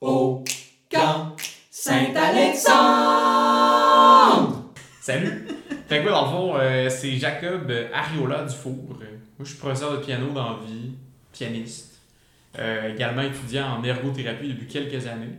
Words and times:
au 0.00 0.44
camp 0.90 1.36
Saint-Alexandre. 1.70 4.64
Salut! 5.00 5.46
Fait 5.88 5.98
que 5.98 6.02
moi, 6.02 6.12
dans 6.12 6.24
le 6.24 6.30
fond, 6.30 6.54
euh, 6.56 6.90
c'est 6.90 7.16
Jacob 7.16 7.72
Ariola 7.92 8.44
Dufour. 8.44 8.98
Euh, 9.00 9.04
Moi, 9.38 9.44
je 9.44 9.44
suis 9.44 9.58
professeur 9.58 9.92
de 9.92 9.98
piano 10.04 10.30
dans 10.32 10.56
vie, 10.58 10.92
pianiste. 11.32 12.00
Euh, 12.58 12.92
également 12.92 13.22
étudiant 13.22 13.78
en 13.78 13.84
ergothérapie 13.84 14.48
depuis 14.48 14.66
quelques 14.66 15.06
années. 15.06 15.38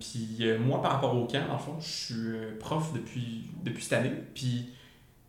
Puis 0.00 0.40
moi, 0.58 0.82
par 0.82 0.92
rapport 0.92 1.14
au 1.14 1.26
camp, 1.26 1.46
dans 1.46 1.52
le 1.54 1.58
fond, 1.58 1.76
je 1.80 1.88
suis 1.88 2.36
prof 2.58 2.92
depuis, 2.94 3.44
depuis 3.62 3.84
cette 3.84 3.92
année. 4.00 4.12
Puis 4.34 4.70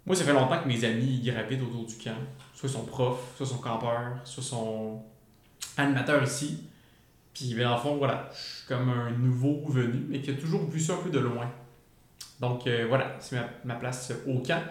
moi, 0.05 0.15
ça 0.15 0.23
fait 0.23 0.31
longtemps 0.33 0.59
que 0.61 0.67
mes 0.67 0.83
amis 0.85 1.19
ils 1.21 1.31
gravitent 1.31 1.61
autour 1.61 1.85
du 1.85 1.95
camp. 1.95 2.15
Soit 2.53 2.69
ils 2.69 2.73
sont 2.73 2.85
profs, 2.85 3.35
soit 3.35 3.45
ils 3.45 3.49
sont 3.49 3.57
campeurs, 3.57 4.17
soit 4.23 4.43
ils 4.43 4.47
sont 4.47 5.03
animateurs 5.77 6.23
ici. 6.23 6.63
Puis 7.39 7.55
dans 7.55 7.75
le 7.75 7.79
fond, 7.79 7.95
voilà, 7.95 8.29
je 8.33 8.57
suis 8.57 8.67
comme 8.67 8.89
un 8.89 9.11
nouveau 9.11 9.63
venu, 9.67 10.05
mais 10.09 10.19
qui 10.21 10.31
a 10.31 10.33
toujours 10.33 10.69
vu 10.69 10.79
ça 10.79 10.95
un 10.95 10.97
peu 10.97 11.09
de 11.09 11.19
loin. 11.19 11.49
Donc 12.41 12.67
euh, 12.67 12.85
voilà, 12.89 13.15
c'est 13.19 13.37
ma, 13.37 13.49
ma 13.63 13.75
place 13.75 14.11
au 14.27 14.39
camp. 14.39 14.61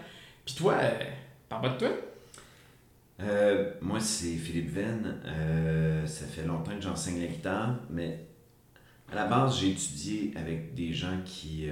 Puis 0.44 0.54
toi, 0.54 0.74
euh, 0.74 1.04
parle-moi 1.48 1.70
de 1.74 1.78
toi? 1.78 1.88
Euh, 3.20 3.72
moi, 3.80 4.00
c'est 4.00 4.36
Philippe 4.36 4.70
Venn. 4.70 5.20
Euh, 5.24 6.06
ça 6.06 6.26
fait 6.26 6.44
longtemps 6.44 6.74
que 6.74 6.82
j'enseigne 6.82 7.20
la 7.20 7.26
guitare, 7.26 7.74
mais 7.90 8.26
à 9.10 9.14
la 9.14 9.26
base, 9.26 9.60
j'ai 9.60 9.70
étudié 9.70 10.32
avec 10.36 10.74
des 10.74 10.92
gens 10.92 11.18
qui, 11.24 11.68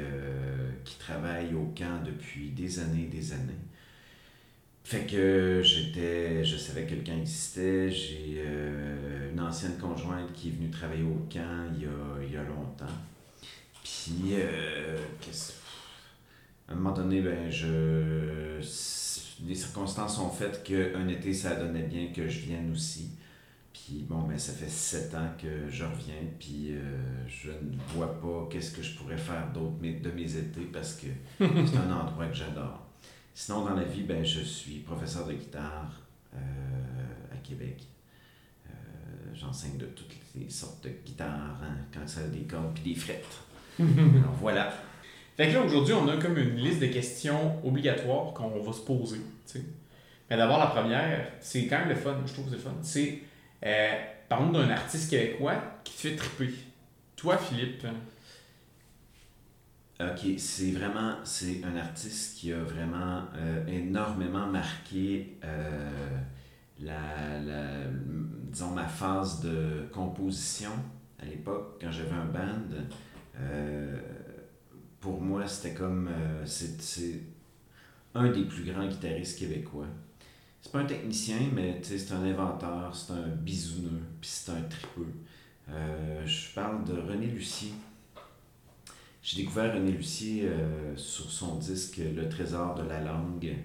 qui 0.85 0.99
travaillent 0.99 1.55
au 1.55 1.73
camp 1.77 2.03
depuis 2.03 2.49
des 2.51 2.79
années 2.79 3.05
et 3.05 3.15
des 3.15 3.33
années. 3.33 3.59
Fait 4.87 5.05
que 5.05 5.63
j'étais, 5.65 6.45
je 6.45 6.57
savais 6.57 6.87
que 6.87 6.95
camp 7.05 7.19
existait. 7.19 7.91
J'ai 7.91 8.37
euh, 8.39 9.33
une 9.33 9.41
ancienne 9.41 9.77
conjointe 9.79 10.33
qui 10.33 10.49
est 10.49 10.53
venue 10.53 10.71
travailler 10.71 11.03
au 11.03 11.27
camp 11.29 11.67
il 11.75 11.83
y 11.83 11.87
a, 11.87 12.23
il 12.25 12.33
y 12.33 12.37
a 12.37 12.45
longtemps. 12.45 12.87
Puis, 13.83 14.35
euh, 14.35 14.97
qu'est-ce- 15.21 15.55
à 16.69 16.73
un 16.73 16.77
moment 16.77 16.93
donné, 16.95 17.21
ben, 17.21 17.51
je, 17.51 18.61
les 19.47 19.55
circonstances 19.55 20.19
ont 20.19 20.31
fait 20.31 20.63
qu'un 20.65 21.09
été, 21.09 21.33
ça 21.33 21.57
donnait 21.57 21.83
bien 21.85 22.09
que 22.13 22.29
je 22.29 22.41
vienne 22.41 22.71
aussi. 22.73 23.11
Puis 23.73 24.05
bon, 24.09 24.23
ben, 24.23 24.39
ça 24.39 24.53
fait 24.53 24.71
sept 24.71 25.15
ans 25.15 25.31
que 25.41 25.69
je 25.71 25.85
reviens, 25.85 26.23
puis 26.39 26.71
euh, 26.73 26.81
je 27.29 27.51
ne 27.51 27.77
vois 27.95 28.21
pas 28.21 28.49
qu'est-ce 28.51 28.73
que 28.73 28.83
je 28.83 28.97
pourrais 28.97 29.19
faire 29.19 29.53
d'autre 29.53 29.77
de 29.81 30.11
mes 30.13 30.37
étés 30.37 30.69
parce 30.73 30.95
que 30.95 31.07
c'est 31.41 31.77
un 31.77 31.93
endroit 31.93 32.27
que 32.29 32.35
j'adore. 32.37 32.86
Sinon, 33.39 33.67
dans 33.67 33.75
la 33.75 33.83
vie, 33.83 34.03
ben, 34.03 34.25
je 34.25 34.41
suis 34.41 34.79
professeur 34.79 35.27
de 35.27 35.35
guitare 35.35 35.93
euh, 36.35 36.39
à 37.31 37.37
Québec. 37.47 37.83
Euh, 38.67 38.71
J'enseigne 39.35 39.77
de 39.77 39.85
toutes 39.85 40.15
les 40.35 40.49
sortes 40.49 40.83
de 40.85 40.89
guitares, 41.05 41.61
hein, 41.63 41.77
quand 41.93 42.09
ça 42.09 42.21
a 42.21 42.29
des 42.29 42.45
cordes 42.45 42.73
puis 42.73 42.95
des 42.95 42.99
frettes. 42.99 43.43
Alors 43.79 44.33
voilà. 44.41 44.73
Fait 45.37 45.49
que 45.49 45.53
là, 45.53 45.61
aujourd'hui, 45.61 45.93
on 45.93 46.09
a 46.09 46.17
comme 46.17 46.39
une 46.39 46.57
liste 46.57 46.81
de 46.81 46.87
questions 46.87 47.63
obligatoires 47.63 48.33
qu'on 48.33 48.59
va 48.59 48.73
se 48.73 48.81
poser. 48.81 49.21
Mais 50.31 50.39
d'abord, 50.39 50.59
la 50.59 50.69
première, 50.69 51.33
c'est 51.41 51.67
quand 51.67 51.81
même 51.81 51.91
le 51.91 51.95
fun, 51.95 52.17
je 52.25 52.33
trouve 52.33 52.47
que 52.47 52.53
c'est 52.53 52.57
le 52.57 52.63
fun. 52.63 52.79
C'est, 52.81 53.19
euh, 53.67 53.93
parlons 54.31 54.51
d'un 54.51 54.71
artiste 54.71 55.11
québécois 55.11 55.57
qui 55.85 55.93
te 55.93 56.01
fait 56.09 56.17
triper. 56.17 56.55
Toi, 57.17 57.37
Philippe, 57.37 57.85
Ok, 59.99 60.27
c'est 60.39 60.73
vraiment, 60.73 61.15
c'est 61.25 61.65
un 61.65 61.75
artiste 61.77 62.37
qui 62.39 62.53
a 62.53 62.59
vraiment 62.63 63.23
euh, 63.35 63.67
énormément 63.67 64.47
marqué 64.47 65.39
euh, 65.43 66.19
la, 66.81 67.41
la- 67.41 67.89
disons, 68.53 68.73
ma 68.73 68.87
phase 68.87 69.41
de 69.41 69.89
composition 69.93 70.71
à 71.19 71.25
l'époque, 71.25 71.79
quand 71.81 71.91
j'avais 71.91 72.13
un 72.15 72.27
band. 72.27 72.77
Euh, 73.41 73.99
pour 75.01 75.21
moi, 75.23 75.47
c'était 75.49 75.75
comme, 75.75 76.09
euh, 76.09 76.45
c'est, 76.45 77.21
un 78.15 78.31
des 78.33 78.45
plus 78.45 78.65
grands 78.65 78.87
guitaristes 78.89 79.39
québécois. 79.39 79.87
C'est 80.63 80.73
pas 80.73 80.81
un 80.81 80.87
technicien, 80.87 81.39
mais 81.55 81.81
c'est 81.83 82.13
un 82.13 82.25
inventeur, 82.25 82.95
c'est 82.95 83.13
un 83.13 83.29
bisouneux, 83.29 84.03
puis 84.21 84.31
c'est 84.31 84.53
un 84.53 84.63
tripeux. 84.63 85.13
Euh, 85.71 86.27
je 86.27 86.55
parle 86.55 86.85
de 86.85 86.95
René 86.95 87.27
Lucier. 87.27 87.73
J'ai 89.27 89.39
découvert 89.39 89.75
René 89.75 89.91
Lucier 89.91 90.45
euh, 90.45 90.97
sur 90.97 91.33
son 91.33 91.57
disque 91.57 91.97
Le 91.97 92.29
Trésor 92.29 92.77
de 92.77 92.89
la 92.89 93.01
langue, 93.01 93.57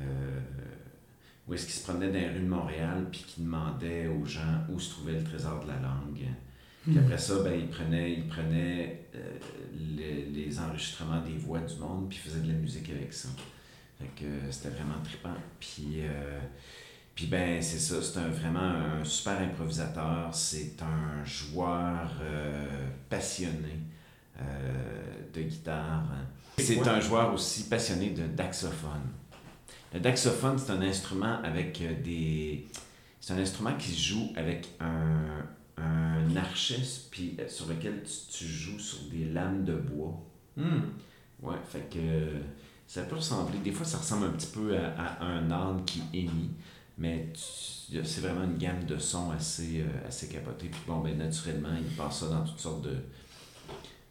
euh, 0.00 0.40
où 1.46 1.52
est-ce 1.52 1.66
qu'il 1.66 1.74
se 1.74 1.84
promenait 1.84 2.06
dans 2.06 2.18
les 2.18 2.30
rues 2.30 2.40
de 2.40 2.48
Montréal 2.48 3.06
puis 3.12 3.22
qui 3.26 3.42
demandait 3.42 4.06
aux 4.06 4.24
gens 4.24 4.64
où 4.72 4.80
se 4.80 4.92
trouvait 4.92 5.12
le 5.12 5.22
trésor 5.22 5.62
de 5.64 5.68
la 5.68 5.80
langue. 5.80 6.26
Puis 6.82 6.98
après 6.98 7.18
ça, 7.18 7.42
ben, 7.42 7.52
il 7.52 7.68
prenait, 7.68 8.14
il 8.14 8.26
prenait 8.26 9.02
euh, 9.14 9.38
les, 9.98 10.24
les 10.30 10.58
enregistrements 10.58 11.20
des 11.20 11.36
voix 11.36 11.60
du 11.60 11.76
monde 11.76 12.08
puis 12.08 12.18
il 12.24 12.30
faisait 12.30 12.40
de 12.40 12.48
la 12.48 12.58
musique 12.58 12.88
avec 12.88 13.12
ça. 13.12 13.28
Fait 13.98 14.08
que 14.16 14.50
c'était 14.50 14.70
vraiment 14.70 15.02
trippant. 15.04 15.36
Puis, 15.60 16.00
euh, 16.04 16.40
puis 17.14 17.26
ben, 17.26 17.60
c'est 17.60 17.80
ça, 17.80 18.00
c'est 18.00 18.18
un, 18.18 18.28
vraiment 18.28 18.60
un 18.60 19.04
super 19.04 19.38
improvisateur. 19.42 20.34
C'est 20.34 20.80
un 20.80 21.22
joueur 21.22 22.12
euh, 22.22 22.88
passionné 23.10 23.76
de 25.34 25.42
guitare. 25.42 26.04
C'est 26.58 26.86
un 26.88 27.00
joueur 27.00 27.32
aussi 27.34 27.64
passionné 27.68 28.10
de 28.10 28.26
daxophone. 28.26 29.02
Le 29.94 30.00
daxophone, 30.00 30.58
c'est 30.58 30.72
un 30.72 30.82
instrument 30.82 31.38
avec 31.42 31.80
euh, 31.80 31.94
des. 32.02 32.66
C'est 33.20 33.32
un 33.34 33.38
instrument 33.38 33.74
qui 33.74 33.90
se 33.90 34.08
joue 34.08 34.32
avec 34.36 34.68
un, 34.80 35.44
un 35.82 36.36
archet 36.36 36.82
puis 37.10 37.36
euh, 37.40 37.48
sur 37.48 37.66
lequel 37.68 38.02
tu, 38.02 38.38
tu 38.38 38.44
joues 38.46 38.78
sur 38.78 38.98
des 39.10 39.24
lames 39.26 39.64
de 39.64 39.74
bois. 39.74 40.20
hmm, 40.56 40.80
Ouais, 41.42 41.56
fait 41.68 41.88
que 41.90 41.98
euh, 41.98 42.38
ça 42.86 43.02
peut 43.02 43.16
ressembler. 43.16 43.58
Des 43.58 43.72
fois, 43.72 43.84
ça 43.86 43.98
ressemble 43.98 44.26
un 44.26 44.30
petit 44.30 44.46
peu 44.48 44.76
à, 44.76 44.88
à 45.20 45.24
un 45.24 45.50
âne 45.50 45.84
qui 45.84 46.02
hennit, 46.14 46.50
mais 46.98 47.30
c'est 47.34 48.20
vraiment 48.22 48.44
une 48.44 48.56
gamme 48.58 48.84
de 48.84 48.96
sons 48.98 49.30
assez, 49.30 49.80
euh, 49.82 50.08
assez 50.08 50.28
capotée. 50.28 50.68
Puis 50.68 50.80
bon, 50.86 51.00
ben, 51.00 51.16
naturellement, 51.18 51.68
il 51.78 51.94
passe 51.96 52.20
ça 52.20 52.28
dans 52.28 52.44
toutes 52.44 52.60
sortes 52.60 52.82
de 52.82 52.96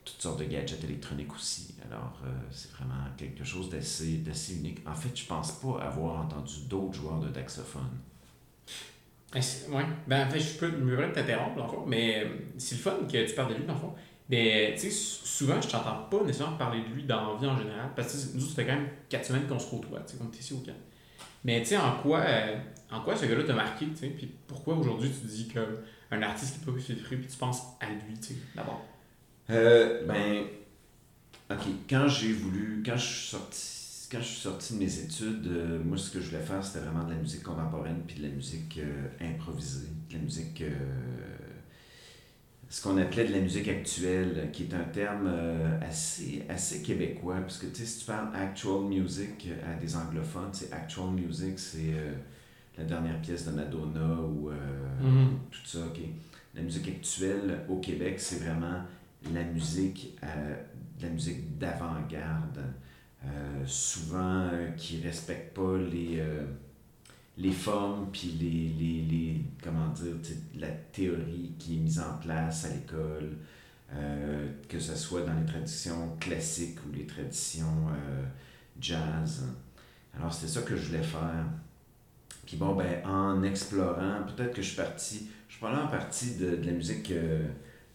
toutes 0.05 0.21
sortes 0.21 0.39
de 0.39 0.45
gadgets 0.45 0.83
électroniques 0.83 1.33
aussi. 1.33 1.75
Alors, 1.89 2.19
euh, 2.25 2.29
c'est 2.51 2.71
vraiment 2.71 3.03
quelque 3.17 3.43
chose 3.43 3.69
d'assez 3.69 4.17
d'assez 4.17 4.55
unique. 4.57 4.79
En 4.87 4.93
fait, 4.95 5.09
je 5.17 5.25
pense 5.25 5.51
pas 5.53 5.81
avoir 5.81 6.21
entendu 6.25 6.53
d'autres 6.69 6.93
joueurs 6.93 7.19
de 7.19 7.29
daxophone. 7.29 7.89
Eh, 9.35 9.41
c'est- 9.41 9.69
Ouais. 9.69 9.83
Ben, 10.07 10.27
en 10.27 10.29
fait, 10.29 10.39
je 10.39 10.53
peux 10.57 10.71
me 10.71 10.95
t'interrompre, 11.11 11.55
dans 11.57 11.65
le 11.65 11.69
mais 11.87 12.23
euh, 12.23 12.29
c'est 12.57 12.75
le 12.75 12.81
fun 12.81 12.95
que 13.11 13.27
tu 13.27 13.33
parles 13.35 13.49
de 13.53 13.57
lui, 13.59 13.65
dans. 13.65 13.95
Mais, 14.29 14.73
tu 14.75 14.81
sais, 14.81 14.91
sou- 14.91 15.25
souvent, 15.25 15.61
je 15.61 15.67
t'entends 15.67 16.03
pas 16.09 16.23
nécessairement 16.23 16.57
parler 16.57 16.81
de 16.81 16.87
lui 16.87 17.03
dans 17.03 17.33
la 17.33 17.39
vie 17.39 17.45
en 17.47 17.57
général, 17.57 17.89
parce 17.95 18.13
que 18.13 18.35
nous, 18.37 18.41
ça 18.45 18.55
fait 18.55 18.65
quand 18.65 18.73
même 18.75 18.87
4 19.09 19.25
semaines 19.25 19.45
qu'on 19.47 19.59
se 19.59 19.69
côtoie, 19.69 19.99
tu 20.01 20.13
sais, 20.13 20.17
qu'on 20.17 20.31
est 20.31 20.39
ici 20.39 20.53
au 20.53 20.57
camp. 20.59 20.71
Mais, 21.43 21.59
tu 21.61 21.67
sais, 21.69 21.77
en 21.77 21.97
quoi, 22.01 22.19
euh, 22.21 22.57
en 22.91 23.01
quoi 23.01 23.15
ce 23.15 23.25
gars-là 23.25 23.43
t'a 23.43 23.53
marqué, 23.53 23.87
tu 23.89 23.95
sais, 23.97 24.07
puis 24.07 24.31
pourquoi 24.47 24.75
aujourd'hui 24.75 25.09
tu 25.11 25.27
dis 25.27 25.47
qu'un 25.47 26.21
artiste 26.23 26.59
qui 26.59 26.65
peut 26.65 26.79
se 26.79 26.93
puis 27.17 27.27
tu 27.27 27.37
penses 27.37 27.61
à 27.79 27.87
lui, 27.87 28.13
tu 28.19 28.33
sais, 28.33 28.35
d'abord? 28.55 28.83
Euh, 29.49 30.03
ben, 30.07 30.45
ok, 31.51 31.63
quand 31.89 32.07
j'ai 32.07 32.33
voulu, 32.33 32.81
quand 32.85 32.97
je 32.97 33.05
suis 33.05 33.27
sorti, 33.29 34.07
quand 34.11 34.19
je 34.19 34.25
suis 34.25 34.41
sorti 34.41 34.73
de 34.75 34.79
mes 34.79 34.99
études, 34.99 35.47
euh, 35.47 35.79
moi 35.83 35.97
ce 35.97 36.11
que 36.11 36.19
je 36.21 36.27
voulais 36.31 36.43
faire 36.43 36.63
c'était 36.63 36.79
vraiment 36.85 37.03
de 37.05 37.11
la 37.13 37.19
musique 37.19 37.43
contemporaine 37.43 38.01
puis 38.07 38.17
de 38.17 38.23
la 38.23 38.29
musique 38.29 38.79
euh, 38.79 39.07
improvisée, 39.21 39.87
de 40.09 40.15
la 40.15 40.19
musique, 40.21 40.61
euh, 40.61 40.71
ce 42.69 42.81
qu'on 42.81 42.97
appelait 42.97 43.25
de 43.27 43.33
la 43.33 43.39
musique 43.39 43.67
actuelle, 43.67 44.49
qui 44.51 44.63
est 44.63 44.73
un 44.73 44.83
terme 44.83 45.31
assez, 45.87 46.43
assez 46.49 46.81
québécois, 46.81 47.37
parce 47.41 47.57
que 47.59 47.67
tu 47.67 47.75
sais, 47.75 47.85
si 47.85 47.99
tu 47.99 48.05
parles 48.05 48.35
actual 48.35 48.81
music 48.81 49.47
à 49.65 49.75
des 49.79 49.95
anglophones, 49.95 50.49
c'est 50.51 50.73
actual 50.73 51.11
music, 51.11 51.59
c'est 51.59 51.93
la 52.77 52.83
dernière 52.83 53.21
pièce 53.21 53.45
de 53.45 53.51
Madonna 53.51 54.15
ou 54.19 54.49
Mhm. 55.01 55.37
tout 55.51 55.59
ça, 55.65 55.79
ok. 55.85 55.99
La 56.55 56.61
musique 56.63 56.87
actuelle 56.87 57.59
au 57.69 57.77
Québec, 57.79 58.15
c'est 58.19 58.43
vraiment 58.43 58.81
la 59.33 59.43
musique, 59.43 60.17
euh, 60.23 60.55
la 61.01 61.09
musique 61.09 61.57
d'avant-garde, 61.57 62.63
euh, 63.23 63.63
souvent 63.65 64.49
euh, 64.51 64.71
qui 64.71 65.01
respecte 65.01 65.55
pas 65.55 65.77
les, 65.77 66.23
les 67.37 67.51
formes 67.51 68.09
puis 68.11 68.35
les, 68.39 68.69
les, 68.79 69.01
les 69.01 69.41
comment 69.63 69.87
dire 69.89 70.15
la 70.55 70.69
théorie 70.69 71.53
qui 71.57 71.77
est 71.77 71.79
mise 71.79 71.99
en 71.99 72.17
place 72.21 72.65
à 72.65 72.69
l'école, 72.69 73.37
que 74.67 74.79
ce 74.79 74.95
soit 74.95 75.21
dans 75.21 75.33
les 75.33 75.45
traditions 75.45 76.15
classiques 76.19 76.79
ou 76.85 76.95
les 76.95 77.05
traditions 77.05 77.87
jazz. 78.79 79.43
Alors 80.17 80.33
c'était 80.33 80.51
ça 80.51 80.61
que 80.61 80.75
je 80.75 80.87
voulais 80.87 81.03
faire. 81.03 81.45
Puis 82.45 82.57
bon, 82.57 82.75
ben, 82.75 83.05
en 83.05 83.41
explorant, 83.43 84.23
peut-être 84.35 84.53
que 84.53 84.61
je 84.61 84.67
suis 84.67 84.77
parti, 84.77 85.29
je 85.47 85.53
suis 85.53 85.59
probablement 85.59 85.89
parti 85.89 86.35
de, 86.35 86.57
de 86.57 86.65
la 86.65 86.71
musique 86.73 87.11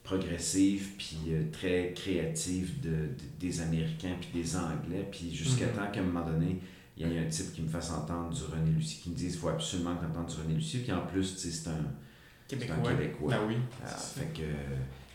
progressive, 0.02 0.88
puis 0.99 1.19
euh, 1.29 1.44
très 1.52 1.93
créative 1.94 2.81
de, 2.81 2.88
de- 2.91 3.14
des 3.38 3.61
Américains, 3.61 4.17
puis 4.20 4.31
des 4.43 4.56
Anglais, 4.56 5.06
puis 5.11 5.35
jusqu'à 5.35 5.67
Mhm. 5.67 5.73
temps 5.73 5.91
qu'à 5.93 6.00
un 6.00 6.05
moment 6.05 6.26
donné, 6.26 6.61
il 6.97 7.06
y 7.08 7.12
ait 7.14 7.19
un 7.19 7.29
type 7.29 7.52
qui 7.52 7.62
me 7.62 7.69
fasse 7.69 7.91
entendre 7.91 8.31
du 8.35 8.43
René 8.44 8.70
Lucie, 8.73 9.00
qui 9.02 9.11
me 9.11 9.14
dise, 9.14 9.35
il 9.35 9.38
faut 9.38 9.49
absolument 9.49 9.97
que 9.97 10.05
tu 10.05 10.35
du 10.37 10.43
René 10.43 10.55
Lucie, 10.55 10.79
puis 10.79 10.93
en 10.93 11.06
plus, 11.06 11.25
c'est 11.37 11.49
un, 11.49 11.52
c'est 11.62 11.70
un 11.70 12.58
Québécois. 12.58 12.91
Québécois. 12.93 13.31
Ben 13.31 13.41
oui. 13.49 13.55
Ah, 13.82 13.87
c'est 13.88 14.20
ça. 14.20 14.26
fait 14.26 14.32
que 14.41 14.47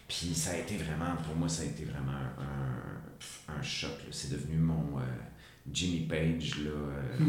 Puis 0.08 0.34
ça 0.36 0.52
a 0.52 0.58
été 0.58 0.78
vraiment, 0.78 1.16
pour 1.26 1.36
moi, 1.36 1.50
ça 1.50 1.64
a 1.64 1.66
été 1.66 1.84
vraiment 1.84 2.12
un, 2.12 3.54
un, 3.54 3.62
choc. 3.62 3.92
C'est 4.12 4.32
devenu 4.32 4.56
mon 4.58 5.00
euh, 5.00 5.02
Jimmy 5.72 6.02
Page. 6.08 6.60
Là, 6.64 6.70
euh. 6.70 7.26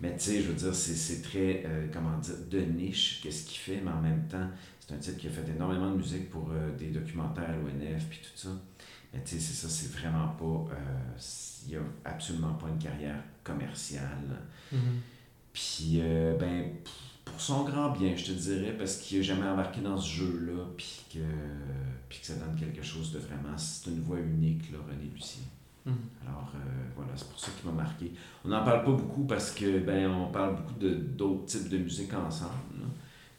Mais 0.00 0.12
tu 0.16 0.24
sais, 0.24 0.42
je 0.42 0.48
veux 0.48 0.54
dire, 0.54 0.74
c'est, 0.74 0.94
c'est 0.94 1.22
très, 1.22 1.62
euh, 1.66 1.86
comment 1.92 2.16
dire, 2.18 2.34
de 2.50 2.60
niche, 2.60 3.20
qu'est-ce 3.22 3.44
qu'il 3.46 3.58
fait, 3.58 3.80
mais 3.84 3.90
en 3.90 4.00
même 4.00 4.26
temps, 4.28 4.48
c'est 4.86 4.94
un 4.94 4.98
type 4.98 5.16
qui 5.18 5.26
a 5.28 5.30
fait 5.30 5.48
énormément 5.48 5.90
de 5.90 5.96
musique 5.96 6.28
pour 6.30 6.50
euh, 6.52 6.76
des 6.76 6.88
documentaires 6.88 7.48
à 7.50 7.52
l'ONF, 7.52 8.04
puis 8.10 8.18
tout 8.18 8.36
ça. 8.38 8.50
Mais 9.12 9.22
tu 9.24 9.36
sais, 9.36 9.40
c'est 9.40 9.66
ça, 9.66 9.68
c'est 9.68 9.92
vraiment 9.98 10.28
pas. 10.28 10.74
euh, 10.74 11.18
Il 11.66 11.70
n'y 11.70 11.76
a 11.76 11.80
absolument 12.04 12.54
pas 12.54 12.68
une 12.68 12.78
carrière 12.78 13.16
commerciale. 13.42 14.40
Mhm. 14.72 14.78
Puis, 15.52 16.00
euh, 16.00 16.36
ben, 16.36 16.72
pour 17.24 17.40
son 17.40 17.64
grand 17.64 17.90
bien, 17.90 18.14
je 18.16 18.24
te 18.26 18.32
dirais, 18.32 18.74
parce 18.76 18.96
qu'il 18.98 19.18
n'a 19.18 19.24
jamais 19.24 19.46
embarqué 19.46 19.80
dans 19.80 19.96
ce 19.96 20.10
jeu-là, 20.16 20.64
puis 20.76 21.04
que, 21.14 21.18
puis 22.08 22.18
que 22.20 22.26
ça 22.26 22.34
donne 22.34 22.54
quelque 22.56 22.82
chose 22.82 23.12
de 23.12 23.18
vraiment. 23.20 23.56
C'est 23.56 23.90
une 23.90 24.00
voix 24.02 24.18
unique, 24.18 24.70
là, 24.72 24.78
René 24.86 25.10
Lucien. 25.14 25.44
Mhm. 25.86 25.94
Alors, 26.26 26.50
euh, 26.56 26.58
voilà, 26.96 27.12
c'est 27.14 27.28
pour 27.28 27.38
ça 27.38 27.50
qu'il 27.52 27.70
m'a 27.70 27.82
marqué. 27.82 28.12
On 28.44 28.48
n'en 28.48 28.64
parle 28.64 28.84
pas 28.84 28.92
beaucoup 28.92 29.24
parce 29.24 29.52
que, 29.52 29.78
ben, 29.78 30.10
on 30.10 30.30
parle 30.30 30.56
beaucoup 30.56 30.74
de, 30.78 30.90
d'autres 30.94 31.46
types 31.46 31.68
de 31.68 31.78
musique 31.78 32.12
ensemble. 32.12 32.80
là. 32.80 32.86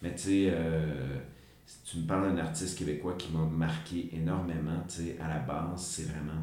Mais, 0.02 0.16
tu 0.16 0.22
sais, 0.24 0.50
euh, 0.52 1.20
si 1.66 1.78
tu 1.84 1.98
me 2.00 2.08
parles 2.08 2.36
d'un 2.36 2.42
artiste 2.44 2.78
québécois 2.78 3.16
qui 3.18 3.32
m'a 3.32 3.46
marqué 3.46 4.10
énormément, 4.14 4.84
tu 4.88 4.96
sais, 4.96 5.18
à 5.20 5.28
la 5.28 5.40
base, 5.40 5.82
c'est 5.82 6.04
vraiment. 6.10 6.42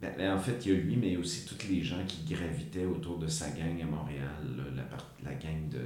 Ben, 0.00 0.12
ben, 0.16 0.32
en 0.34 0.38
fait, 0.38 0.64
il 0.66 0.72
y 0.72 0.76
a 0.76 0.78
lui, 0.78 0.96
mais 0.96 1.06
il 1.08 1.12
y 1.14 1.16
a 1.16 1.18
aussi 1.18 1.46
tous 1.46 1.66
les 1.68 1.82
gens 1.82 2.04
qui 2.06 2.22
gravitaient 2.34 2.84
autour 2.84 3.18
de 3.18 3.26
sa 3.26 3.48
gang 3.50 3.80
à 3.80 3.86
Montréal, 3.86 4.28
là, 4.56 4.62
la, 4.76 4.82
part- 4.82 5.10
la 5.24 5.32
gang 5.34 5.68
de 5.70 5.80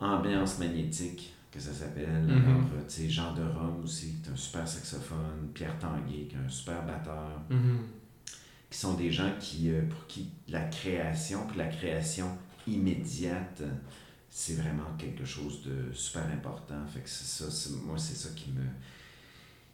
Ambiance 0.00 0.58
Magnétique, 0.58 1.34
que 1.52 1.60
ça 1.60 1.72
s'appelle. 1.72 2.22
Mhm. 2.22 2.30
Alors, 2.30 2.60
euh, 2.74 2.82
tu 2.88 2.94
sais, 3.02 3.10
Jean 3.10 3.34
de 3.34 3.42
Rome 3.42 3.82
aussi, 3.84 4.14
qui 4.22 4.28
est 4.28 4.32
un 4.32 4.36
super 4.36 4.66
saxophone, 4.66 5.48
Pierre 5.54 5.78
Tanguay, 5.78 6.26
qui 6.28 6.34
est 6.36 6.38
un 6.44 6.48
super 6.48 6.84
batteur 6.86 7.42
Mhm. 7.50 7.78
qui 8.70 8.78
sont 8.78 8.94
des 8.94 9.10
gens 9.10 9.30
qui, 9.40 9.70
euh, 9.70 9.82
pour 9.88 10.06
qui 10.06 10.28
la 10.48 10.62
création, 10.64 11.46
puis 11.46 11.58
la 11.58 11.66
création 11.68 12.26
immédiate, 12.66 13.62
c'est 14.40 14.54
vraiment 14.54 14.94
quelque 14.96 15.24
chose 15.24 15.62
de 15.64 15.92
super 15.92 16.22
important. 16.32 16.86
Fait 16.86 17.00
que 17.00 17.08
c'est 17.08 17.24
ça, 17.44 17.50
c'est- 17.50 17.74
moi, 17.84 17.98
c'est 17.98 18.14
ça 18.14 18.28
qui 18.36 18.50
me. 18.52 18.62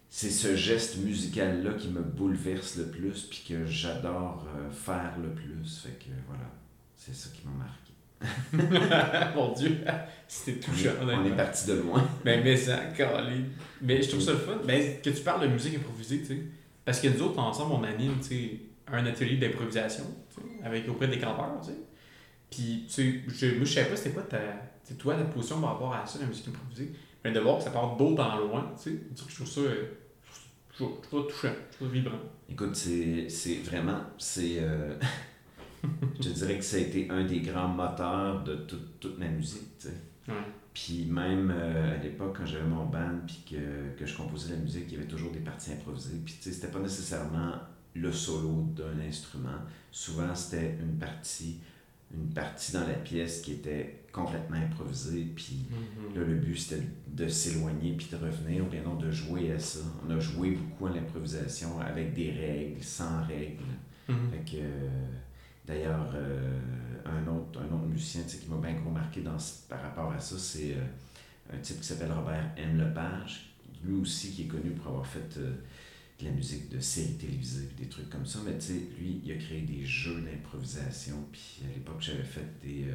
C'est 0.08 0.30
ce 0.30 0.56
geste 0.56 0.96
musical-là 0.98 1.74
qui 1.74 1.88
me 1.88 2.00
bouleverse 2.00 2.76
le 2.76 2.86
plus, 2.86 3.24
puis 3.24 3.44
que 3.46 3.66
j'adore 3.66 4.46
euh, 4.56 4.70
faire 4.70 5.18
le 5.22 5.28
plus. 5.34 5.80
Fait 5.82 5.98
que 5.98 6.08
voilà, 6.26 6.50
c'est 6.96 7.14
ça 7.14 7.28
qui 7.34 7.42
m'a 7.46 7.66
marqué. 7.66 9.32
Mon 9.36 9.52
Dieu, 9.52 9.84
c'était 10.28 10.58
touchant. 10.60 10.92
On 11.02 11.10
est 11.10 11.12
honnêtement. 11.14 11.36
parti 11.36 11.66
de 11.66 11.72
loin. 11.74 12.08
Ben, 12.24 12.42
mais 12.42 12.56
ça, 12.56 12.76
calé. 12.96 13.44
Mais 13.82 14.00
je 14.00 14.08
trouve 14.08 14.22
ça 14.22 14.32
le 14.32 14.38
fun. 14.38 14.56
Ben, 14.66 14.98
que 15.02 15.10
tu 15.10 15.20
parles 15.22 15.42
de 15.42 15.52
musique 15.52 15.76
improvisée, 15.76 16.20
tu 16.20 16.26
sais. 16.26 16.42
Parce 16.86 17.00
que 17.00 17.08
nous 17.08 17.20
autres, 17.20 17.38
ensemble, 17.38 17.72
on 17.74 17.82
anime, 17.84 18.16
tu 18.22 18.28
sais, 18.28 18.60
un 18.90 19.04
atelier 19.04 19.36
d'improvisation, 19.36 20.04
tu 20.34 20.40
sais, 20.40 20.64
avec 20.64 20.88
auprès 20.88 21.08
des 21.08 21.18
campeurs, 21.18 21.60
tu 21.62 21.68
sais. 21.72 21.76
Puis, 22.54 22.84
tu 22.86 22.92
sais, 22.92 23.20
je, 23.26 23.56
moi, 23.56 23.64
je 23.64 23.72
savais 23.72 23.90
pas 23.90 23.96
c'était 23.96 24.10
quoi 24.10 24.22
ta, 24.22 24.38
toi, 24.96 25.16
ta 25.16 25.24
position 25.24 25.60
par 25.60 25.72
rapport 25.72 25.92
à 25.92 26.06
ça, 26.06 26.20
la 26.20 26.26
musique 26.26 26.46
improvisée. 26.48 26.92
Mais 27.24 27.32
de 27.32 27.40
voir 27.40 27.58
que 27.58 27.64
ça 27.64 27.70
part 27.70 27.96
d'autres 27.96 28.22
en 28.22 28.38
loin, 28.38 28.72
tu 28.76 28.90
sais, 28.90 29.00
je 29.16 29.34
trouve 29.34 29.48
ça, 29.48 29.60
euh, 29.60 29.86
je 30.70 30.76
trouve 30.76 30.98
je 31.02 31.08
trouve 31.08 31.22
ça 31.22 31.34
touchant, 31.34 31.54
je 31.70 31.76
trouve 31.76 31.88
ça 31.88 31.94
vibrant. 31.94 32.18
Écoute, 32.48 32.76
c'est 32.76 33.60
vraiment, 33.64 34.00
c'est, 34.18 34.58
euh, 34.58 34.94
je 36.20 36.28
te 36.28 36.34
dirais 36.34 36.58
que 36.58 36.64
ça 36.64 36.76
a 36.76 36.80
été 36.80 37.10
un 37.10 37.24
des 37.24 37.40
grands 37.40 37.68
moteurs 37.68 38.44
de 38.44 38.54
toute, 38.54 39.00
toute 39.00 39.18
ma 39.18 39.26
musique, 39.28 39.78
tu 39.78 39.88
sais. 39.88 39.94
Ouais. 40.28 40.34
Puis 40.72 41.06
même 41.06 41.52
euh, 41.54 41.98
à 41.98 42.02
l'époque, 42.02 42.36
quand 42.38 42.46
j'avais 42.46 42.64
mon 42.64 42.84
band, 42.84 43.20
puis 43.26 43.42
que, 43.50 43.98
que 43.98 44.06
je 44.06 44.16
composais 44.16 44.52
la 44.52 44.60
musique, 44.60 44.84
il 44.88 44.94
y 44.94 44.96
avait 44.96 45.08
toujours 45.08 45.32
des 45.32 45.40
parties 45.40 45.72
improvisées. 45.72 46.20
Puis 46.24 46.34
tu 46.34 46.42
sais, 46.42 46.52
c'était 46.52 46.72
pas 46.72 46.80
nécessairement 46.80 47.54
le 47.94 48.12
solo 48.12 48.66
d'un 48.74 49.00
instrument. 49.06 49.60
Souvent, 49.90 50.34
c'était 50.34 50.76
une 50.80 50.98
partie, 50.98 51.58
une 52.16 52.32
partie 52.32 52.72
dans 52.72 52.86
la 52.86 52.94
pièce 52.94 53.40
qui 53.42 53.52
était 53.52 54.04
complètement 54.12 54.56
improvisée. 54.56 55.26
Puis 55.34 55.66
Mhm. 55.70 56.14
Là, 56.20 56.26
le 56.26 56.34
but, 56.36 56.56
c'était 56.56 56.82
de 57.08 57.26
s'éloigner 57.28 57.92
puis 57.96 58.08
de 58.10 58.16
revenir, 58.16 58.64
ou 58.64 58.68
bien 58.68 58.82
non, 58.82 58.94
de 58.94 59.10
jouer 59.10 59.52
à 59.52 59.58
ça. 59.58 59.80
On 60.06 60.10
a 60.10 60.18
joué 60.20 60.52
beaucoup 60.52 60.86
à 60.86 60.90
l'improvisation 60.90 61.80
avec 61.80 62.14
des 62.14 62.30
règles, 62.30 62.82
sans 62.82 63.24
règles. 63.24 63.64
Mhm. 64.08 64.16
Fait 64.30 64.50
que, 64.52 64.56
euh, 64.62 64.88
d'ailleurs, 65.66 66.12
euh, 66.14 66.58
un, 67.06 67.26
autre, 67.26 67.60
un 67.60 67.74
autre 67.74 67.86
musicien 67.86 68.22
qui 68.22 68.48
m'a 68.48 68.56
bien 68.56 68.80
gros 68.80 68.90
marqué 68.90 69.20
dans, 69.22 69.36
par 69.68 69.82
rapport 69.82 70.12
à 70.12 70.18
ça, 70.20 70.36
c'est 70.38 70.72
euh, 70.74 71.54
un 71.54 71.58
type 71.58 71.80
qui 71.80 71.86
s'appelle 71.86 72.12
Robert 72.12 72.50
M. 72.56 72.78
Lepage, 72.78 73.54
lui 73.84 74.00
aussi 74.00 74.30
qui 74.32 74.42
est 74.42 74.46
connu 74.46 74.70
pour 74.70 74.88
avoir 74.88 75.06
fait 75.06 75.38
euh, 75.38 75.52
de 76.18 76.24
la 76.26 76.30
musique 76.30 76.68
de 76.68 76.80
séries 76.80 77.14
télévisées 77.16 77.68
des 77.76 77.88
trucs 77.88 78.08
comme 78.10 78.26
ça. 78.26 78.38
Mais 78.44 78.56
tu 78.58 78.66
sais, 78.66 78.80
lui, 78.98 79.20
il 79.24 79.32
a 79.32 79.36
créé 79.36 79.62
des 79.62 79.84
jeux 79.84 80.20
d'improvisation. 80.20 81.16
Puis 81.32 81.62
à 81.64 81.74
l'époque, 81.74 82.00
j'avais 82.00 82.22
fait 82.22 82.46
des, 82.62 82.84
euh, 82.88 82.94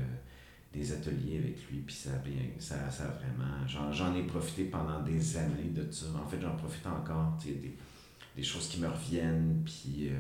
des 0.74 0.92
ateliers 0.92 1.38
avec 1.40 1.70
lui. 1.70 1.80
Puis 1.80 1.96
ça 1.96 2.12
ça, 2.60 2.90
ça 2.90 3.04
a 3.06 3.12
vraiment. 3.12 3.68
J'en, 3.68 3.92
j'en 3.92 4.16
ai 4.16 4.24
profité 4.24 4.66
pendant 4.66 5.02
des 5.04 5.38
années 5.38 5.72
de 5.74 5.92
ça. 5.92 6.06
En 6.16 6.28
fait, 6.28 6.40
j'en 6.42 6.56
profite 6.56 6.86
encore. 6.88 7.38
Tu 7.42 7.50
sais, 7.50 7.54
des, 7.56 7.76
des 8.36 8.44
choses 8.44 8.68
qui 8.70 8.80
me 8.80 8.88
reviennent. 8.88 9.62
Puis. 9.66 10.10
euh, 10.10 10.20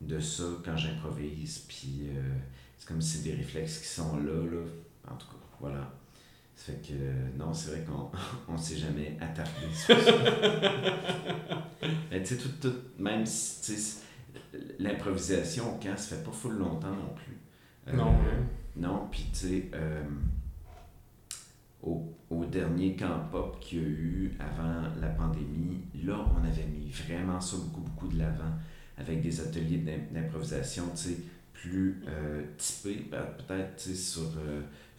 de 0.00 0.20
ça 0.20 0.44
quand 0.64 0.76
j'improvise. 0.76 1.64
Puis 1.68 2.02
euh, 2.04 2.36
c'est 2.76 2.86
comme 2.88 3.00
si 3.00 3.18
c'est 3.18 3.24
des 3.24 3.34
réflexes 3.34 3.78
qui 3.80 3.88
sont 3.88 4.16
là, 4.18 4.44
là. 4.44 4.62
En 5.10 5.16
tout 5.16 5.26
cas, 5.26 5.36
voilà. 5.60 5.97
Ça 6.60 6.72
fait 6.72 6.88
que 6.88 6.92
euh, 6.94 7.28
non, 7.38 7.52
c'est 7.54 7.70
vrai 7.70 7.84
qu'on 7.84 8.10
on 8.52 8.58
s'est 8.58 8.76
jamais 8.78 9.16
attardé 9.20 9.50
sur 9.72 9.96
ça. 9.96 10.12
Mais 12.10 12.20
tu 12.22 12.34
sais, 12.34 12.36
tout, 12.36 12.48
tout, 12.60 12.74
même 12.98 13.24
si 13.24 13.98
l'improvisation 14.80 15.74
au 15.74 15.78
camp, 15.78 15.96
ça 15.96 16.16
fait 16.16 16.24
pas 16.24 16.32
full 16.32 16.56
longtemps 16.58 16.90
non 16.90 17.14
plus. 17.14 17.36
Euh, 17.86 17.96
Non. 17.96 18.12
Non, 18.76 19.08
puis 19.10 19.26
tu 19.32 19.38
sais, 19.38 19.70
euh, 19.74 20.02
au, 21.82 22.12
au 22.30 22.44
dernier 22.44 22.96
camp 22.96 23.28
pop 23.30 23.58
qu'il 23.60 23.78
y 23.78 23.84
a 23.84 23.88
eu 23.88 24.32
avant 24.40 24.82
la 25.00 25.08
pandémie, 25.08 25.82
là, 26.04 26.24
on 26.36 26.44
avait 26.44 26.66
mis 26.66 26.90
vraiment 26.90 27.40
ça 27.40 27.56
beaucoup, 27.56 27.80
beaucoup 27.82 28.08
de 28.08 28.18
l'avant 28.18 28.52
avec 28.96 29.22
des 29.22 29.40
ateliers 29.40 29.78
d'im- 29.78 30.12
d'improvisation, 30.12 30.84
tu 30.90 30.96
sais, 30.96 31.16
plus 31.52 32.02
typés, 32.56 32.96
pe- 33.10 33.16
peut-être, 33.46 33.76
tu 33.76 33.90
sais, 33.90 33.94
sur, 33.94 34.22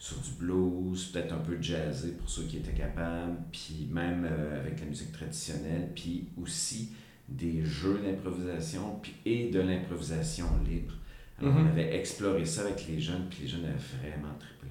sur 0.00 0.16
du 0.18 0.30
blues, 0.38 1.12
peut-être 1.12 1.32
un 1.34 1.38
peu 1.38 1.60
jazzé 1.60 2.12
pour 2.12 2.28
ceux 2.28 2.44
qui 2.44 2.56
étaient 2.56 2.72
capables, 2.72 3.36
puis 3.52 3.86
même 3.92 4.26
euh, 4.28 4.58
avec 4.60 4.80
la 4.80 4.86
musique 4.86 5.12
traditionnelle, 5.12 5.90
puis 5.94 6.26
aussi 6.42 6.92
des 7.28 7.62
jeux 7.64 8.00
d'improvisation, 8.02 8.98
puis 9.02 9.14
et 9.26 9.50
de 9.50 9.60
l'improvisation 9.60 10.46
libre. 10.68 10.94
Alors, 11.38 11.52
Mhm. 11.54 11.66
on 11.66 11.68
avait 11.68 11.96
exploré 11.96 12.44
ça 12.46 12.62
avec 12.62 12.86
les 12.88 12.98
jeunes, 12.98 13.26
puis 13.30 13.42
les 13.42 13.48
jeunes 13.48 13.64
avaient 13.66 13.74
vraiment 14.08 14.34
trippé. 14.38 14.66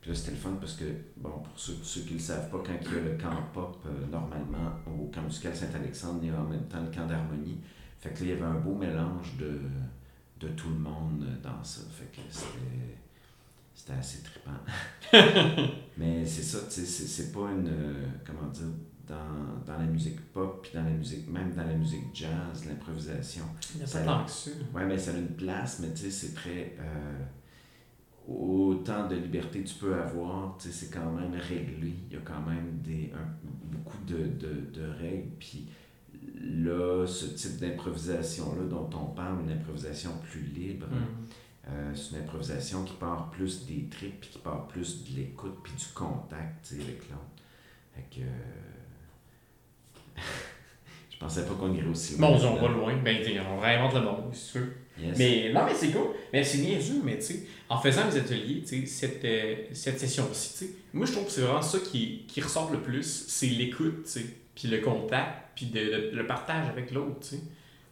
Puis 0.00 0.10
là, 0.10 0.16
c'était 0.16 0.32
le 0.32 0.36
fun 0.38 0.56
parce 0.60 0.74
que, 0.74 0.84
bon, 1.16 1.30
pour 1.38 1.56
ceux, 1.58 1.76
ceux 1.82 2.00
qui 2.02 2.10
ne 2.14 2.18
le 2.18 2.24
savent 2.24 2.50
pas, 2.50 2.58
quand 2.66 2.74
il 2.82 2.94
y 2.94 2.98
a 2.98 3.02
le 3.12 3.16
camp 3.16 3.42
pop, 3.54 3.78
euh, 3.86 4.06
normalement, 4.10 4.72
au 4.86 5.06
camp 5.06 5.22
musical 5.22 5.54
Saint-Alexandre, 5.56 6.18
il 6.22 6.28
y 6.28 6.32
a 6.32 6.38
en 6.40 6.44
même 6.48 6.66
temps 6.66 6.82
le 6.82 6.90
camp 6.90 7.06
d'harmonie. 7.06 7.58
Fait 8.00 8.10
que 8.10 8.16
là, 8.16 8.20
il 8.22 8.28
y 8.30 8.32
avait 8.32 8.42
un 8.42 8.60
beau 8.60 8.74
mélange 8.74 9.36
de, 9.38 9.60
de 10.40 10.48
tout 10.52 10.68
le 10.68 10.78
monde 10.78 11.24
dans 11.42 11.62
ça. 11.64 11.80
Fait 11.90 12.10
que 12.12 12.20
c'était, 12.28 12.98
c'était 13.74 13.92
assez 13.98 14.22
trippant. 14.22 14.60
Mais 15.98 16.24
c'est 16.24 16.42
ça, 16.42 16.58
tu 16.68 16.80
sais, 16.80 16.86
c'est, 16.86 17.06
c'est 17.06 17.32
pas 17.32 17.50
une. 17.50 17.68
euh, 17.68 18.06
comment 18.26 18.48
dire, 18.50 18.66
dans, 19.06 19.64
dans 19.66 19.78
la 19.78 19.84
musique 19.86 20.18
pop, 20.32 20.60
puis 20.62 20.72
dans 20.74 20.84
la 20.84 20.90
musique, 20.90 21.28
même 21.30 21.52
dans 21.54 21.64
la 21.64 21.74
musique 21.74 22.04
jazz, 22.14 22.64
l'improvisation. 22.66 23.44
Il 23.74 23.78
n'y 23.78 23.82
a 23.84 23.86
Ça- 23.86 24.00
pas 24.00 24.04
tant 24.06 24.24
que 24.24 24.30
ça. 24.30 24.50
Ouais, 24.74 24.84
mais 24.86 24.96
ça 24.98 25.10
a 25.12 25.18
une 25.18 25.28
place, 25.36 25.80
mais 25.80 25.92
tu 25.92 26.02
sais, 26.02 26.10
c'est 26.10 26.34
très. 26.34 26.74
euh, 26.80 27.22
autant 28.26 29.06
de 29.06 29.16
liberté 29.16 29.62
tu 29.64 29.74
peux 29.74 29.94
avoir, 29.94 30.56
tu 30.58 30.68
sais, 30.70 30.86
c'est 30.86 30.94
quand 30.94 31.12
même 31.12 31.34
réglé. 31.34 31.92
Il 32.10 32.14
y 32.14 32.16
a 32.16 32.22
quand 32.24 32.40
même 32.40 32.78
des, 32.82 33.12
un- 33.14 33.46
beaucoup 33.70 33.98
de, 34.06 34.16
de, 34.16 34.70
de 34.72 34.86
règles. 34.98 35.28
Puis 35.38 35.68
là, 36.40 37.06
ce 37.06 37.26
type 37.26 37.58
d'improvisation-là 37.60 38.64
dont 38.68 38.88
on 38.98 39.06
parle, 39.14 39.42
une 39.44 39.50
improvisation 39.52 40.10
plus 40.30 40.40
libre, 40.42 40.86
Mhm. 40.90 41.26
Euh, 41.70 41.92
c'est 41.94 42.16
une 42.16 42.22
improvisation 42.22 42.84
qui 42.84 42.94
part 42.94 43.30
plus 43.30 43.64
des 43.66 43.88
tripes, 43.88 44.20
puis 44.20 44.30
qui 44.30 44.38
part 44.38 44.66
plus 44.68 45.04
de 45.04 45.16
l'écoute, 45.16 45.58
puis 45.62 45.72
du 45.72 45.86
contact 45.94 46.66
tu 46.68 46.74
avec 46.74 47.08
l'autre. 47.10 47.24
Fait 47.94 48.04
que. 48.10 48.20
euh, 48.20 50.16
Je 51.10 51.18
pensais 51.18 51.44
pas 51.46 51.54
qu'on 51.54 51.72
irait 51.72 51.86
aussi 51.86 52.16
Bon, 52.18 52.34
on 52.34 52.54
va 52.56 52.68
loin. 52.68 52.96
Ben, 52.96 53.16
on 53.48 53.60
réinvente 53.60 53.94
le 53.94 54.00
monde, 54.02 54.30
c'est 54.32 54.58
sûr. 54.58 54.66
Yes. 55.00 55.16
Mais 55.18 55.52
non, 55.52 55.64
mais 55.64 55.74
c'est 55.74 55.90
cool. 55.90 56.08
Mais 56.32 56.44
c'est 56.44 56.58
niaiseux, 56.58 57.00
mais 57.02 57.16
tu 57.18 57.22
sais, 57.24 57.46
en 57.68 57.80
faisant 57.80 58.02
les 58.10 58.16
ateliers, 58.18 58.62
tu 58.62 58.80
sais, 58.80 58.86
cette, 58.86 59.24
euh, 59.24 59.56
cette 59.72 59.98
session-ci, 59.98 60.52
tu 60.52 60.58
sais, 60.66 60.70
moi 60.92 61.06
je 61.06 61.12
trouve 61.12 61.24
que 61.24 61.30
c'est 61.32 61.40
vraiment 61.40 61.62
ça 61.62 61.78
qui, 61.80 62.24
qui 62.28 62.40
ressort 62.40 62.70
le 62.70 62.80
plus, 62.80 63.24
c'est 63.28 63.46
l'écoute, 63.46 64.04
tu 64.04 64.10
sais, 64.10 64.26
puis 64.54 64.68
le 64.68 64.78
contact, 64.80 65.50
puis 65.56 65.66
de- 65.66 65.80
le, 65.80 66.10
le 66.12 66.26
partage 66.26 66.68
avec 66.68 66.90
l'autre, 66.92 67.20
tu 67.22 67.28
sais. 67.36 67.42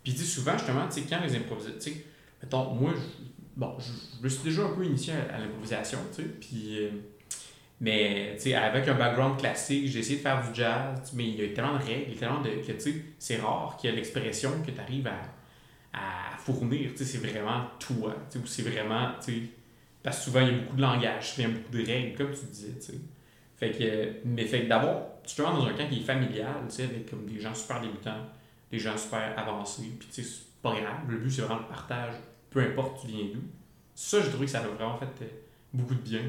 Puis 0.05 0.13
dis 0.13 0.27
souvent, 0.27 0.57
justement, 0.59 0.87
tu 0.89 1.01
sais, 1.01 1.07
quand 1.09 1.21
les 1.25 1.35
improvisations, 1.37 1.79
tu 1.81 1.91
sais, 1.93 2.05
mettons, 2.43 2.73
moi, 2.75 2.93
bon, 3.57 3.77
je, 3.79 4.19
je 4.19 4.23
me 4.25 4.29
suis 4.29 4.45
déjà 4.45 4.63
un 4.65 4.75
peu 4.75 4.85
initié 4.85 5.15
à, 5.15 5.39
l'improvisation, 5.39 5.99
tu 6.15 6.23
sais, 6.23 6.29
puis... 6.29 6.79
euh, 6.81 6.91
Mais, 7.81 8.35
tu 8.37 8.43
sais, 8.43 8.55
avec 8.55 8.87
un 8.89 8.95
background 8.95 9.39
classique, 9.39 9.89
j'ai 9.89 9.99
essayé 10.01 10.19
de 10.19 10.23
faire 10.23 10.41
du 10.49 10.55
jazz, 10.55 11.13
mais 11.15 11.25
il 11.29 11.35
y 11.41 11.45
a 11.45 11.49
tellement 11.55 11.79
de 11.79 11.85
règles, 11.85 12.15
tellement 12.17 12.41
de. 12.41 12.51
que, 12.51 12.73
tu 12.73 12.81
sais, 12.81 12.95
c'est 13.19 13.39
rare 13.39 13.77
qu'il 13.77 13.91
y 13.91 13.93
ait 13.93 13.97
l'expression 13.97 14.51
que 14.65 14.71
tu 14.71 14.81
arrives 14.81 15.09
à, 15.09 15.21
à 15.93 16.37
fournir, 16.39 16.91
tu 16.93 16.99
sais, 16.99 17.05
c'est 17.05 17.19
vraiment 17.19 17.65
toi, 17.81 18.15
tu 18.31 18.39
sais, 18.39 18.45
ou 18.45 18.47
c'est 18.47 18.63
vraiment, 18.63 19.13
tu 19.25 19.33
sais, 19.33 19.43
parce 20.03 20.19
que 20.19 20.25
souvent, 20.25 20.41
il 20.41 20.47
y 20.49 20.51
a 20.51 20.59
beaucoup 20.59 20.77
de 20.77 20.83
langage, 20.83 21.35
il 21.39 21.43
y 21.43 21.45
a 21.47 21.49
beaucoup 21.49 21.73
de 21.73 21.85
règles, 21.87 22.17
comme 22.17 22.33
tu 22.35 22.47
disais, 22.47 22.75
tu 22.75 22.81
sais. 22.93 23.01
Fait 23.57 23.71
que, 23.73 24.27
mais 24.27 24.45
fait 24.47 24.63
que 24.65 24.69
d'abord, 24.69 25.21
tu 25.25 25.37
te 25.37 25.43
rends 25.43 25.57
dans 25.57 25.67
un 25.67 25.73
camp 25.75 25.89
qui 25.89 25.99
est 26.01 26.05
familial, 26.05 26.55
tu 26.69 26.75
sais, 26.77 26.85
avec 26.85 27.11
comme 27.11 27.27
des 27.27 27.41
gens 27.41 27.55
super 27.55 27.81
débutants, 27.81 28.27
des 28.71 28.79
gens 28.79 28.97
super 28.97 29.35
avancés, 29.37 29.91
puis 29.99 30.09
tu 30.09 30.23
sais, 30.23 30.29
c'est 30.29 30.61
pas 30.63 30.71
grave, 30.71 31.09
le 31.09 31.19
but 31.19 31.31
c'est 31.31 31.43
vraiment 31.43 31.61
le 31.61 31.67
partage, 31.67 32.15
peu 32.53 32.61
importe 32.61 33.01
tu 33.03 33.09
viens 33.09 33.25
d'où. 33.35 33.41
Ça, 33.95 34.21
j'ai 34.23 34.29
trouvé 34.31 34.47
que 34.47 34.53
ça 34.53 34.61
m'a 34.63 34.69
vraiment 34.69 34.97
fait 34.97 35.07
euh, 35.23 35.29
beaucoup 35.73 35.95
de 35.95 36.01
bien. 36.01 36.21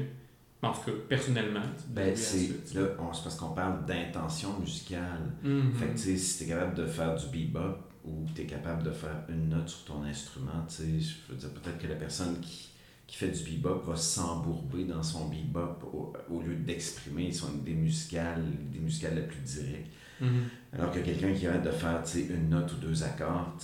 En 0.62 0.72
tout 0.72 0.80
cas, 0.86 0.92
personnellement. 1.08 1.60
Ben, 1.88 2.16
c'est 2.16 2.48
là, 2.74 2.86
on- 2.98 3.12
c'est 3.12 3.22
parce 3.24 3.36
qu'on 3.36 3.50
parle 3.50 3.84
d'intention 3.84 4.58
musicale. 4.58 5.32
Mhm. 5.42 5.72
Fait 5.74 5.86
que, 5.88 5.92
tu 5.92 5.98
sais, 5.98 6.16
si 6.16 6.38
t'es 6.38 6.50
capable 6.50 6.74
de 6.74 6.86
faire 6.86 7.14
du 7.16 7.26
bebop 7.26 7.76
ou 8.06 8.24
t'es 8.34 8.44
capable 8.46 8.82
de 8.82 8.90
faire 8.90 9.24
une 9.28 9.50
note 9.50 9.68
sur 9.68 9.84
ton 9.84 10.02
instrument, 10.04 10.64
tu 10.68 10.74
sais, 10.74 11.00
je 11.00 11.32
veux 11.32 11.38
dire, 11.38 11.50
peut-être 11.50 11.78
que 11.78 11.86
la 11.86 11.96
personne 11.96 12.38
qui, 12.40 12.70
qui 13.06 13.16
fait 13.16 13.28
du 13.30 13.42
bebop 13.42 13.80
va 13.86 13.96
s'embourber 13.96 14.84
dans 14.84 15.02
son 15.02 15.28
bebop 15.28 15.82
au, 15.92 16.12
au 16.34 16.40
lieu 16.40 16.54
d'exprimer 16.56 17.30
son 17.32 17.52
idée 17.58 17.74
musicale, 17.74 18.42
l'idée 18.62 18.78
musicale 18.82 19.16
la 19.16 19.22
plus 19.22 19.40
directe. 19.40 19.90
Mhm. 20.20 20.48
Alors 20.72 20.92
que 20.92 20.98
quelqu'un 20.98 21.32
qui 21.32 21.46
arrête 21.46 21.62
de 21.62 21.70
faire, 21.70 22.02
une 22.30 22.48
note 22.50 22.72
ou 22.72 22.76
deux 22.76 23.02
accords, 23.02 23.56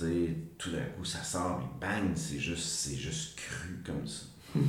tout 0.58 0.70
d'un 0.70 0.84
coup, 0.96 1.04
ça 1.04 1.22
sort, 1.22 1.60
mais 1.60 1.86
bang, 1.86 2.10
c'est 2.14 2.38
juste, 2.38 2.64
c'est 2.64 2.96
juste 2.96 3.38
cru 3.38 3.80
comme 3.84 4.06
ça. 4.06 4.26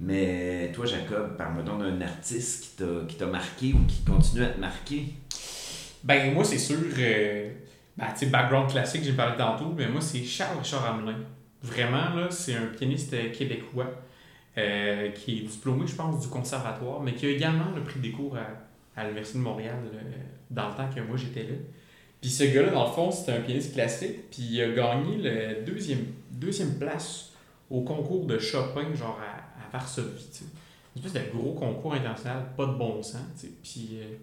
mais 0.00 0.70
toi, 0.72 0.84
Jacob, 0.84 1.36
parle-moi 1.36 1.62
donc 1.62 1.80
d'un 1.80 2.00
artiste 2.00 2.64
qui 2.64 2.76
t'a, 2.76 3.06
qui 3.08 3.16
t'a 3.16 3.26
marqué 3.26 3.72
ou 3.72 3.84
qui 3.86 4.02
continue 4.04 4.44
à 4.44 4.48
te 4.48 4.60
marquer. 4.60 5.14
Ben, 6.02 6.34
moi, 6.34 6.44
c'est 6.44 6.58
sûr, 6.58 6.78
euh, 6.98 7.50
ben, 7.96 8.06
tu 8.12 8.20
sais, 8.20 8.26
background 8.26 8.70
classique, 8.70 9.02
j'ai 9.04 9.12
parlé 9.12 9.36
tantôt, 9.36 9.72
mais 9.76 9.88
moi, 9.88 10.00
c'est 10.00 10.22
Charles 10.22 10.58
Richard 10.58 10.84
Hamelin. 10.84 11.18
Vraiment, 11.62 12.14
là, 12.14 12.30
c'est 12.30 12.54
un 12.54 12.66
pianiste 12.66 13.14
euh, 13.14 13.32
québécois 13.32 13.90
euh, 14.58 15.10
qui 15.12 15.38
est 15.38 15.42
diplômé, 15.42 15.86
je 15.86 15.94
pense, 15.94 16.20
du 16.20 16.28
conservatoire, 16.28 17.00
mais 17.00 17.14
qui 17.14 17.24
a 17.26 17.30
également 17.30 17.70
le 17.74 17.82
pris 17.82 18.00
des 18.00 18.10
cours 18.10 18.36
à, 18.36 18.46
à 18.96 19.04
l'Université 19.04 19.38
de 19.38 19.44
Montréal 19.44 19.78
euh, 19.92 20.00
dans 20.50 20.68
le 20.68 20.74
temps 20.74 20.88
que 20.94 21.00
moi, 21.00 21.16
j'étais 21.16 21.42
là. 21.42 21.56
Puis 22.20 22.30
ce 22.30 22.44
gars-là, 22.44 22.70
dans 22.70 22.86
le 22.86 22.92
fond, 22.92 23.10
c'était 23.10 23.32
un 23.32 23.40
pianiste 23.40 23.74
classique, 23.74 24.30
puis 24.30 24.42
il 24.42 24.62
a 24.62 24.68
gagné 24.72 25.18
le 25.18 25.64
deuxième, 25.64 26.06
deuxième 26.30 26.78
place 26.78 27.32
au 27.70 27.82
concours 27.82 28.26
de 28.26 28.38
Chopin, 28.38 28.94
genre 28.94 29.20
à, 29.20 29.62
à 29.62 29.70
Varsovie, 29.72 30.26
tu 30.32 30.38
sais. 30.38 30.44
Une 30.96 31.04
espèce 31.04 31.24
de 31.24 31.36
gros 31.36 31.52
concours 31.54 31.94
international, 31.94 32.44
pas 32.56 32.66
de 32.66 32.72
bon 32.72 33.02
sens. 33.02 33.46
Puis... 33.62 33.98
euh, 34.00 34.16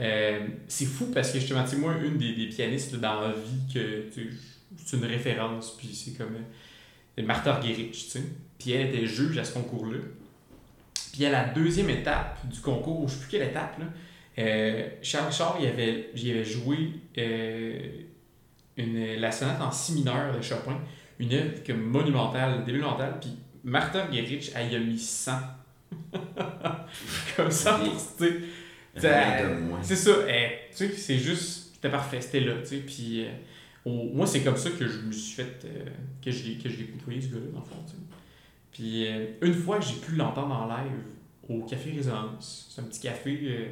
euh, 0.00 0.46
c'est 0.66 0.86
fou 0.86 1.06
parce 1.14 1.30
que 1.30 1.38
justement, 1.38 1.64
moi, 1.78 1.94
une 2.04 2.18
des, 2.18 2.34
des 2.34 2.46
pianistes 2.48 2.96
dans 2.96 3.20
la 3.20 3.32
vie 3.32 3.72
que 3.72 4.06
c'est 4.84 4.96
une 4.96 5.04
référence, 5.04 5.76
puis 5.76 5.88
c'est 5.94 6.18
comme 6.18 6.34
euh, 7.18 7.22
Martha 7.22 7.54
Argerich, 7.54 7.92
tu 7.92 7.98
sais. 7.98 8.22
Puis 8.58 8.72
elle 8.72 8.88
était 8.88 9.06
juge 9.06 9.38
à 9.38 9.44
ce 9.44 9.52
concours-là. 9.54 9.98
Puis 11.14 11.24
à 11.26 11.30
la 11.30 11.44
deuxième 11.44 11.90
étape 11.90 12.44
du 12.48 12.58
concours, 12.58 13.06
je 13.06 13.14
sais 13.14 13.20
plus 13.20 13.28
quelle 13.30 13.48
étape, 13.48 13.78
là, 13.78 13.84
euh, 14.38 14.88
Charles 15.00 15.28
Richard, 15.28 15.58
il 15.60 15.66
avait, 15.68 16.44
joué 16.44 16.90
euh, 17.18 17.78
une, 18.76 19.14
la 19.20 19.30
sonate 19.30 19.60
en 19.60 19.70
si 19.70 19.92
mineur 19.92 20.36
de 20.36 20.42
Chopin, 20.42 20.80
une 21.20 21.32
œuvre 21.32 21.62
comme 21.64 21.82
monumentale, 21.82 22.64
monumentale, 22.66 23.18
puis 23.20 23.30
Martha 23.62 24.02
Argerich, 24.02 24.50
elle 24.56 24.72
y 24.72 24.74
a 24.74 24.80
mis 24.80 24.98
100. 24.98 25.30
comme 27.36 27.52
ça. 27.52 27.80
C'est 29.82 29.96
ça, 29.96 30.10
eh, 30.28 30.48
tu 30.76 30.76
sais, 30.76 30.92
c'est 30.96 31.18
juste, 31.18 31.74
c'était 31.74 31.90
parfait, 31.90 32.20
c'était 32.20 32.40
là, 32.40 32.54
tu 32.60 32.66
sais, 32.66 32.76
puis 32.78 33.24
euh, 33.24 34.10
moi, 34.12 34.26
c'est 34.26 34.40
comme 34.40 34.56
ça 34.56 34.70
que 34.70 34.88
je 34.88 34.98
me 34.98 35.12
suis 35.12 35.36
fait, 35.36 35.64
euh, 35.64 35.84
que 36.20 36.32
je 36.32 36.42
l'ai 36.42 36.54
que 36.56 36.68
je 36.68 36.78
l'ai 36.78 36.86
côtoyé, 36.86 37.20
ce 37.20 37.28
gars-là, 37.28 37.52
dans 37.52 37.60
le 37.60 37.64
fond, 37.66 37.84
tu 37.86 37.92
sais. 37.92 37.98
Puis 38.74 39.06
euh, 39.06 39.26
une 39.40 39.54
fois, 39.54 39.80
j'ai 39.80 39.94
pu 39.96 40.12
l'entendre 40.16 40.54
en 40.54 40.66
live 40.66 41.04
au 41.48 41.64
Café 41.64 41.92
Résonance, 41.92 42.68
c'est 42.70 42.82
un 42.82 42.84
petit 42.84 43.00
café 43.00 43.38
euh, 43.44 43.66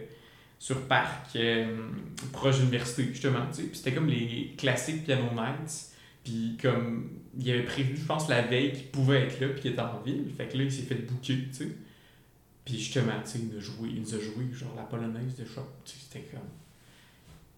sur 0.58 0.86
Parc, 0.86 1.36
euh, 1.36 1.88
proche 2.32 2.56
de 2.56 2.60
l'université, 2.60 3.04
justement, 3.04 3.46
tu 3.50 3.62
sais, 3.62 3.62
puis 3.64 3.76
c'était 3.76 3.92
comme 3.92 4.06
les 4.08 4.54
classiques 4.56 5.04
Piano 5.04 5.24
Nights, 5.34 5.90
puis 6.22 6.56
comme, 6.62 7.10
il 7.38 7.50
avait 7.50 7.64
prévu, 7.64 7.96
je 7.96 8.04
pense, 8.04 8.28
la 8.28 8.42
veille 8.42 8.72
qu'il 8.72 8.86
pouvait 8.86 9.22
être 9.22 9.40
là, 9.40 9.48
puis 9.48 9.60
qu'il 9.62 9.72
était 9.72 9.80
en 9.80 10.00
ville, 10.00 10.24
fait 10.36 10.46
que 10.48 10.56
là, 10.56 10.64
il 10.64 10.72
s'est 10.72 10.82
fait 10.82 10.94
booker, 10.94 11.36
tu 11.48 11.52
sais. 11.52 11.68
Puis 12.64 12.78
justement, 12.78 13.12
tu 13.24 13.30
sais, 13.30 13.38
il, 13.40 13.48
nous 13.48 14.14
a 14.14 14.18
joué- 14.18 14.52
genre 14.52 14.74
la 14.76 14.84
polonaise 14.84 15.34
de 15.36 15.44
Chopin. 15.44 15.66
Tu 15.84 15.92
sais, 15.92 15.98
C'était 16.08 16.24
comme. 16.26 16.40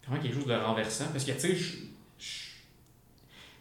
Vraiment 0.06 0.22
quelque 0.22 0.34
chose 0.34 0.46
de 0.46 0.54
renversant. 0.54 1.06
Parce 1.12 1.24
que, 1.24 1.32
tu 1.32 1.40
sais, 1.40 1.78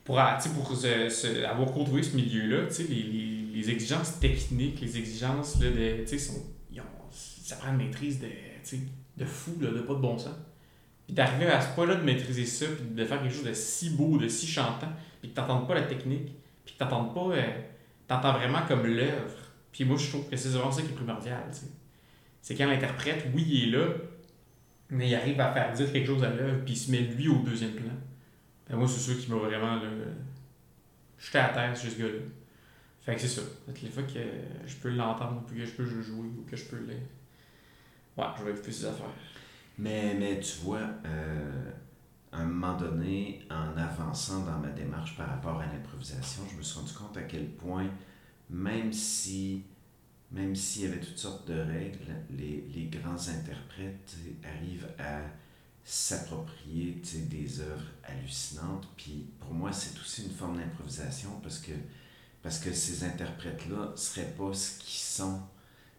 pour, 0.04 0.20
pour 0.56 0.76
se- 0.76 1.10
se- 1.10 1.44
avoir 1.46 1.72
côtoyé 1.72 2.04
ce 2.04 2.16
milieu-là, 2.16 2.68
les, 2.90 3.04
les, 3.04 3.46
les 3.54 3.70
exigences 3.70 4.20
techniques, 4.20 4.82
les 4.82 4.98
exigences 4.98 5.60
là, 5.62 5.70
de. 5.70 6.06
Sont- 6.18 6.44
ils 6.72 6.82
ont- 6.82 6.84
ça 7.12 7.56
prend 7.58 7.72
une 7.72 7.78
maîtrise 7.78 8.20
de, 8.20 8.28
de 9.18 9.26
fou, 9.26 9.54
là, 9.62 9.70
de 9.72 9.80
pas 9.82 9.94
de 9.94 10.00
bon 10.00 10.18
sens. 10.18 10.36
Puis 11.06 11.14
d'arriver 11.14 11.48
à 11.48 11.60
ce 11.62 11.74
point-là 11.76 11.96
de 11.96 12.04
maîtriser 12.04 12.46
ça, 12.46 12.66
puis 12.66 12.96
de 12.96 13.06
faire 13.06 13.22
quelque 13.22 13.34
chose 13.34 13.44
de 13.46 13.54
si 13.54 13.90
beau, 13.92 14.18
de 14.18 14.28
si 14.28 14.48
chantant, 14.48 14.88
puis 15.22 15.30
que 15.32 15.36
t'entendes 15.36 15.68
pas 15.68 15.76
la 15.76 15.84
technique, 15.84 16.32
puis 16.66 16.74
que 16.76 16.80
t'entendes 16.80 17.14
pas. 17.14 17.36
euh, 17.36 17.48
t'entends 18.08 18.34
vraiment 18.34 18.62
comme 18.68 18.86
l'œuvre. 18.86 19.36
Puis 19.72 19.86
moi, 19.86 19.98
je 19.98 20.08
trouve 20.10 20.30
que 20.30 20.36
c'est 20.38 20.50
vraiment 20.50 20.72
ça 20.72 20.82
qui 20.82 20.90
est 20.90 20.96
primordial. 20.96 21.44
C'est 22.42 22.56
quand 22.56 22.68
l'interprète, 22.68 23.26
oui, 23.34 23.46
il 23.48 23.64
est 23.74 23.78
là, 23.78 23.86
mais 24.90 25.10
il 25.10 25.16
arrive 25.16 25.40
à 25.42 25.52
faire 25.54 25.72
dire 25.74 25.92
quelque 25.92 26.08
chose 26.08 26.24
à 26.24 26.30
l'œuvre, 26.30 26.60
puis 26.66 26.74
il 26.74 26.78
se 26.78 26.92
met 26.92 27.00
lui 27.00 27.28
au 27.28 27.38
deuxième 27.40 27.72
plan. 27.72 27.92
Moi, 28.76 28.88
c'est 28.88 29.14
ça 29.14 29.20
qui 29.20 29.32
m'a 29.32 29.38
vraiment. 29.38 29.76
Là, 29.76 29.90
J'étais 31.18 31.40
à 31.40 31.50
terre 31.50 31.76
sur 31.76 31.90
ce 31.92 32.00
gars-là. 32.00 32.20
Fait 33.02 33.16
que 33.16 33.22
c'est 33.22 33.28
ça. 33.28 33.42
Les 33.82 33.90
fois 33.90 34.04
que 34.04 34.20
je 34.66 34.76
peux 34.78 34.90
l'entendre, 34.90 35.44
puis 35.48 35.58
que 35.58 35.66
je 35.66 35.72
peux 35.72 35.86
jouer, 35.86 36.28
ou 36.28 36.46
que 36.50 36.56
je 36.56 36.66
peux 36.66 36.78
le. 36.78 36.94
Ouais, 38.18 38.26
je 38.38 38.44
vais 38.44 38.52
écouter 38.52 38.72
ses 38.72 38.86
affaires. 38.86 39.06
Mais, 39.78 40.16
mais 40.20 40.40
tu 40.40 40.60
vois, 40.60 40.88
euh, 41.06 41.72
à 42.32 42.40
un 42.40 42.46
moment 42.46 42.78
donné, 42.78 43.42
en 43.50 43.76
avançant 43.78 44.46
dans 44.46 44.60
ma 44.60 44.70
démarche 44.70 45.18
par 45.18 45.28
rapport 45.28 45.60
à 45.60 45.66
l'improvisation, 45.66 46.44
je 46.52 46.58
me 46.58 46.62
suis 46.62 46.80
rendu 46.80 46.94
compte 46.94 47.18
à 47.18 47.24
quel 47.24 47.48
point, 47.50 47.90
même 48.50 48.92
si 48.94 49.64
même 50.34 50.56
s'il 50.56 50.84
y 50.84 50.86
avait 50.88 51.00
toutes 51.00 51.18
sortes 51.18 51.48
de 51.48 51.60
règles, 51.60 52.00
les, 52.32 52.66
les 52.74 52.86
grands 52.86 53.28
interprètes 53.30 54.18
arrivent 54.44 54.90
à 54.98 55.22
s'approprier 55.84 57.02
des 57.30 57.60
œuvres 57.60 57.92
hallucinantes. 58.04 58.88
Puis 58.96 59.28
pour 59.40 59.54
moi, 59.54 59.72
c'est 59.72 60.00
aussi 60.00 60.24
une 60.26 60.32
forme 60.32 60.58
d'improvisation 60.58 61.30
parce 61.42 61.60
que, 61.60 61.72
parce 62.42 62.60
que 62.60 62.74
ces 62.74 63.04
interprètes-là 63.04 63.92
ne 63.92 63.96
seraient 63.96 64.34
pas 64.38 64.54
ce 64.54 64.80
qu'ils 64.80 65.02
sont 65.02 65.42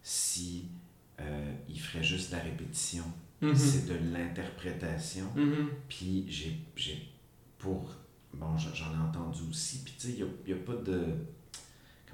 si 0.01 0.65
euh, 1.19 1.53
ils 1.69 1.79
feraient 1.79 2.03
juste 2.03 2.31
de 2.31 2.37
la 2.37 2.43
répétition. 2.43 3.05
Mhm. 3.41 3.55
C'est 3.55 3.85
de 3.87 4.13
l'interprétation. 4.13 5.25
Mhm. 5.35 5.69
Puis 5.87 6.25
j'ai, 6.29 6.57
j'ai 6.75 7.07
pour... 7.57 7.91
Bon, 8.33 8.57
j'en 8.57 8.73
j'en 8.73 8.91
ai 8.93 9.07
entendu 9.07 9.41
aussi. 9.49 9.83
Puis 9.83 9.93
tu 9.97 10.07
sais, 10.07 10.13
il 10.13 10.53
n'y 10.53 10.59
a, 10.59 10.63
pas 10.63 10.75
de... 10.75 11.05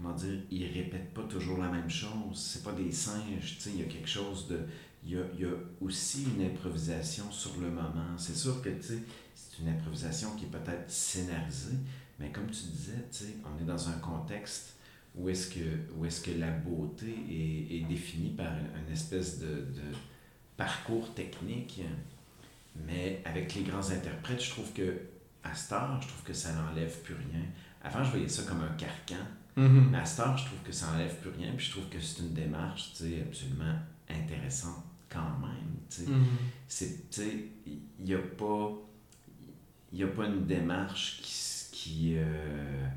Comment 0.02 0.16
dire? 0.16 0.40
Ils 0.50 0.72
répètent 0.72 1.14
pas 1.14 1.24
toujours 1.24 1.60
la 1.60 1.70
même 1.70 1.90
chose. 1.90 2.36
C'est 2.36 2.64
pas 2.64 2.72
des 2.74 2.92
singes. 2.92 3.58
Tu 3.58 3.62
sais, 3.62 3.70
il 3.72 3.82
y 3.82 3.84
a 3.84 3.88
quelque 3.88 4.10
chose 4.10 4.48
de... 4.48 4.60
Il 5.04 5.12
y 5.12 5.18
a, 5.18 5.22
y 5.40 5.46
a 5.46 5.54
aussi 5.80 6.26
une 6.26 6.46
improvisation 6.46 7.32
sur 7.32 7.60
le 7.60 7.72
moment. 7.72 8.16
C'est 8.18 8.36
sûr 8.36 8.62
que, 8.62 8.70
tu 8.70 8.84
sais, 8.84 9.00
c'est 9.34 9.64
une 9.64 9.70
improvisation 9.70 10.36
qui 10.36 10.46
est 10.46 10.50
peut-être 10.50 10.90
scénarisée. 10.90 11.78
Mais 12.20 12.32
comme 12.32 12.46
tu 12.48 12.66
disais, 12.66 13.06
tu 13.12 13.18
sais, 13.18 13.36
on 13.44 13.60
est 13.62 13.66
dans 13.66 13.90
un 13.90 13.98
contexte 13.98 14.76
où 15.16 15.28
est-ce 15.28 15.50
que, 15.50 16.06
est-ce 16.06 16.22
que 16.22 16.40
la 16.40 16.52
beauté 16.52 17.14
est, 17.30 17.78
est 17.78 17.86
définie 17.88 18.30
par 18.30 18.54
une 18.54 18.94
espèce 18.94 19.40
de, 19.40 19.48
de 19.48 19.96
parcours 20.62 21.14
technique. 21.16 21.82
Mais 22.88 23.22
avec 23.26 23.56
les 23.56 23.64
grands 23.64 23.90
interprètes, 23.90 24.44
je 24.44 24.52
trouve 24.52 24.72
que 24.74 25.02
à 25.44 25.50
heure, 25.50 26.02
je 26.02 26.08
trouve 26.08 26.24
que 26.24 26.34
ça 26.34 26.54
n'enlève 26.54 27.02
plus 27.02 27.16
rien. 27.16 27.42
Avant, 27.84 28.04
je 28.04 28.12
voyais 28.12 28.28
ça 28.28 28.44
comme 28.44 28.62
un 28.62 28.76
carcan. 28.76 29.26
Mhm. 29.58 29.90
Mais 29.92 29.98
à 30.00 30.06
cette 30.06 30.20
heure, 30.26 30.38
je 30.38 30.46
trouve 30.46 30.60
que 30.64 30.72
ça 30.72 30.92
n'enlève 30.92 31.16
plus 31.20 31.30
rien. 31.32 31.52
Puis 31.56 31.66
je 31.68 31.72
trouve 31.72 31.90
que 31.90 32.00
c'est 32.00 32.20
une 32.22 32.34
démarche 32.34 32.92
absolument 33.28 33.76
intéressante 34.10 34.84
quand 35.10 35.38
même. 35.40 36.08
Mhm. 36.08 36.26
Il 38.00 38.06
n'y 38.06 38.14
a 38.14 38.20
pas... 38.20 38.72
Il 39.94 40.04
a 40.04 40.08
pas 40.08 40.26
une 40.26 40.46
démarche 40.46 41.20
qui... 41.22 41.34
qui 41.72 42.14
euh, 42.18 42.88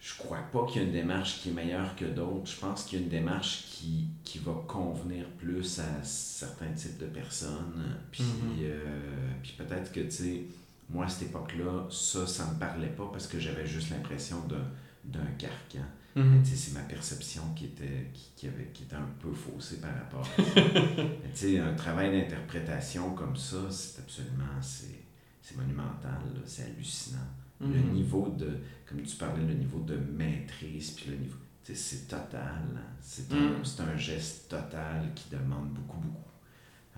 je 0.00 0.16
crois 0.16 0.38
pas 0.50 0.66
qu'il 0.66 0.82
y 0.82 0.84
a 0.84 0.88
une 0.88 0.92
démarche 0.92 1.40
qui 1.40 1.50
est 1.50 1.52
meilleure 1.52 1.94
que 1.94 2.06
d'autres. 2.06 2.50
Je 2.50 2.56
pense 2.58 2.84
qu'il 2.84 2.98
y 2.98 3.02
a 3.02 3.04
une 3.04 3.10
démarche 3.10 3.66
qui, 3.68 4.06
qui 4.24 4.38
va 4.38 4.52
convenir 4.66 5.26
plus 5.38 5.78
à 5.78 6.02
certains 6.02 6.72
types 6.72 6.98
de 6.98 7.06
personnes. 7.06 7.96
Puis, 8.10 8.24
Mhm. 8.24 8.56
euh, 8.62 9.32
puis 9.42 9.52
peut-être 9.56 9.92
que, 9.92 10.00
tu 10.00 10.10
sais, 10.10 10.42
moi, 10.90 11.04
à 11.04 11.08
cette 11.08 11.28
époque-là, 11.28 11.86
ça, 11.90 12.26
ça 12.26 12.46
me 12.50 12.58
parlait 12.58 12.88
pas 12.88 13.08
parce 13.12 13.26
que 13.28 13.38
j'avais 13.38 13.64
juste 13.66 13.90
l'impression 13.90 14.40
d'un, 14.48 14.64
d'un 15.04 15.24
carcan. 15.38 15.84
Tu 16.14 16.20
sais, 16.44 16.56
c'est 16.56 16.72
ma 16.74 16.80
perception 16.86 17.42
qui 17.56 17.66
était, 17.66 18.10
qui, 18.12 18.30
qui 18.36 18.46
avait, 18.48 18.66
qui 18.74 18.82
était 18.82 18.96
un 18.96 19.08
peu 19.18 19.32
faussée 19.32 19.80
par 19.80 19.94
rapport 19.94 20.20
à 20.20 20.24
ça. 20.24 20.42
Mais 20.96 21.30
tu 21.32 21.36
sais, 21.36 21.58
un 21.58 21.72
travail 21.74 22.10
d'interprétation 22.12 23.14
comme 23.14 23.34
ça, 23.36 23.70
c'est 23.70 24.00
absolument, 24.00 24.60
c'est, 24.60 25.56
monumental, 25.56 26.20
c'est 26.44 26.64
hallucinant. 26.64 27.18
Le 27.60 27.66
Mhm. 27.68 27.92
niveau 27.92 28.28
de, 28.38 28.58
comme 28.86 29.02
tu 29.02 29.16
parlais, 29.16 29.42
le 29.46 29.54
niveau 29.54 29.78
de 29.80 29.96
maîtrise, 29.96 30.90
puis 30.92 31.10
le 31.10 31.16
niveau, 31.16 31.36
c'est 31.64 32.08
total. 32.08 32.62
hein. 32.76 32.80
C'est 33.00 33.32
un, 33.32 33.64
c'est 33.64 33.80
un 33.82 33.96
geste 33.96 34.48
total 34.50 35.12
qui 35.14 35.30
demande 35.30 35.70
beaucoup, 35.70 35.98
beaucoup. 35.98 36.18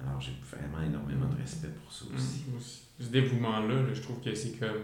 Alors, 0.02 0.20
j'ai 0.20 0.32
vraiment 0.50 0.82
énormément 0.82 1.28
de 1.28 1.36
respect 1.36 1.68
pour 1.68 1.92
ça 1.92 2.06
aussi. 2.14 2.44
Mhm. 2.48 2.56
Aussi. 2.56 2.82
Ce 2.98 3.06
dévouement-là, 3.06 3.82
là, 3.82 3.94
je 3.94 4.00
trouve 4.02 4.20
que 4.20 4.34
c'est 4.34 4.58
comme. 4.58 4.82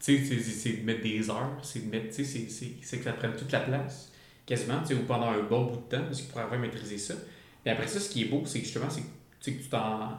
Tu 0.00 0.24
sais, 0.24 0.38
c'est- 0.40 0.72
de 0.80 0.84
mettre 0.86 1.02
des 1.02 1.28
heures, 1.28 1.58
c'est 1.62 1.84
de 1.86 1.90
mettre. 1.90 2.14
Tu 2.14 2.24
sais, 2.24 2.46
c'est- 2.48 2.96
que 2.98 3.04
ça 3.04 3.12
prenne 3.12 3.34
toute 3.36 3.50
la 3.52 3.60
place, 3.60 4.12
quasiment, 4.46 4.80
tu 4.80 4.88
sais, 4.88 4.94
ou 4.94 5.04
pendant 5.04 5.30
un 5.30 5.42
bon 5.42 5.64
bout 5.66 5.76
de 5.76 5.96
temps, 5.96 6.04
parce 6.04 6.20
qu'il 6.20 6.28
pourrait 6.30 6.44
avoir 6.44 6.60
maîtrisé 6.60 6.96
ça. 6.98 7.14
Et 7.66 7.70
après 7.70 7.86
ça, 7.88 7.98
ce 8.00 8.08
qui 8.08 8.22
est 8.22 8.26
beau, 8.26 8.42
c'est 8.46 8.60
justement, 8.60 8.88
c'est 8.88 9.02
que, 9.02 9.06
tu 9.58 9.68
t'en. 9.68 10.10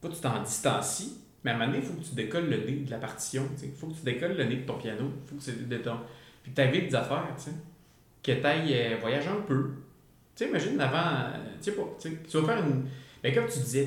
Pas 0.00 0.08
tu 0.08 0.20
t'en 0.20 0.42
distancies, 0.42 1.18
mais 1.44 1.52
à 1.52 1.54
un 1.54 1.58
moment 1.58 1.70
donné, 1.72 1.84
il 1.84 1.88
faut 1.88 1.94
que 2.00 2.04
tu 2.04 2.14
décolles 2.16 2.50
le 2.50 2.56
nez 2.66 2.72
de 2.84 2.90
la 2.90 2.98
partition, 2.98 3.46
tu 3.54 3.60
sais. 3.60 3.66
Il 3.68 3.78
faut 3.78 3.86
que 3.86 3.94
tu 3.96 4.02
décolles 4.04 4.36
le 4.36 4.44
nez 4.44 4.56
de 4.56 4.66
ton 4.66 4.76
piano, 4.78 5.04
il 5.24 5.28
faut 5.28 5.36
que 5.36 5.58
tu 5.58 5.64
de 5.66 5.76
ton. 5.78 5.96
Puis 6.42 6.52
que 6.52 6.60
tu 6.72 6.80
des 6.88 6.94
affaires, 6.94 7.28
tu 7.36 7.44
sais. 7.44 7.50
Que 8.22 8.32
tu 8.40 8.46
ailles 8.46 8.96
voyager 9.00 9.28
un 9.28 9.40
peu. 9.42 9.70
Tu 10.34 10.44
sais, 10.44 10.50
imagine 10.50 10.80
avant. 10.80 11.20
euh, 11.26 11.36
Tu 11.62 11.70
sais 11.70 11.76
pas, 11.76 11.82
tu 12.00 12.10
tu 12.28 12.38
vas 12.40 12.46
faire 12.54 12.64
une. 12.66 12.84
Mais 13.22 13.32
comme 13.32 13.46
tu 13.46 13.60
disais, 13.60 13.86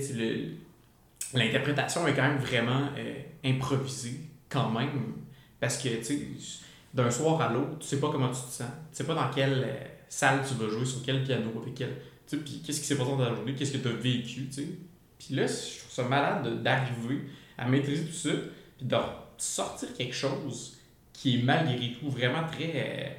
l'interprétation 1.34 2.08
est 2.08 2.14
quand 2.14 2.24
même 2.28 2.38
vraiment 2.38 2.90
euh, 2.98 3.16
improvisée, 3.44 4.20
quand 4.50 4.70
même. 4.70 5.14
Parce 5.60 5.78
que, 5.78 5.90
tu 5.90 6.04
sais, 6.04 6.20
d'un 6.94 7.10
soir 7.12 7.42
à 7.42 7.52
l'autre, 7.52 7.80
tu 7.80 7.88
sais 7.88 8.00
pas 8.00 8.10
comment 8.12 8.30
tu 8.30 8.42
te 8.42 8.52
sens. 8.52 8.68
Tu 8.92 8.98
sais 8.98 9.04
pas 9.04 9.16
dans 9.16 9.30
quelle 9.32 9.64
euh, 9.66 9.84
salle 10.10 10.42
tu 10.48 10.54
vas 10.56 10.70
jouer, 10.70 10.86
sur 10.86 11.02
quel 11.04 11.24
piano, 11.24 11.52
avec 11.62 11.76
quel. 11.76 11.90
Tu 12.28 12.38
sais, 12.38 12.44
puis 12.44 12.62
qu'est-ce 12.66 12.80
qui 12.82 12.88
s'est 12.88 12.98
passé 12.98 13.12
dans 13.12 13.18
ta 13.18 13.34
journée, 13.36 13.54
qu'est-ce 13.54 13.74
que 13.74 13.78
tu 13.78 13.88
as 13.88 13.92
vécu, 13.94 14.48
tu 14.48 14.54
sais. 14.54 14.68
Puis 15.20 15.36
là, 15.36 15.46
je 15.48 15.80
trouve 15.80 15.92
ça 15.92 16.04
malade 16.04 16.44
de- 16.46 16.56
d'arriver 16.62 17.22
à 17.58 17.68
maîtriser 17.68 18.06
tout 18.06 18.14
ça, 18.14 18.30
puis 18.78 18.86
de 18.86 18.98
sortir 19.38 19.94
quelque 19.94 20.14
chose 20.16 20.78
qui 21.14 21.40
est 21.40 21.44
malgré 21.44 21.94
tout 21.94 22.10
vraiment 22.10 22.46
très 22.48 22.72
euh, 22.76 23.10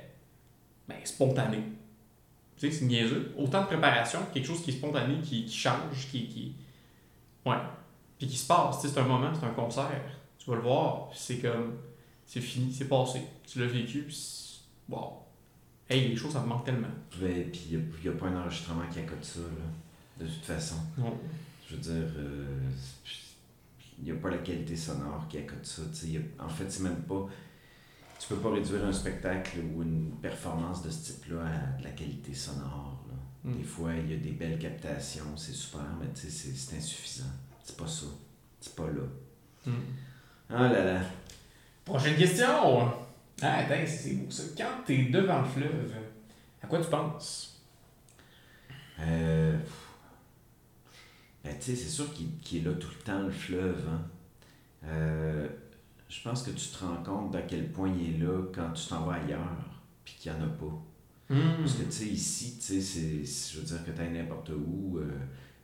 ben, 0.89 0.97
spontané. 1.05 1.59
Tu 2.59 2.71
sais, 2.71 2.79
c'est 2.79 2.85
niaiseux. 2.87 3.33
Autant 3.37 3.63
de 3.63 3.67
préparation, 3.67 4.21
quelque 4.33 4.47
chose 4.47 4.63
qui 4.63 4.71
est 4.71 4.75
spontané, 4.75 5.19
qui, 5.21 5.45
qui 5.45 5.55
change, 5.57 6.09
qui, 6.11 6.27
qui. 6.29 6.55
Ouais. 7.45 7.57
Puis 8.19 8.27
qui 8.29 8.37
se 8.37 8.47
passe. 8.47 8.81
Tu 8.81 8.89
sais, 8.89 8.95
c'est 8.95 9.01
un 9.01 9.05
moment, 9.05 9.31
c'est 9.39 9.45
un 9.47 9.51
concert. 9.51 10.03
Tu 10.39 10.49
vas 10.51 10.57
le 10.57 10.63
voir, 10.63 11.11
c'est 11.15 11.39
comme. 11.39 11.77
C'est 12.27 12.41
fini, 12.41 12.73
c'est 12.73 12.89
passé. 12.89 13.23
Tu 13.47 13.61
l'as 13.61 13.67
vécu, 13.67 14.03
puis. 14.03 14.61
Wow. 14.89 15.23
Hey, 15.89 16.09
les 16.09 16.17
choses, 16.17 16.33
ça 16.33 16.41
me 16.41 16.47
manque 16.47 16.65
tellement. 16.65 16.89
Ouais, 17.23 17.45
puis 17.53 17.69
il 17.71 17.79
n'y 18.03 18.09
a, 18.09 18.13
pas 18.13 18.27
un 18.27 18.37
enregistrement 18.43 18.87
qui 18.91 18.99
accote 18.99 19.25
ça, 19.25 19.41
là, 19.41 20.25
de 20.25 20.29
toute 20.31 20.45
façon. 20.45 20.77
Non. 20.99 21.17
Je 21.69 21.77
veux 21.77 21.81
dire, 21.81 22.13
il 23.99 24.05
n'y 24.05 24.11
a 24.11 24.15
pas 24.17 24.31
la 24.31 24.39
qualité 24.39 24.77
sonore 24.77 25.27
qui 25.29 25.39
accote 25.39 25.65
ça. 25.65 25.83
a- 25.83 26.45
en 26.45 26.49
fait, 26.49 26.71
c'est 26.71 26.83
même 26.83 27.03
pas. 27.03 27.27
Tu 28.19 28.29
peux 28.29 28.37
pas 28.37 28.51
réduire 28.51 28.85
un 28.85 28.93
spectacle 28.93 29.59
ou 29.75 29.83
une 29.83 30.11
performance 30.23 30.83
de 30.83 30.91
ce 30.91 31.13
type-là 31.13 31.43
à 31.45 31.79
de 31.79 31.85
la 31.85 31.91
qualité 31.91 32.35
sonore. 32.35 33.05
là. 33.09 33.51
Mm. 33.51 33.57
Des 33.59 33.63
fois, 33.65 33.95
il 33.95 34.11
y 34.11 34.15
a 34.15 34.17
des 34.17 34.33
belles 34.33 34.59
captations, 34.59 35.37
c'est 35.37 35.53
super, 35.53 35.85
mais 36.01 36.07
tu 36.15 36.23
sais, 36.23 36.31
c'est 36.31 36.55
c'est 36.57 36.77
insuffisant. 36.79 37.31
C'est 37.63 37.77
pas 37.77 37.87
ça. 37.87 38.07
C'est 38.61 38.75
pas 38.75 38.87
là. 38.87 39.03
Mm. 39.67 39.73
Ah 40.51 40.69
là 40.73 40.85
là. 40.85 41.01
Prochaine 41.87 42.17
question! 42.17 42.93
Ah, 43.41 43.59
attends, 43.59 43.75
c'est 43.87 43.87
c'est 43.87 44.15
beau 44.15 44.29
ça. 44.29 44.43
Quand 44.59 44.85
t'es 44.85 45.05
devant 45.05 45.43
le 45.43 45.45
fleuve, 45.47 45.95
à 46.61 46.67
quoi 46.67 46.81
tu 46.81 46.91
penses? 46.91 47.63
Euh, 48.99 49.57
ben, 51.45 51.55
tu 51.61 51.67
sais, 51.67 51.77
c'est 51.77 51.89
sûr 51.89 52.13
qu'il 52.13 52.59
est 52.59 52.69
là 52.69 52.73
tout 52.73 52.89
le 52.89 53.05
temps, 53.05 53.23
le 53.23 53.31
fleuve. 53.31 53.89
Hein. 53.89 54.01
Euh, 54.85 55.49
je 56.09 56.23
pense 56.23 56.43
que 56.43 56.51
tu 56.51 56.69
te 56.71 56.85
rends 56.85 57.05
compte 57.05 57.31
d'à 57.31 57.43
quel 57.43 57.71
point 57.71 57.89
il 57.97 58.17
est 58.17 58.19
là 58.19 58.43
quand 58.53 58.73
tu 58.73 58.89
t'en 58.89 59.05
vas 59.05 59.15
ailleurs, 59.15 59.57
puis 60.05 60.17
qu'il 60.19 60.33
n'y 60.33 60.39
en 60.39 60.43
a 60.43 60.49
pas. 60.49 60.83
Hmm. 61.35 61.59
Parce 61.61 61.75
que, 61.75 61.85
tu 61.85 61.93
sais, 61.93 62.07
ici, 62.07 62.59
tu 62.59 62.83
sais, 62.83 63.25
je 63.25 63.61
veux 63.61 63.65
dire 63.65 63.85
que 63.85 63.93
tu 63.93 64.11
n'importe 64.11 64.51
où, 64.51 64.99
euh, 64.99 65.09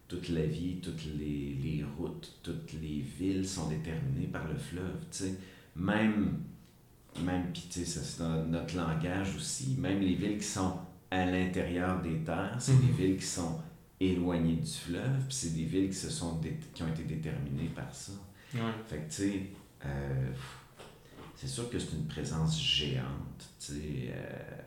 toute 0.07 0.29
la 0.29 0.47
vie, 0.47 0.77
toutes 0.81 1.05
les, 1.19 1.57
les 1.61 1.85
routes, 1.99 2.39
toutes 2.45 2.75
les 2.75 3.01
villes 3.01 3.49
sont 3.49 3.69
déterminées 3.69 4.29
par 4.29 4.47
le 4.47 4.57
fleuve, 4.57 5.01
tu 5.11 5.19
sais. 5.19 5.35
Même, 5.77 6.41
même 7.25 7.53
puis 7.53 7.67
tu 7.71 7.81
sais, 7.81 7.87
ça 7.87 8.01
c'est 8.03 8.23
dans 8.23 8.45
notre 8.45 8.77
langage 8.77 9.35
aussi, 9.37 9.77
même 9.79 10.01
les 10.01 10.15
villes 10.15 10.39
qui 10.39 10.45
sont 10.47 10.79
à 11.11 11.25
l'intérieur 11.27 12.01
des 12.03 12.19
terres, 12.25 12.57
c'est 12.59 12.73
Mhm. 12.75 12.87
des 12.87 12.93
villes 12.93 13.17
qui 13.19 13.27
sont 13.27 13.61
éloignées 14.01 14.57
du 14.57 14.71
fleuve, 14.71 15.19
puis 15.27 15.35
c'est 15.35 15.55
des 15.55 15.65
villes 15.65 15.89
qui, 15.89 15.97
se 15.97 16.11
sont 16.11 16.41
qui 16.75 16.83
ont 16.83 16.89
été 16.89 17.05
déterminées 17.05 17.71
par 17.75 17.95
ça. 17.95 18.13
Ouais. 18.55 18.61
Fait 18.89 18.97
que, 18.99 19.05
tu 19.09 19.11
sais, 19.17 19.47
euh, 19.87 20.31
c'est 21.37 21.47
sûr 21.49 21.71
que 21.71 21.79
c'est 21.79 21.93
une 21.93 22.07
présence 22.07 22.61
géante, 22.63 23.49
tu 23.61 23.73
sais. 23.73 24.11
euh, 24.15 24.59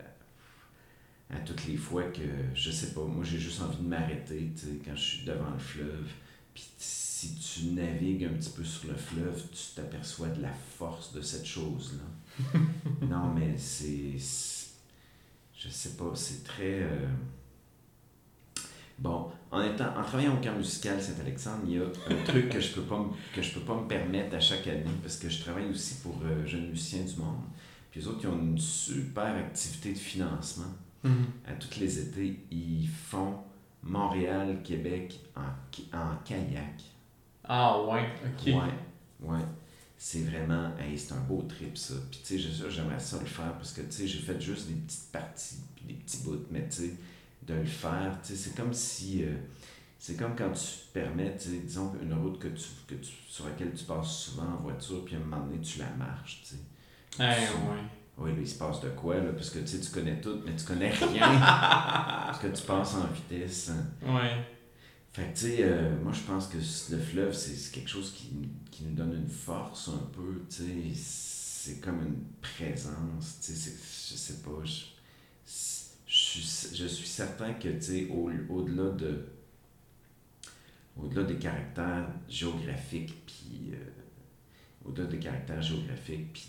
à 1.30 1.38
toutes 1.40 1.66
les 1.66 1.76
fois 1.76 2.04
que, 2.04 2.22
je 2.54 2.70
sais 2.70 2.92
pas, 2.94 3.02
moi 3.04 3.24
j'ai 3.24 3.38
juste 3.38 3.60
envie 3.60 3.78
de 3.82 3.88
m'arrêter, 3.88 4.52
tu 4.54 4.60
sais, 4.66 4.78
quand 4.84 4.94
je 4.94 5.00
suis 5.02 5.24
devant 5.26 5.50
le 5.50 5.58
fleuve. 5.58 6.06
Puis 6.56 6.64
si 6.78 7.34
tu 7.34 7.66
navigues 7.74 8.24
un 8.24 8.30
petit 8.30 8.48
peu 8.48 8.64
sur 8.64 8.88
le 8.88 8.96
fleuve, 8.96 9.42
tu 9.52 9.74
t'aperçois 9.74 10.28
de 10.28 10.40
la 10.40 10.52
force 10.78 11.12
de 11.12 11.20
cette 11.20 11.44
chose-là. 11.44 12.58
non, 13.06 13.30
mais 13.34 13.58
c'est. 13.58 14.14
Je 15.54 15.68
sais 15.68 15.90
pas, 15.98 16.12
c'est 16.14 16.44
très. 16.44 16.80
euh, 16.82 17.06
Bon, 18.98 19.30
en, 19.50 19.60
étant, 19.62 19.94
en 19.98 20.02
travaillant 20.02 20.38
au 20.38 20.40
camp 20.42 20.56
musical 20.56 21.02
Saint-Alexandre, 21.02 21.64
il 21.66 21.72
y 21.74 21.78
a 21.78 21.82
un 21.84 22.24
truc 22.24 22.48
que 22.48 22.58
je 22.60 22.72
peux 22.72 22.80
pas 22.82 22.98
me- 22.98 23.10
que 23.34 23.42
je 23.42 23.52
peux 23.52 23.60
pas 23.60 23.78
me 23.78 23.86
permettre 23.86 24.34
à 24.34 24.40
chaque 24.40 24.66
année 24.68 24.84
parce 25.02 25.16
que 25.18 25.28
je 25.28 25.40
travaille 25.42 25.68
aussi 25.68 25.96
pour 25.96 26.18
euh, 26.24 26.46
Jeunes 26.46 26.68
Musiciens 26.70 27.02
du 27.04 27.16
Monde. 27.16 27.42
Puis 27.90 28.00
les 28.00 28.06
autres, 28.08 28.20
ils 28.22 28.28
ont 28.28 28.38
une 28.38 28.58
super 28.58 29.34
activité 29.36 29.92
de 29.92 29.98
financement. 29.98 30.72
Mhm. 31.04 31.26
À 31.46 31.52
tous 31.52 31.78
les 31.78 31.98
étés, 31.98 32.40
ils 32.50 32.88
font 32.88 33.36
Montréal, 33.86 34.60
Québec 34.64 35.20
en, 35.36 35.96
en 35.96 36.16
kayak. 36.24 36.82
Ah 37.44 37.80
ouais, 37.82 38.08
ok. 38.24 38.46
Ouais, 38.46 39.28
ouais. 39.28 39.44
C'est 39.98 40.22
vraiment, 40.22 40.72
hey, 40.78 40.98
c'est 40.98 41.14
un 41.14 41.20
beau 41.20 41.42
trip 41.42 41.76
ça. 41.78 41.94
Puis 42.10 42.20
tu 42.24 42.38
sais, 42.38 42.70
j'aimerais 42.70 43.00
ça 43.00 43.18
le 43.18 43.26
faire 43.26 43.52
parce 43.54 43.72
que 43.72 43.80
tu 43.82 43.92
sais, 43.92 44.06
j'ai 44.06 44.18
fait 44.18 44.40
juste 44.40 44.68
des 44.68 44.74
petites 44.74 45.10
parties, 45.12 45.56
puis 45.74 45.84
des 45.86 45.94
petits 45.94 46.18
bouts, 46.22 46.44
mais 46.50 46.68
tu 46.68 46.76
sais, 46.76 46.94
de 47.46 47.54
le 47.54 47.64
faire, 47.64 48.18
tu 48.22 48.34
sais, 48.34 48.36
c'est 48.36 48.56
comme 48.56 48.74
si, 48.74 49.24
euh, 49.24 49.34
c'est 49.98 50.16
comme 50.16 50.36
quand 50.36 50.50
tu 50.52 50.66
te 50.66 50.92
permets, 50.92 51.36
tu 51.36 51.48
sais, 51.50 51.58
disons 51.60 51.92
une 52.02 52.12
route 52.14 52.38
que 52.38 52.48
tu, 52.48 52.64
que 52.86 52.94
tu, 52.96 53.12
sur 53.28 53.46
laquelle 53.46 53.72
tu 53.72 53.84
passes 53.84 54.10
souvent 54.12 54.48
en 54.58 54.62
voiture, 54.62 55.04
puis 55.04 55.14
à 55.14 55.18
un 55.18 55.22
moment 55.22 55.46
donné, 55.46 55.60
tu 55.60 55.78
la 55.78 55.90
marches, 55.90 56.42
tu 56.42 56.50
sais. 56.56 56.60
Tu- 57.12 57.22
ouais. 57.70 57.82
Oui, 58.18 58.30
là, 58.32 58.38
il 58.40 58.48
se 58.48 58.56
passe 58.58 58.80
de 58.80 58.88
quoi, 58.90 59.16
là, 59.16 59.32
parce 59.32 59.50
que 59.50 59.58
tu 59.58 59.66
sais, 59.66 59.80
tu 59.80 59.90
connais 59.90 60.20
tout, 60.20 60.40
mais 60.46 60.56
tu 60.56 60.64
connais 60.64 60.90
rien. 60.90 61.38
parce 61.38 62.38
que 62.38 62.46
tu 62.48 62.62
passes 62.62 62.94
en 62.94 63.06
vitesse. 63.08 63.70
Ouais. 64.02 64.42
Fait 65.12 65.24
que, 65.32 65.38
tu 65.38 65.40
sais, 65.46 65.56
euh, 65.64 65.96
moi, 66.02 66.12
je 66.12 66.20
pense 66.20 66.46
que 66.48 66.56
le 66.56 66.98
fleuve, 67.00 67.32
c'est 67.34 67.72
quelque 67.72 67.88
chose 67.90 68.12
qui, 68.12 68.30
qui 68.70 68.84
nous 68.84 68.94
donne 68.94 69.12
une 69.14 69.28
force 69.28 69.88
un 69.88 70.06
peu, 70.12 70.42
tu 70.48 70.56
sais. 70.56 70.92
C'est 70.94 71.80
comme 71.80 72.00
une 72.06 72.22
présence, 72.40 73.38
tu 73.44 73.52
sais. 73.52 73.72
Je 74.10 74.16
sais 74.16 74.42
pas, 74.42 74.64
je, 74.64 74.84
je, 76.06 76.14
suis, 76.16 76.76
je 76.76 76.86
suis 76.86 77.06
certain 77.08 77.52
que, 77.54 77.68
tu 77.68 77.82
sais, 77.82 78.08
au, 78.10 78.30
au-delà 78.48 78.90
de. 78.92 79.26
Au-delà 80.96 81.24
des 81.24 81.36
caractères 81.36 82.08
géographiques, 82.28 83.26
puis. 83.26 83.72
euh, 83.74 83.76
au-delà 84.86 85.06
des 85.08 85.18
caractères 85.18 85.60
géographiques, 85.60 86.32
puis, 86.32 86.48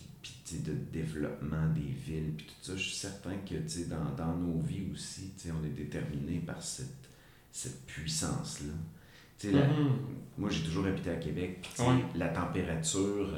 de 0.55 0.73
développement 0.93 1.67
des 1.75 1.81
villes, 1.93 2.33
puis 2.38 2.45
tout 2.47 2.53
ça, 2.62 2.75
je 2.75 2.81
suis 2.83 2.95
certain 2.95 3.36
que, 3.45 3.55
dans, 3.89 4.15
dans 4.15 4.36
nos 4.36 4.60
vies 4.62 4.83
aussi, 4.93 5.31
on 5.47 5.65
est 5.65 5.69
déterminé 5.69 6.39
par 6.39 6.62
cette 6.62 6.88
cette 7.51 7.86
puissance-là. 7.88 8.73
La- 9.51 9.67
Mhm. 9.67 9.89
moi, 10.38 10.49
j'ai 10.49 10.63
toujours 10.63 10.86
habité 10.86 11.10
à 11.10 11.15
Québec. 11.15 11.67
La 12.15 12.27
température, 12.29 13.29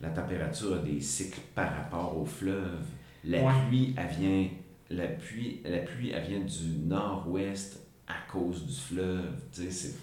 la 0.00 0.10
température 0.10 0.74
a 0.74 0.78
des 0.78 1.00
cycles 1.00 1.40
par 1.54 1.72
rapport 1.76 2.16
au 2.18 2.24
fleuve. 2.24 2.84
La 3.24 3.42
pluie, 3.66 3.94
elle 3.96 4.16
vient, 4.18 4.48
la 4.90 5.06
pluie, 5.08 5.60
la 5.64 5.78
pluie, 5.78 6.10
elle 6.10 6.26
vient 6.28 6.40
du 6.40 6.78
nord-ouest 6.86 7.80
à 8.08 8.14
cause 8.32 8.66
du 8.66 8.74
fleuve. 8.74 9.30
Tu 9.52 9.62
sais, 9.62 9.70
c'est 9.70 9.94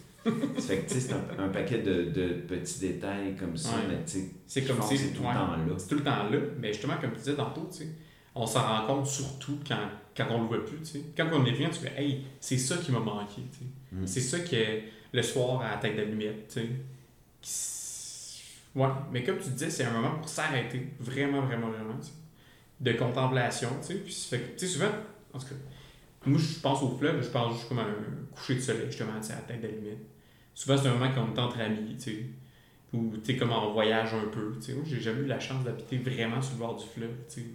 ça 0.58 0.62
fait 0.62 0.78
que, 0.80 0.88
tu 0.88 0.94
sais, 0.96 1.00
c'est 1.00 1.14
un, 1.14 1.44
un 1.46 1.50
paquet 1.50 1.80
de, 1.80 2.06
de 2.12 2.28
petits 2.48 2.80
détails 2.80 3.36
comme 3.36 3.56
ça, 3.58 3.70
Ouais. 3.78 3.84
mais 3.90 4.04
tu 4.06 4.12
sais, 4.20 4.30
C'est 4.46 4.64
comme 4.64 4.78
c'est 4.82 4.96
tout 5.14 5.22
ouais. 5.24 5.30
le 5.30 5.34
temps 5.34 5.52
là. 5.58 5.74
C'est 5.78 5.88
tout 5.88 5.96
le 5.96 6.04
temps 6.04 6.30
là. 6.30 6.38
Mais 6.60 6.74
justement, 6.74 6.96
comme 7.00 7.12
tu 7.12 7.18
disais 7.20 7.36
tantôt, 7.36 7.68
tu 7.72 7.80
sais, 7.80 7.88
on 8.36 8.46
s'en 8.46 8.62
rend 8.62 8.86
compte 8.88 9.08
surtout 9.08 9.58
quand, 9.68 9.90
quand 10.16 10.28
on 10.32 10.42
le 10.42 10.48
voit 10.48 10.66
plus. 10.66 10.78
tu 10.80 10.86
sais. 10.86 11.02
Quand 11.16 11.28
on 11.34 11.46
est 11.46 11.52
venu, 11.54 11.70
tu 11.70 11.80
fais 11.80 11.94
Hey, 12.02 12.26
c'est 12.40 12.58
ça 12.58 12.78
qui 12.78 12.92
m'a 12.92 13.00
manqué. 13.00 13.42
tu 13.52 13.60
sais. 13.60 13.66
Mm. 13.92 14.08
C'est 14.08 14.22
ça 14.22 14.40
que 14.40 14.80
le 15.14 15.22
soir 15.24 15.62
à 15.62 15.72
la 15.72 15.78
tête 15.78 15.96
d'allumette. 15.96 16.48
tu 16.48 16.60
sais. 16.62 16.68
Ouais, 18.76 18.88
mais 19.12 19.24
comme 19.24 19.40
tu 19.40 19.50
disais, 19.50 19.70
c'est 19.70 19.84
un 19.86 19.92
moment 19.92 20.16
pour 20.18 20.30
s'arrêter. 20.30 20.88
Vraiment, 21.00 21.42
vraiment, 21.42 21.70
vraiment. 21.70 21.96
tu 22.00 22.08
sais. 22.08 22.14
de 22.80 22.92
contemplation, 22.94 23.70
tu 23.82 23.88
sais. 23.88 23.96
Puis, 23.96 24.14
fait 24.30 24.56
tu 24.56 24.68
sais, 24.68 24.74
souvent, 24.74 24.92
en 25.34 25.40
tout 25.40 25.48
cas, 25.48 25.56
moi, 26.26 26.40
je 26.40 26.60
pense 26.60 26.84
au 26.84 26.96
fleuve, 26.98 27.24
je 27.24 27.30
pense 27.30 27.56
juste 27.56 27.70
comme 27.70 27.80
à 27.80 27.84
un 27.84 27.96
coucher 28.36 28.56
de 28.56 28.60
soleil, 28.60 28.86
justement, 28.88 29.14
à 29.14 29.20
la 29.20 29.36
tête 29.42 29.62
de 29.62 29.68
la 29.68 29.74
limite. 29.74 29.98
Souvent, 30.58 30.76
c'est 30.76 30.88
un 30.88 30.94
moment 30.94 31.12
qu'on 31.12 31.36
est 31.36 31.40
entre 31.40 31.60
amis, 31.60 31.96
tu 31.98 32.04
sais. 32.04 32.26
Ou, 32.92 33.14
tu 33.24 33.24
sais, 33.24 33.38
comme 33.38 33.52
en 33.52 33.72
voyage 33.74 34.16
un 34.16 34.28
peu, 34.28 34.56
tu 34.56 34.66
sais. 34.66 34.74
Moi, 34.74 34.86
j'ai 34.88 35.00
jamais 35.00 35.22
eu 35.22 35.28
la 35.28 35.40
chance 35.40 35.64
d'habiter 35.64 36.00
vraiment 36.00 36.42
sur 36.42 36.54
le 36.54 36.58
bord 36.58 36.76
du 36.78 36.84
fleuve, 36.84 37.14
tu 37.30 37.42
sais, 37.42 37.46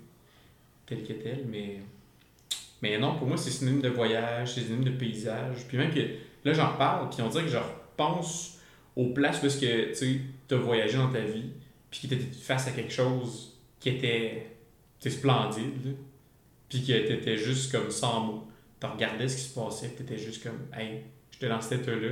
tel 0.86 1.02
que 1.02 1.12
tel, 1.14 1.44
mais... 1.50 1.80
Mais 2.80 2.98
non, 2.98 3.16
pour 3.16 3.26
moi, 3.26 3.36
c'est 3.36 3.50
synonyme 3.50 3.82
de 3.82 3.88
voyage, 3.88 4.54
c'est 4.54 4.60
synonyme 4.60 4.84
de 4.84 4.96
paysage. 4.96 5.66
Puis 5.66 5.78
même 5.78 5.92
que, 5.92 5.98
là, 6.44 6.52
j'en 6.52 6.74
parle, 6.74 7.10
puis 7.10 7.20
on 7.22 7.28
dirait 7.28 7.42
que 7.42 7.50
je 7.50 7.56
repense 7.56 8.60
aux 8.94 9.08
places 9.08 9.42
où 9.42 9.46
est-ce 9.46 9.60
que, 9.60 9.98
tu 10.48 10.54
as 10.54 10.58
voyagé 10.58 10.96
dans 10.96 11.10
ta 11.10 11.22
vie, 11.22 11.50
puis 11.90 12.02
que 12.02 12.06
tu 12.06 12.14
étais 12.14 12.32
face 12.32 12.68
à 12.68 12.70
quelque 12.70 12.92
chose 12.92 13.58
qui 13.80 13.88
était, 13.88 14.46
splendide, 15.00 15.86
là. 15.86 15.90
puis 16.68 16.82
que 16.82 17.04
tu 17.04 17.12
étais 17.12 17.36
juste 17.36 17.72
comme 17.72 17.90
sans 17.90 18.20
mots. 18.20 18.48
Tu 18.78 18.86
regardais 18.86 19.26
ce 19.26 19.38
qui 19.38 19.42
se 19.42 19.58
passait, 19.58 19.92
tu 19.96 20.04
étais 20.04 20.18
juste 20.18 20.44
comme, 20.44 20.60
hey, 20.72 21.02
j'étais 21.32 21.48
dans 21.48 21.60
cet 21.60 21.82
état-là, 21.82 22.10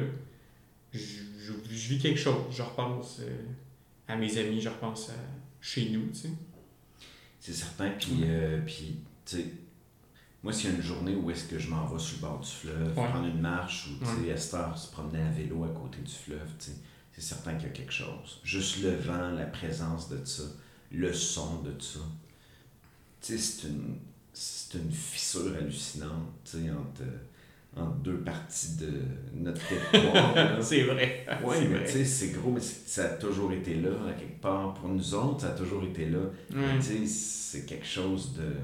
je, 0.92 0.98
je, 1.38 1.52
je 1.68 1.88
vis 1.88 1.98
quelque 1.98 2.18
chose, 2.20 2.44
je 2.52 2.62
repense 2.62 3.18
euh, 3.20 3.36
à 4.08 4.16
mes 4.16 4.36
amis, 4.38 4.60
je 4.60 4.68
repense 4.68 5.10
à 5.10 5.14
chez 5.60 5.90
nous, 5.90 6.06
tu 6.08 6.14
sais. 6.20 6.30
C'est 7.40 7.52
certain, 7.54 7.90
puis, 7.90 8.20
euh, 8.24 8.60
puis 8.64 8.96
tu 9.24 9.36
sais, 9.36 9.46
moi, 10.42 10.52
s'il 10.52 10.70
y 10.70 10.72
a 10.72 10.76
une 10.76 10.82
journée 10.82 11.14
où 11.14 11.30
est-ce 11.30 11.44
que 11.44 11.58
je 11.58 11.68
m'en 11.68 11.86
vais 11.86 11.98
sur 11.98 12.16
le 12.16 12.20
bord 12.22 12.40
du 12.40 12.48
fleuve, 12.50 12.88
Ouais. 12.98 13.08
prendre 13.08 13.26
une 13.26 13.40
marche, 13.40 13.88
ou, 13.88 13.98
tu 13.98 14.06
sais, 14.10 14.20
Ouais. 14.22 14.28
Esther 14.30 14.76
se 14.78 14.90
promener 14.90 15.20
à 15.22 15.30
vélo 15.30 15.64
à 15.64 15.68
côté 15.68 15.98
du 16.02 16.12
fleuve, 16.12 16.48
tu 16.58 16.66
sais, 16.66 16.76
c'est 17.12 17.20
certain 17.22 17.54
qu'il 17.54 17.68
y 17.68 17.70
a 17.70 17.72
quelque 17.74 17.92
chose. 17.92 18.40
Juste 18.44 18.82
le 18.82 18.94
vent, 18.96 19.30
la 19.32 19.46
présence 19.46 20.08
de 20.08 20.24
ça, 20.24 20.44
le 20.92 21.12
son 21.12 21.62
de 21.62 21.78
ça. 21.80 22.00
Tu 23.20 23.36
sais, 23.36 23.38
c'est 23.38 23.68
une, 23.68 23.98
c'est 24.32 24.78
une 24.78 24.90
fissure 24.92 25.54
hallucinante, 25.56 26.30
tu 26.44 26.52
sais, 26.62 26.70
entre, 26.70 27.02
entre 27.76 27.94
deux 27.98 28.18
parties 28.18 28.76
de 28.78 28.90
notre 29.34 29.60
territoire. 29.66 30.34
C'est 30.62 30.82
vrai. 30.82 31.26
Oui, 31.44 31.56
c'est 31.58 31.68
mais 31.68 31.84
tu 31.84 31.90
sais, 31.92 32.04
c'est 32.04 32.28
gros, 32.32 32.50
mais 32.50 32.60
ça 32.60 33.04
a 33.04 33.08
toujours 33.10 33.52
été 33.52 33.74
là, 33.76 33.90
à 34.08 34.12
quelque 34.12 34.40
part. 34.40 34.74
Pour 34.74 34.88
nous 34.88 35.14
autres, 35.14 35.42
ça 35.42 35.48
a 35.48 35.54
toujours 35.54 35.84
été 35.84 36.06
là. 36.06 36.18
Ouais. 36.52 36.76
Tu 36.80 36.82
sais, 36.82 37.06
c'est 37.06 37.66
quelque 37.66 37.86
chose 37.86 38.34
de. 38.34 38.54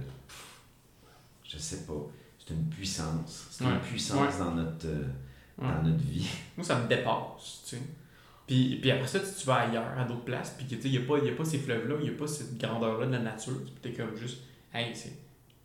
Je 1.44 1.58
sais 1.58 1.84
pas. 1.86 2.06
C'est 2.38 2.54
une 2.54 2.68
puissance. 2.68 3.46
C'est 3.50 3.64
Ouais. 3.64 3.72
une 3.72 3.80
puissance 3.80 4.38
dans, 4.38 4.52
notre, 4.52 4.86
euh, 4.86 5.04
Ouais. 5.58 5.66
dans 5.68 5.82
notre 5.82 6.02
vie. 6.04 6.28
Moi, 6.56 6.64
ça 6.64 6.78
me 6.80 6.88
dépasse, 6.88 7.62
tu 7.68 7.76
sais. 7.76 7.82
Puis, 8.46 8.78
puis 8.80 8.90
après 8.92 9.06
ça, 9.08 9.18
tu, 9.20 9.26
tu 9.40 9.46
vas 9.46 9.54
ailleurs, 9.68 9.98
à 9.98 10.04
d'autres 10.04 10.24
places, 10.24 10.54
puis 10.56 10.66
tu 10.66 10.76
sais, 10.80 10.88
il 10.88 10.92
n'y 10.92 10.98
a, 10.98 11.08
pas- 11.08 11.18
y 11.18 11.28
a 11.30 11.32
pas 11.34 11.44
ces 11.44 11.58
fleuves-là, 11.58 11.96
il 12.00 12.04
n'y 12.10 12.14
a 12.14 12.18
pas 12.18 12.26
cette 12.28 12.56
grandeur-là 12.58 13.06
de 13.06 13.12
la 13.12 13.18
nature, 13.18 13.54
puis 13.64 13.72
t'es 13.82 13.92
comme 13.92 14.16
juste, 14.16 14.38
hey, 14.72 14.94
c'est. 14.94 15.16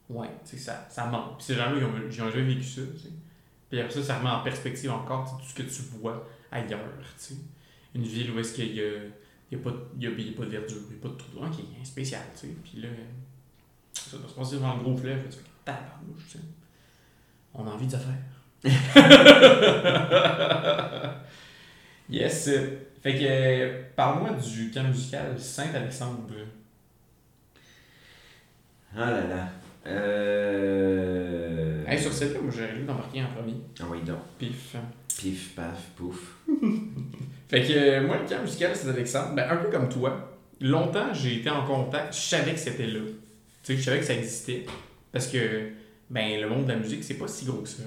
Ouais, 0.10 0.30
tu 0.44 0.52
sais, 0.52 0.58
ça, 0.58 0.88
ça 0.90 1.06
manque. 1.06 1.38
Puis 1.38 1.46
ces 1.48 1.56
gens-là, 1.56 1.74
ils 1.78 1.84
ont, 1.84 1.92
ils 2.12 2.22
ont 2.24 2.32
jamais 2.32 2.54
vécu 2.56 2.64
ça, 2.64 2.82
tu 2.96 3.00
sais. 3.04 3.10
Puis 3.72 3.80
après 3.80 3.94
ça, 3.94 4.04
ça 4.04 4.20
remet 4.20 4.30
en 4.30 4.44
perspective 4.44 4.92
encore, 4.92 5.40
tout 5.40 5.48
ce 5.48 5.56
que 5.56 5.64
tu 5.64 5.82
vois 5.98 6.28
ailleurs, 6.52 6.80
tu 7.18 7.24
sais. 7.24 7.36
Une 7.96 8.04
ville 8.04 8.30
où 8.32 8.40
est-ce 8.40 8.54
qu'il 8.54 8.76
y 8.76 8.82
a. 8.82 8.90
Il 9.50 9.58
n'y 9.58 9.64
a, 9.64 9.70
pas 9.70 9.76
il 9.98 10.04
y 10.04 10.08
a, 10.08 10.12
il 10.12 10.28
y 10.28 10.34
a 10.34 10.38
pas 10.38 10.46
de 10.46 10.50
verdure, 10.50 10.78
il 10.90 10.96
n'y 10.96 11.00
a 11.00 11.02
pas 11.02 11.10
de 11.10 11.16
trou 11.16 11.40
y 11.40 11.44
a 11.44 11.48
un 11.82 11.86
spécial, 11.86 12.22
tu 12.34 12.40
sais. 12.48 12.56
Puis 12.64 12.82
là, 12.82 12.90
ça 13.94 14.18
doit 14.18 14.30
se 14.30 14.34
passer 14.34 14.56
devant 14.56 14.76
le 14.76 14.84
gros 14.84 14.96
fleuve, 14.96 15.24
tu 15.30 15.38
fais 15.38 15.44
tabarnouche, 15.64 16.24
tu 16.30 16.38
sais. 16.38 16.44
On 17.54 17.66
a 17.66 17.72
envie 17.72 17.88
de 17.88 17.92
se 17.92 17.98
faire. 17.98 18.14
yes. 22.10 22.50
Fait 23.02 23.16
que, 23.16 23.24
euh, 23.24 23.84
parle-moi 23.96 24.32
du 24.32 24.70
camp 24.72 24.84
musical 24.84 25.40
Saint-Alexandre. 25.40 26.34
Ah 28.96 29.12
là 29.12 29.28
là. 29.28 29.50
Euh... 29.88 31.41
Hey, 31.92 32.02
sur 32.02 32.14
celle-là, 32.14 32.40
moi, 32.42 32.54
j'aurais 32.56 32.74
lu 32.74 32.86
d'embarquer 32.86 33.22
en 33.22 33.28
premier. 33.28 33.56
Ah 33.82 33.84
oui, 33.92 33.98
donc. 34.06 34.20
Pif. 34.40 34.78
Pif, 35.18 35.54
paf, 35.54 35.90
pouf. 35.98 36.38
Fait 37.50 37.64
que, 37.64 37.74
euh, 37.74 38.08
moi, 38.08 38.18
le 38.18 38.30
camp 38.30 38.42
musical 38.42 38.74
Saint-Alexandre, 38.74 39.36
ben, 39.36 39.50
un 39.50 39.58
peu 39.58 39.70
comme 39.70 39.90
toi, 39.90 40.40
longtemps, 40.62 41.14
j'ai 41.14 41.40
été 41.40 41.50
en 41.50 41.66
contact, 41.66 42.14
je 42.16 42.20
savais 42.22 42.54
que 42.54 42.60
c'était 42.60 42.88
là. 42.88 43.02
Tu 43.62 43.74
sais, 43.74 43.78
je 43.78 43.84
savais 43.84 44.00
que 44.00 44.06
ça 44.06 44.14
existait. 44.14 44.66
Parce 45.12 45.28
que, 45.28 45.72
ben, 46.10 46.40
le 46.40 46.48
monde 46.48 46.64
de 46.66 46.72
la 46.72 46.78
musique, 46.78 47.04
c'est 47.04 47.16
pas 47.16 47.28
si 47.28 47.44
gros 47.44 47.58
que 47.58 47.68
ça. 47.68 47.84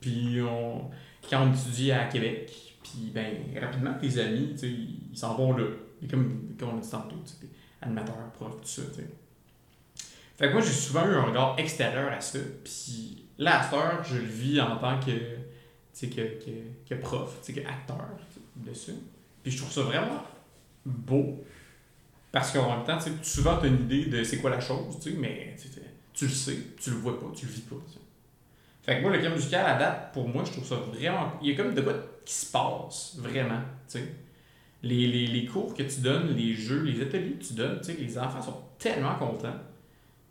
Puis, 0.00 0.40
on, 0.40 0.88
quand 1.28 1.44
on 1.44 1.52
étudie 1.52 1.90
à 1.90 2.04
Québec, 2.04 2.76
puis, 2.84 3.10
ben, 3.12 3.38
rapidement, 3.60 3.94
tes 4.00 4.20
amis, 4.20 4.50
tu 4.52 4.58
sais, 4.58 4.68
ils 4.68 5.18
s'en 5.18 5.34
vont 5.34 5.56
là. 5.56 5.64
Et 6.00 6.06
comme, 6.06 6.54
comme 6.56 6.74
on 6.74 6.78
a 6.78 6.80
dit 6.80 6.90
tantôt, 6.90 7.16
tu 7.26 7.32
sais, 7.32 7.52
animateur, 7.82 8.14
prof, 8.34 8.52
tout 8.52 8.68
ça, 8.68 8.82
tu 8.94 9.00
sais. 9.00 9.08
Fait 10.36 10.46
que 10.46 10.52
moi, 10.52 10.62
j'ai 10.62 10.70
souvent 10.70 11.04
eu 11.08 11.14
un 11.14 11.22
regard 11.22 11.56
extérieur 11.58 12.12
à 12.12 12.20
ça. 12.20 12.38
Puis, 12.62 13.24
là, 13.38 14.02
je 14.02 14.16
le 14.16 14.24
vis 14.24 14.60
en 14.60 14.76
tant 14.76 14.98
que, 15.00 15.10
que, 16.06 16.06
que, 16.06 16.50
que 16.88 16.94
prof, 16.94 17.40
que 17.46 17.60
acteur 17.60 18.08
dessus. 18.56 18.94
Puis, 19.42 19.52
je 19.52 19.58
trouve 19.58 19.72
ça 19.72 19.82
vraiment 19.82 20.22
beau. 20.84 21.44
Parce 22.30 22.52
qu'en 22.52 22.76
même 22.76 22.84
temps, 22.84 22.98
souvent, 23.22 23.56
tu 23.58 23.66
as 23.66 23.68
une 23.68 23.80
idée 23.80 24.06
de 24.06 24.22
c'est 24.22 24.38
quoi 24.38 24.50
la 24.50 24.60
chose, 24.60 24.98
mais 25.18 25.56
tu 26.12 26.26
le 26.26 26.30
sais, 26.30 26.58
tu 26.78 26.90
le 26.90 26.96
vois 26.96 27.18
pas, 27.18 27.26
tu 27.34 27.46
le 27.46 27.52
vis 27.52 27.62
pas. 27.62 27.76
Fait 28.82 28.96
que 28.96 29.02
moi, 29.02 29.16
le 29.16 29.22
camp 29.22 29.30
musical, 29.30 29.66
à 29.66 29.78
date, 29.78 30.12
pour 30.12 30.28
moi, 30.28 30.44
je 30.44 30.52
trouve 30.52 30.66
ça 30.66 30.76
vraiment. 30.76 31.32
Il 31.42 31.50
y 31.50 31.52
a 31.52 31.56
comme 31.56 31.74
de 31.74 31.80
quoi 31.80 31.94
qui 32.24 32.34
se 32.34 32.50
passe, 32.50 33.16
vraiment. 33.18 33.60
Les, 34.82 35.06
les, 35.06 35.26
les 35.26 35.46
cours 35.46 35.74
que 35.74 35.82
tu 35.82 36.00
donnes, 36.00 36.34
les 36.34 36.54
jeux, 36.54 36.82
les 36.82 37.02
ateliers 37.02 37.32
que 37.32 37.44
tu 37.44 37.54
donnes, 37.54 37.80
les 37.86 38.18
enfants 38.18 38.42
sont 38.42 38.62
tellement 38.78 39.14
contents. 39.16 39.56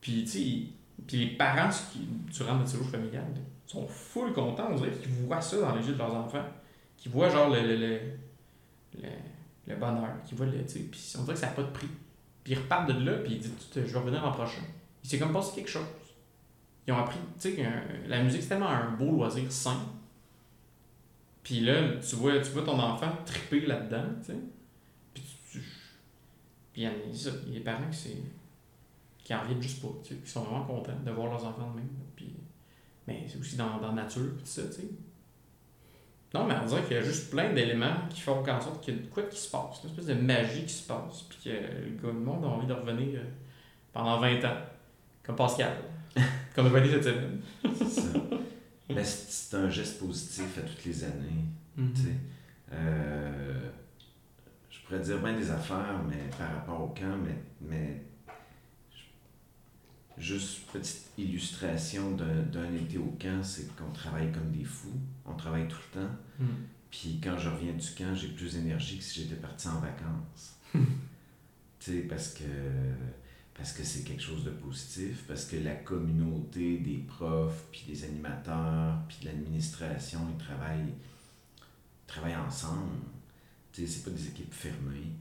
Puis, 0.01 0.23
tu 0.23 0.76
puis 1.05 1.17
les 1.17 1.35
parents, 1.37 1.69
qui, 1.91 1.99
durant 2.33 2.55
notre 2.55 2.69
séjour 2.69 2.89
familial, 2.89 3.23
là, 3.35 3.41
sont 3.67 3.87
full 3.87 4.33
contents. 4.33 4.69
On 4.71 4.75
dirait 4.75 4.91
qu'ils 4.91 5.11
voient 5.11 5.41
ça 5.41 5.59
dans 5.59 5.75
les 5.75 5.85
yeux 5.85 5.93
de 5.93 5.97
leurs 5.97 6.15
enfants. 6.15 6.43
Qu'ils 6.97 7.11
voient, 7.11 7.29
genre, 7.29 7.49
le, 7.49 7.61
le, 7.61 7.75
le, 7.77 9.09
le, 9.67 9.75
bonheur, 9.75 10.09
qu'ils 10.25 10.37
voient 10.37 10.47
le, 10.47 10.63
puis 10.63 11.13
on 11.17 11.21
dirait 11.23 11.33
que 11.33 11.39
ça 11.39 11.47
n'a 11.47 11.53
pas 11.53 11.63
de 11.63 11.71
prix. 11.71 11.87
Puis 12.43 12.53
ils 12.53 12.57
repartent 12.57 12.87
de 12.91 13.05
là, 13.05 13.17
puis 13.19 13.33
ils 13.33 13.39
disent, 13.39 13.53
je 13.75 13.79
vais 13.81 13.99
revenir 13.99 14.21
l'an 14.23 14.31
prochain. 14.31 14.61
Il 15.03 15.09
s'est 15.09 15.19
comme 15.19 15.33
passé 15.33 15.53
quelque 15.55 15.69
chose. 15.69 15.83
Ils 16.87 16.93
ont 16.93 16.97
appris, 16.97 17.19
tu 17.39 17.55
sais, 17.55 17.65
un- 17.65 18.07
la 18.07 18.23
musique, 18.23 18.41
c'est 18.41 18.49
tellement 18.49 18.69
un 18.69 18.91
beau 18.91 19.11
loisir 19.11 19.51
sain. 19.51 19.77
Puis 21.43 21.59
là, 21.61 21.97
tu 21.97 22.15
vois, 22.15 22.39
tu 22.39 22.51
vois 22.51 22.63
ton 22.63 22.79
enfant 22.79 23.11
triper 23.25 23.61
là-dedans, 23.65 24.05
tu 24.21 24.31
sais. 24.31 24.39
Puis 25.13 25.23
tu. 25.51 25.59
Puis 26.73 26.81
il 26.81 26.83
y 26.83 26.85
a 26.87 26.91
des 27.53 27.59
parents 27.59 27.89
qui, 27.91 27.97
c'est- 27.97 28.23
qui 29.27 29.35
en 29.35 29.41
reviennent 29.41 29.61
juste 29.61 29.81
pas, 29.81 29.89
tu 30.05 30.13
sais, 30.13 30.21
qui 30.21 30.31
sont 30.31 30.43
vraiment 30.43 30.63
contents 30.63 30.97
de 31.05 31.11
voir 31.11 31.27
leurs 31.27 31.43
enfants 31.43 31.69
de 31.71 31.81
même. 31.81 31.89
Puis, 32.15 32.33
mais 33.05 33.25
c'est 33.27 33.37
aussi 33.37 33.57
dans, 33.57 33.77
dans 33.77 33.89
la 33.89 34.03
nature, 34.03 34.21
tout 34.39 34.45
ça, 34.45 34.61
tu 34.67 34.71
sais. 34.71 34.87
Non, 36.33 36.45
mais 36.45 36.55
on 36.63 36.65
dirait 36.65 36.81
qu'il 36.83 36.95
y 36.95 36.99
a 36.99 37.03
juste 37.03 37.29
plein 37.29 37.51
d'éléments 37.51 38.07
qui 38.09 38.21
font 38.21 38.41
en 38.41 38.61
sorte 38.61 38.81
qu'il 38.81 38.95
y 38.95 38.97
a 38.97 39.01
de 39.01 39.07
quoi 39.07 39.23
qui 39.23 39.37
se 39.37 39.51
passe, 39.51 39.81
une 39.83 39.89
espèce 39.89 40.05
de 40.05 40.13
magie 40.13 40.63
qui 40.63 40.73
se 40.73 40.87
passe, 40.87 41.23
puis 41.23 41.51
que 42.01 42.07
le 42.07 42.13
monde 42.13 42.45
a 42.45 42.47
envie 42.47 42.67
de 42.67 42.73
revenir 42.73 43.19
euh, 43.19 43.23
pendant 43.91 44.17
20 44.17 44.45
ans, 44.45 44.61
comme 45.23 45.35
Pascal, 45.35 45.75
qu'on 46.55 46.65
a 46.65 46.69
validé 46.69 47.01
cette 47.01 47.15
semaine. 47.15 47.41
C'est 47.79 48.01
ça. 48.01 48.19
Mais 48.89 49.03
c'est 49.03 49.57
un 49.57 49.69
geste 49.69 49.99
positif 49.99 50.57
à 50.57 50.61
toutes 50.61 50.85
les 50.85 51.03
années. 51.03 51.43
Mhm. 51.75 51.93
Tu 51.93 52.01
sais, 52.01 52.15
euh, 52.71 53.69
je 54.69 54.79
pourrais 54.83 55.01
dire 55.01 55.19
bien 55.19 55.33
des 55.33 55.51
affaires, 55.51 55.99
mais 56.07 56.29
par 56.37 56.49
rapport 56.49 56.81
au 56.81 56.87
camp, 56.87 57.17
mais, 57.21 57.35
mais 57.59 58.07
juste 60.17 60.67
petite 60.71 61.11
illustration 61.17 62.11
d'un 62.11 62.73
été 62.75 62.97
au 62.97 63.15
camp, 63.19 63.43
c'est 63.43 63.75
qu'on 63.75 63.91
travaille 63.91 64.31
comme 64.31 64.51
des 64.51 64.63
fous, 64.63 64.99
on 65.25 65.33
travaille 65.33 65.67
tout 65.67 65.77
le 65.93 66.01
temps. 66.01 66.11
Mhm. 66.39 66.47
Puis 66.89 67.19
quand 67.23 67.37
je 67.37 67.49
reviens 67.49 67.73
du 67.73 67.87
camp, 67.91 68.15
j'ai 68.15 68.29
plus 68.29 68.53
d'énergie 68.53 68.97
que 68.97 69.03
si 69.03 69.21
j'étais 69.21 69.35
parti 69.35 69.67
en 69.67 69.79
vacances. 69.79 70.55
tu 70.73 70.79
sais, 71.79 71.99
parce 72.01 72.33
que 72.33 72.43
parce 73.57 73.73
que 73.73 73.83
c'est 73.83 74.03
quelque 74.03 74.21
chose 74.21 74.43
de 74.43 74.51
positif, 74.51 75.23
parce 75.27 75.45
que 75.45 75.55
la 75.55 75.73
communauté 75.73 76.77
des 76.77 76.97
profs, 76.97 77.65
puis 77.71 77.85
des 77.87 78.03
animateurs, 78.03 78.99
puis 79.07 79.17
de 79.21 79.25
l'administration, 79.25 80.19
ils 80.31 80.37
travaillent, 80.37 80.93
travaillent 82.05 82.35
ensemble. 82.35 82.99
Tu 83.73 83.81
sais, 83.81 83.87
c'est 83.87 84.03
pas 84.03 84.11
des 84.15 84.27
équipes 84.27 84.53
fermées. 84.53 85.11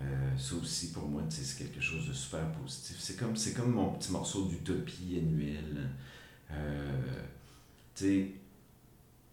Euh, 0.00 0.36
ça 0.36 0.54
aussi, 0.54 0.92
pour 0.92 1.08
moi, 1.08 1.22
c'est 1.28 1.64
quelque 1.64 1.80
chose 1.80 2.08
de 2.08 2.12
super 2.12 2.50
positif. 2.52 2.96
C'est 3.00 3.16
comme, 3.16 3.36
c'est 3.36 3.52
comme 3.52 3.72
mon 3.72 3.92
petit 3.92 4.12
morceau 4.12 4.44
d'utopie 4.44 5.18
annuel. 5.20 5.88
Euh, 6.52 7.22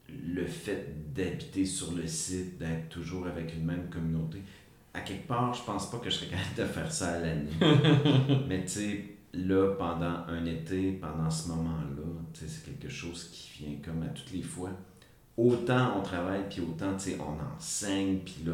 le 0.09 0.45
fait 0.45 1.13
d'habiter 1.13 1.65
sur 1.65 1.93
le 1.93 2.07
site, 2.07 2.57
d'être 2.57 2.89
toujours 2.89 3.27
avec 3.27 3.53
une 3.53 3.65
même 3.65 3.89
communauté, 3.89 4.41
à 4.93 5.01
quelque 5.01 5.27
part, 5.27 5.53
je 5.53 5.63
pense 5.63 5.91
pas 5.91 5.97
que 5.97 6.09
je 6.09 6.15
serais 6.15 6.27
capable 6.27 6.55
de 6.57 6.65
faire 6.65 6.91
ça 6.91 7.13
à 7.13 7.19
l'année. 7.19 7.51
Mais 8.47 8.63
tu 8.63 8.71
sais, 8.71 9.05
là, 9.33 9.73
pendant 9.77 10.25
un 10.27 10.45
été, 10.45 10.93
pendant 10.93 11.29
ce 11.29 11.49
moment-là, 11.49 12.03
c'est 12.33 12.65
quelque 12.65 12.89
chose 12.89 13.29
qui 13.31 13.63
vient 13.63 13.75
comme 13.83 14.03
à 14.03 14.07
toutes 14.07 14.31
les 14.31 14.41
fois. 14.41 14.71
Autant 15.37 15.99
on 15.99 16.01
travaille, 16.01 16.47
puis 16.49 16.61
autant, 16.61 16.95
on 17.19 17.55
enseigne, 17.57 18.19
puis 18.19 18.45
là, 18.45 18.53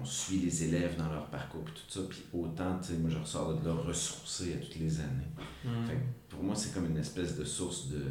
on 0.00 0.04
suit 0.04 0.38
les 0.38 0.64
élèves 0.64 0.96
dans 0.96 1.10
leur 1.10 1.26
parcours, 1.26 1.62
puis 1.64 1.74
tout 1.74 1.90
ça. 2.00 2.00
Puis 2.08 2.22
autant, 2.32 2.78
tu 2.80 2.88
sais, 2.92 2.98
moi, 2.98 3.10
je 3.10 3.18
ressors 3.18 3.54
de 3.60 3.66
là 3.68 3.74
ressourcé 3.74 4.54
à 4.54 4.56
toutes 4.64 4.76
les 4.76 4.98
années. 5.00 5.30
Mm. 5.64 5.86
Fait 5.86 5.94
que 5.94 6.00
pour 6.30 6.42
moi, 6.42 6.54
c'est 6.54 6.72
comme 6.74 6.86
une 6.86 6.96
espèce 6.98 7.36
de 7.36 7.44
source 7.44 7.88
de 7.88 8.02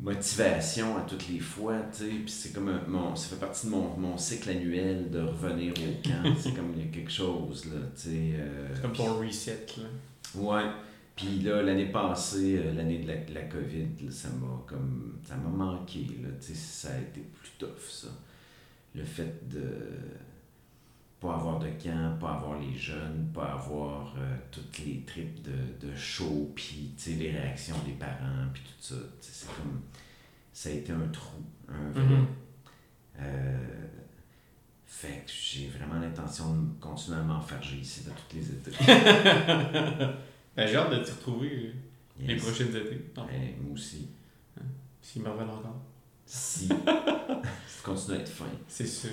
motivation 0.00 0.96
à 0.98 1.02
toutes 1.02 1.28
les 1.28 1.38
fois, 1.38 1.78
tu 1.92 1.98
sais. 2.04 2.10
Puis 2.10 2.30
c'est 2.30 2.52
comme 2.52 2.68
un- 2.68 2.82
mon, 2.88 3.14
ça 3.14 3.28
fait 3.28 3.40
partie 3.40 3.66
de 3.66 3.70
mon, 3.72 3.96
mon 3.96 4.18
cycle 4.18 4.50
annuel 4.50 5.10
de 5.10 5.20
revenir 5.20 5.72
au 5.72 6.02
camp. 6.08 6.34
c'est 6.38 6.52
comme 6.54 6.72
il 6.76 6.84
y 6.84 6.88
a 6.88 6.90
quelque 6.92 7.10
chose, 7.12 7.66
là, 7.66 7.80
tu 7.94 8.02
sais. 8.02 8.10
euh, 8.34 8.68
C'est 8.74 8.82
comme 8.82 8.92
ton 8.92 9.18
reset, 9.20 9.66
là. 9.78 9.84
Ouais. 10.34 10.70
Puis 11.14 11.38
là, 11.42 11.62
l'année 11.62 11.92
passée, 11.92 12.58
euh, 12.58 12.74
l'année 12.74 12.98
de 12.98 13.06
la, 13.06 13.16
de 13.18 13.32
la 13.32 13.42
COVID, 13.42 13.86
là, 14.04 14.10
ça 14.10 14.28
m'a 14.30 14.62
comme. 14.66 15.20
Ça 15.24 15.36
m'a 15.36 15.48
manqué, 15.48 16.00
là. 16.20 16.28
Tu 16.40 16.48
sais, 16.48 16.54
ça 16.54 16.88
a 16.92 16.98
été 16.98 17.20
plus 17.20 17.50
tough, 17.56 17.88
ça. 17.88 18.08
Le 18.96 19.04
fait 19.04 19.48
de 19.48 19.62
pas 21.24 21.36
avoir 21.36 21.58
de 21.58 21.68
camp, 21.82 22.18
pas 22.20 22.34
avoir 22.34 22.58
les 22.58 22.76
jeunes, 22.76 23.30
pas 23.32 23.54
avoir 23.54 24.14
euh, 24.18 24.36
toutes 24.50 24.78
les 24.80 25.02
tripes 25.06 25.40
de, 25.40 25.86
de 25.86 25.94
show, 25.96 26.52
puis 26.54 26.94
les 27.06 27.30
réactions 27.30 27.76
des 27.86 27.92
parents, 27.92 28.46
puis 28.52 28.62
tout 28.62 28.94
ça. 28.94 28.94
C'est 29.20 29.46
comme. 29.46 29.80
Ça 30.52 30.68
a 30.68 30.72
été 30.72 30.92
un 30.92 31.08
trou, 31.08 31.42
un 31.68 31.90
vrai. 31.90 32.04
Mhm. 32.04 32.26
Euh, 33.20 33.86
fait 34.86 35.24
que 35.24 35.32
j'ai 35.32 35.68
vraiment 35.68 35.98
l'intention 35.98 36.54
de 36.56 36.78
continuer 36.78 37.16
à 37.16 37.22
m'enfarger 37.22 37.78
ici 37.78 38.04
de 38.04 38.10
toutes 38.10 38.34
les 38.34 38.50
étés. 38.50 38.70
Ben, 40.56 40.68
j'ai 40.68 40.76
hâte 40.76 40.90
de 40.92 41.02
t'y 41.02 41.10
retrouver 41.10 41.50
euh, 41.50 41.72
les 42.20 42.36
prochaines 42.36 42.76
étés. 42.76 43.10
Ben, 43.16 43.24
moi 43.60 43.72
aussi. 43.72 44.06
S'ils 45.02 45.20
me 45.20 45.28
reviennent 45.28 45.50
encore. 45.50 45.82
Si. 46.24 46.68
Je 46.68 47.82
continue 47.82 48.18
à 48.18 48.20
être 48.20 48.28
fin. 48.28 48.44
C'est. 48.68 49.08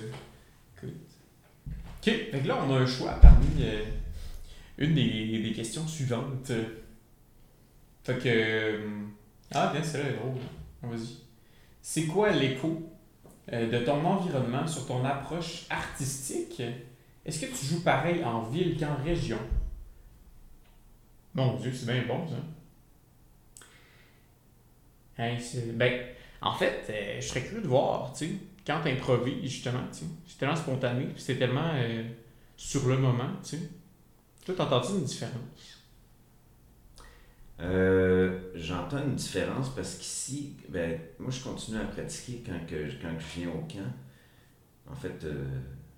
Écoute. 0.78 1.11
Ok, 2.02 2.12
fait 2.32 2.42
là, 2.48 2.58
on 2.68 2.74
a 2.74 2.80
un 2.80 2.88
choix 2.88 3.12
parmi 3.22 3.46
euh, 3.60 3.84
une 4.80 4.96
des, 4.96 5.54
questions 5.56 5.88
suivantes. 5.88 6.52
Fait 8.04 8.18
que. 8.18 8.28
euh, 8.28 9.06
ah, 9.52 9.72
bien, 9.72 9.84
celle-là 9.84 10.10
est 10.10 10.14
drôle. 10.14 10.40
Vas-y. 10.82 11.18
C'est 11.80 12.08
quoi 12.08 12.32
l'écho 12.32 12.92
euh, 13.54 13.70
de 13.70 13.86
ton 13.86 14.04
environnement 14.04 14.66
sur 14.66 14.88
ton 14.88 15.06
approche 15.06 15.68
artistique? 15.70 16.64
Est-ce 17.24 17.46
que 17.46 17.56
tu 17.56 17.68
joues 17.68 17.84
pareil 17.84 18.24
en 18.24 18.42
ville 18.42 18.80
qu'en 18.80 18.96
région? 19.04 19.38
Mon 21.36 21.56
Dieu, 21.58 21.72
c'est 21.72 21.86
bien 21.86 22.04
bon, 22.08 22.28
ça. 22.28 22.36
Hein, 25.20 25.38
ben, 25.76 26.04
en 26.42 26.56
fait, 26.56 27.20
je 27.20 27.28
serais 27.28 27.44
curieux 27.44 27.62
de 27.62 27.68
voir, 27.68 28.12
tu 28.12 28.26
sais, 28.26 28.32
quand 28.66 28.82
tu 28.82 28.90
improvises, 28.90 29.42
justement, 29.44 29.84
tu 29.92 30.00
sais, 30.00 30.06
c'est 30.28 30.38
tellement 30.38 30.56
spontané, 30.56 31.06
puis 31.06 31.22
c'est 31.22 31.38
tellement 31.38 31.72
euh, 31.74 32.04
sur 32.56 32.88
le 32.88 32.98
moment, 32.98 33.30
tu 33.44 33.58
sais. 33.58 33.70
Toi, 34.46 34.56
t'entends-tu 34.56 34.94
une 34.94 35.04
différence? 35.04 35.82
Euh, 37.60 38.40
J'entends 38.56 39.04
une 39.04 39.16
différence 39.16 39.70
parce 39.76 39.96
qu'ici, 39.96 40.56
ben, 40.70 41.00
moi 41.20 41.30
je 41.30 41.44
continue 41.44 41.78
à 41.78 41.86
pratiquer 41.86 42.42
quand, 42.46 42.66
que, 42.68 42.90
quand 43.02 43.14
je 43.20 43.40
viens 43.40 43.50
au 43.50 43.60
camp. 43.62 43.92
En 44.90 44.96
fait, 44.96 45.24
euh, 45.24 45.46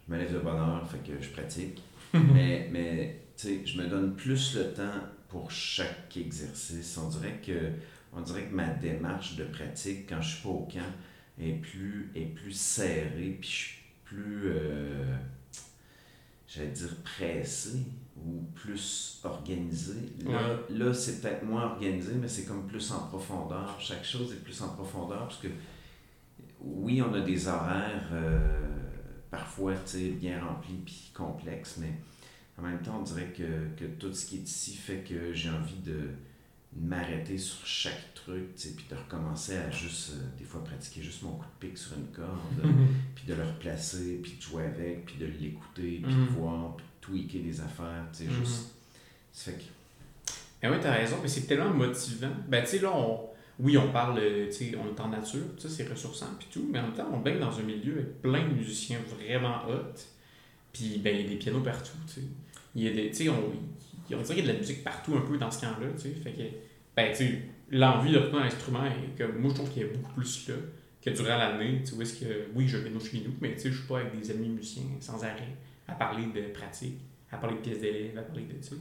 je 0.05 0.13
me 0.13 0.19
lève 0.19 0.33
de 0.33 0.39
bonne 0.39 0.57
heure, 0.57 0.85
fait 0.89 0.97
que 0.99 1.21
je 1.21 1.29
pratique. 1.29 1.81
mais, 2.13 2.69
mais 2.71 3.21
tu 3.37 3.47
sais, 3.47 3.65
je 3.65 3.81
me 3.81 3.87
donne 3.87 4.15
plus 4.15 4.55
le 4.55 4.73
temps 4.73 5.01
pour 5.29 5.49
chaque 5.49 6.15
exercice. 6.17 6.97
On 6.97 7.07
dirait 7.07 7.39
que, 7.45 7.71
on 8.13 8.21
dirait 8.21 8.43
que 8.43 8.53
ma 8.53 8.67
démarche 8.67 9.35
de 9.35 9.45
pratique 9.45 10.07
quand 10.09 10.21
je 10.21 10.35
suis 10.35 10.43
pas 10.43 10.49
au 10.49 10.67
camp 10.71 10.91
est 11.39 11.53
plus, 11.53 12.11
est 12.15 12.25
plus 12.25 12.53
serrée, 12.53 13.37
puis 13.39 13.49
je 13.49 13.55
suis 13.55 13.79
plus, 14.03 14.43
euh, 14.45 15.15
j'allais 16.47 16.69
dire 16.69 16.95
pressé 17.03 17.79
ou 18.17 18.43
plus 18.53 19.19
organisé. 19.23 19.95
Là, 20.23 20.59
là 20.69 20.93
c'est 20.93 21.21
peut-être 21.21 21.43
moins 21.43 21.71
organisé, 21.71 22.13
mais 22.15 22.27
c'est 22.27 22.45
comme 22.45 22.67
plus 22.67 22.91
en 22.91 23.07
profondeur. 23.07 23.75
Chaque 23.79 24.05
chose 24.05 24.31
est 24.33 24.43
plus 24.43 24.61
en 24.61 24.69
profondeur 24.69 25.27
parce 25.27 25.39
que 25.39 25.47
oui, 26.61 27.01
on 27.01 27.13
a 27.13 27.21
des 27.21 27.47
horaires 27.47 28.09
euh, 28.13 28.59
parfois 29.29 29.73
bien 30.19 30.43
remplis 30.45 30.81
puis 30.85 31.11
complexes, 31.13 31.77
mais 31.79 31.93
en 32.57 32.61
même 32.61 32.81
temps, 32.81 32.99
on 32.99 33.03
dirait 33.03 33.33
que, 33.35 33.75
que 33.75 33.85
tout 33.99 34.13
ce 34.13 34.27
qui 34.27 34.37
est 34.37 34.43
ici 34.43 34.75
fait 34.75 34.99
que 34.99 35.33
j'ai 35.33 35.49
envie 35.49 35.79
de 35.79 36.09
m'arrêter 36.75 37.37
sur 37.37 37.65
chaque 37.65 38.13
truc, 38.15 38.55
puis 38.55 38.85
de 38.89 38.95
recommencer 38.95 39.55
à 39.57 39.69
juste, 39.69 40.11
euh, 40.13 40.37
des 40.39 40.43
fois, 40.45 40.63
pratiquer 40.63 41.01
juste 41.01 41.21
mon 41.23 41.31
coup 41.33 41.45
de 41.61 41.67
pic 41.67 41.77
sur 41.77 41.93
une 41.97 42.07
corde, 42.07 42.61
puis 43.15 43.25
de 43.27 43.33
le 43.35 43.43
replacer, 43.43 44.19
puis 44.23 44.33
de 44.37 44.41
jouer 44.41 44.63
avec, 44.65 45.05
puis 45.05 45.15
de 45.19 45.25
l'écouter, 45.25 45.99
puis 46.03 46.13
Mhm. 46.15 46.25
de 46.25 46.31
voir, 46.31 46.75
puis 46.77 46.85
de 46.85 47.05
tweaker 47.27 47.41
des 47.43 47.61
affaires, 47.61 48.05
tu 48.11 48.23
sais, 48.23 48.29
Mhm. 48.29 48.39
juste... 48.39 48.75
Ça 49.31 49.51
fait 49.51 49.57
que... 49.57 49.63
Ben 50.61 50.71
oui, 50.71 50.77
t'as 50.81 50.93
raison, 50.93 51.17
mais 51.21 51.27
c'est 51.27 51.41
tellement 51.41 51.69
motivant. 51.71 52.31
Ben, 52.47 52.63
tu 52.63 52.69
sais, 52.71 52.79
là, 52.79 52.91
on, 52.95 53.19
oui, 53.59 53.77
on 53.77 53.91
parle, 53.91 54.17
euh, 54.19 54.45
tu 54.47 54.53
sais, 54.53 54.75
on 54.77 54.95
est 54.95 54.99
en 54.99 55.09
nature, 55.09 55.41
tu 55.57 55.67
sais, 55.67 55.69
c'est 55.69 55.89
ressourçant, 55.89 56.29
puis 56.39 56.47
tout, 56.51 56.67
mais 56.71 56.79
en 56.79 56.83
même 56.83 56.93
temps, 56.93 57.09
on 57.13 57.19
baigne 57.19 57.39
dans 57.39 57.57
un 57.59 57.63
milieu 57.63 57.93
avec 57.93 58.21
plein 58.21 58.47
de 58.47 58.53
musiciens 58.53 58.99
vraiment 59.19 59.67
hot, 59.67 59.93
puis 60.71 60.99
ben, 61.03 61.15
il 61.15 61.21
y 61.23 61.25
a 61.25 61.29
des 61.29 61.35
pianos 61.35 61.61
partout, 61.61 61.97
tu 62.07 62.13
sais. 62.21 62.27
Il 62.75 62.83
y 62.83 62.87
a 62.87 62.93
des, 62.93 63.09
tu 63.09 63.15
sais, 63.25 63.29
on, 63.29 63.51
on 64.15 64.21
dirait 64.21 64.35
qu'il 64.35 64.37
y 64.37 64.39
a 64.39 64.43
de 64.43 64.53
la 64.53 64.59
musique 64.59 64.83
partout 64.83 65.15
un 65.15 65.21
peu 65.21 65.37
dans 65.37 65.51
ce 65.51 65.61
camp-là, 65.61 65.87
tu 65.95 66.01
sais, 66.03 66.09
fait 66.11 66.31
que, 66.31 66.41
ben, 66.95 67.13
tu 67.15 67.49
l'envie 67.71 68.13
d'apprendre 68.13 68.43
un 68.43 68.47
instrument, 68.47 68.85
est 68.85 69.17
comme, 69.17 69.37
moi, 69.39 69.49
je 69.49 69.55
trouve 69.55 69.69
qu'il 69.71 69.83
y 69.83 69.85
a 69.85 69.89
beaucoup 69.93 70.13
plus 70.13 70.47
là 70.47 70.55
que 71.01 71.09
durant 71.09 71.37
l'année, 71.37 71.81
tu 71.81 71.87
sais, 71.87 71.95
où 71.95 72.01
est-ce 72.01 72.19
que, 72.23 72.47
oui, 72.55 72.67
je 72.67 72.77
piano 72.77 72.99
chez 72.99 73.21
nous, 73.25 73.33
mais 73.41 73.53
tu 73.55 73.61
sais, 73.61 73.71
je 73.71 73.77
suis 73.77 73.87
pas 73.87 73.99
avec 73.99 74.17
des 74.17 74.31
amis 74.31 74.49
musiciens 74.49 74.83
sans 75.01 75.21
arrêt 75.23 75.55
à 75.87 75.93
parler 75.95 76.27
de 76.27 76.53
pratique, 76.53 76.99
à 77.31 77.37
parler 77.37 77.57
de 77.57 77.61
pièces 77.61 77.81
d'élèves, 77.81 78.17
à 78.17 78.21
parler 78.21 78.45
de, 78.45 78.61
sais. 78.61 78.75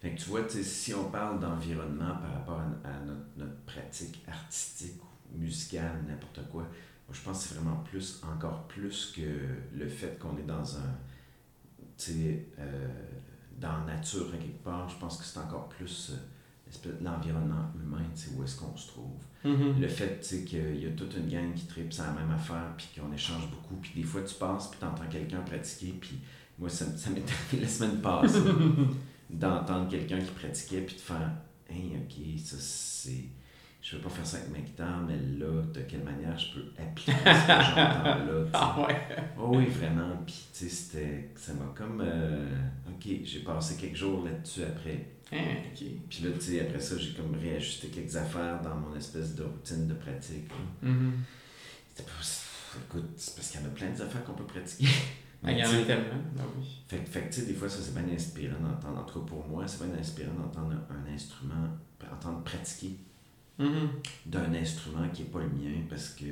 Fait 0.00 0.14
tu 0.14 0.30
vois, 0.30 0.48
si 0.48 0.94
on 0.94 1.10
parle 1.10 1.38
d'environnement 1.38 2.16
par 2.16 2.32
rapport 2.32 2.60
à, 2.84 3.04
notre, 3.36 3.54
pratique 3.66 4.22
artistique 4.26 5.00
musicale, 5.32 6.02
n'importe 6.08 6.40
quoi, 6.50 6.66
je 7.12 7.20
pense 7.20 7.42
que 7.42 7.48
c'est 7.50 7.54
vraiment 7.56 7.84
plus, 7.84 8.20
encore 8.24 8.66
plus 8.66 9.12
que 9.14 9.76
le 9.76 9.86
fait 9.86 10.18
qu'on 10.18 10.36
est 10.38 10.46
dans 10.46 10.76
un, 10.76 10.96
tu 11.98 12.12
sais, 12.12 12.46
euh, 12.58 12.88
dans 13.58 13.84
la 13.84 13.94
nature 13.94 14.28
à 14.34 14.38
quelque 14.38 14.64
part, 14.64 14.88
je 14.88 14.96
pense 14.96 15.18
que 15.18 15.24
c'est 15.24 15.38
encore 15.38 15.68
plus 15.68 16.10
euh, 16.10 16.14
de 16.14 16.20
l'environnement 17.02 17.70
humain, 17.74 18.04
où 18.36 18.44
est-ce 18.44 18.56
qu'on 18.56 18.76
se 18.76 18.88
trouve. 18.88 19.20
Le 19.44 19.88
fait 19.88 20.20
qu'il 20.44 20.80
y 20.82 20.86
a 20.86 20.90
toute 20.90 21.16
une 21.16 21.28
gang 21.28 21.52
qui 21.54 21.66
tripe 21.66 21.92
sur 21.92 22.04
la 22.04 22.12
même 22.12 22.30
affaire, 22.30 22.74
puis 22.76 22.88
qu'on 22.96 23.12
échange 23.12 23.48
beaucoup, 23.50 23.76
puis 23.76 23.92
des 23.96 24.02
fois 24.02 24.22
tu 24.22 24.34
passes, 24.34 24.68
puis 24.68 24.78
tu 24.80 24.84
entends 24.86 25.06
quelqu'un 25.10 25.40
pratiquer, 25.40 25.94
puis 26.00 26.20
moi 26.58 26.68
ça, 26.68 26.84
ça 26.96 27.10
m'est 27.10 27.22
arrivé 27.48 27.62
la 27.62 27.68
semaine 27.68 28.00
passée 28.00 28.38
d'entendre 29.30 29.88
quelqu'un 29.88 30.18
qui 30.18 30.30
pratiquait, 30.32 30.82
puis 30.82 30.96
de 30.96 31.00
faire 31.00 31.30
Hey, 31.72 31.96
ok, 31.96 32.38
ça 32.40 32.56
c'est. 32.58 33.24
Je 33.80 33.96
veux 33.96 34.02
pas 34.02 34.10
faire 34.10 34.26
ça 34.26 34.36
avec 34.38 34.50
ma 34.50 34.58
guitare, 34.58 35.00
mais 35.06 35.16
là, 35.38 35.62
de 35.72 35.80
quelle 35.82 36.02
manière 36.02 36.36
je 36.36 36.52
peux 36.54 36.64
appliquer 36.76 37.12
ce 37.12 37.16
que 37.16 37.24
j'entends 37.64 38.04
là. 38.04 38.44
Ah 38.52 38.76
ouais. 38.80 39.06
Oh 39.38 39.52
oui, 39.54 39.66
vraiment. 39.66 40.16
Puis, 40.26 40.48
tu 40.52 40.64
sais, 40.64 40.68
c'était. 40.68 41.30
Ça 41.36 41.54
m'a 41.54 41.72
comme. 41.74 42.02
euh, 42.04 42.44
ok, 42.88 43.08
j'ai 43.24 43.40
passé 43.40 43.76
quelques 43.80 43.96
jours 43.96 44.24
là-dessus 44.24 44.64
après. 44.64 45.06
Hein, 45.32 45.56
ok. 45.72 45.84
Puis 46.08 46.24
là, 46.24 46.30
tu 46.34 46.40
sais, 46.40 46.60
après 46.60 46.80
ça, 46.80 46.96
j'ai 46.98 47.12
comme 47.12 47.34
réajusté 47.34 47.88
quelques 47.88 48.16
affaires 48.16 48.60
dans 48.62 48.74
mon 48.74 48.96
espèce 48.96 49.34
de 49.36 49.44
routine 49.44 49.86
de 49.86 49.94
pratique. 49.94 50.48
là. 50.48 50.88
Mhm. 50.90 51.12
C'était 51.94 52.08
pas- 52.08 52.36
Écoute, 52.88 53.10
c'est 53.16 53.34
parce 53.34 53.50
qu'il 53.50 53.60
y 53.60 53.64
en 53.64 53.66
a 53.66 53.70
plein 53.70 53.90
d'affaires 53.90 54.24
qu'on 54.24 54.34
peut 54.34 54.44
pratiquer. 54.44 54.86
Ah, 55.42 55.50
il 55.52 55.58
y 55.58 55.64
en 55.64 55.70
a 55.70 55.84
tellement. 55.86 56.20
Ah 56.38 56.42
oui. 56.58 56.66
fait, 56.86 56.98
que- 56.98 57.08
fait 57.08 57.20
que, 57.22 57.26
tu 57.34 57.40
sais, 57.40 57.46
des 57.46 57.54
fois, 57.54 57.66
ça, 57.66 57.78
c'est 57.80 57.94
bien 57.94 58.14
inspirant 58.14 58.60
d'entendre. 58.60 58.98
En 59.00 59.04
tout 59.04 59.20
cas, 59.20 59.26
pour 59.26 59.48
moi, 59.48 59.66
c'est 59.66 59.82
bien 59.86 59.98
inspirant 59.98 60.34
d'entendre 60.34 60.76
un 60.90 61.14
instrument, 61.14 61.66
entendre 62.12 62.42
pratiquer 62.44 62.98
Mhm. 63.58 63.88
d'un 64.26 64.52
instrument 64.52 65.08
qui 65.08 65.22
n'est 65.22 65.28
pas 65.30 65.38
le 65.40 65.48
mien 65.48 65.80
parce 65.88 66.10
que 66.10 66.26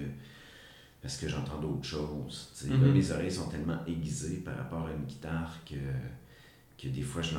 parce 1.01 1.17
que 1.17 1.27
j'entends 1.27 1.59
d'autres 1.59 1.85
choses. 1.89 2.51
tu 2.55 2.65
sais. 2.65 2.71
Là, 2.71 2.77
Mhm. 2.77 2.93
mes 2.93 3.11
oreilles 3.11 3.33
sont 3.33 3.49
tellement 3.49 3.79
aiguisées 3.87 4.43
par 4.45 4.57
rapport 4.59 4.87
à 4.87 4.93
une 4.93 5.05
guitare 5.07 5.57
que, 5.65 5.77
que 6.81 6.89
des 6.89 7.03
fois, 7.03 7.23
je 7.23 7.35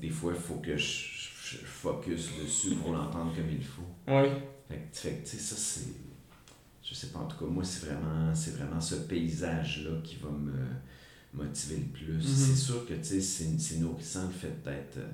des 0.00 0.08
fois, 0.10 0.32
il 0.34 0.40
faut 0.40 0.56
que 0.56 0.76
je, 0.76 0.82
je- 0.84 1.56
je 1.58 1.64
focus 1.64 2.28
dessus 2.42 2.76
pour 2.76 2.92
l'entendre 2.92 3.34
comme 3.34 3.50
il 3.50 3.62
faut. 3.64 3.82
Oui. 4.08 4.28
Fait 4.68 4.76
que, 4.92 4.96
fait 4.96 5.10
que, 5.16 5.22
tu 5.28 5.36
sais, 5.36 5.38
ça, 5.38 5.56
c'est... 5.56 5.92
Je 6.82 6.94
sais 6.94 7.08
pas, 7.08 7.18
en 7.20 7.26
tout 7.26 7.36
cas, 7.38 7.50
moi, 7.50 7.64
c'est 7.64 7.86
vraiment, 7.86 8.34
c'est 8.34 8.56
vraiment 8.56 8.80
ce 8.80 8.94
paysage-là 8.96 9.90
qui 10.04 10.16
va 10.16 10.30
me 10.30 10.52
motiver 11.34 11.76
le 11.78 11.84
plus. 11.92 12.14
Mhm. 12.14 12.22
C'est 12.22 12.56
sûr 12.56 12.86
que, 12.86 12.94
tu 12.94 13.04
sais, 13.04 13.20
c'est, 13.20 13.58
c'est 13.58 13.78
nourrissant 13.78 14.26
le 14.26 14.32
fait 14.32 14.62
d'être... 14.64 14.96
euh, 14.98 15.08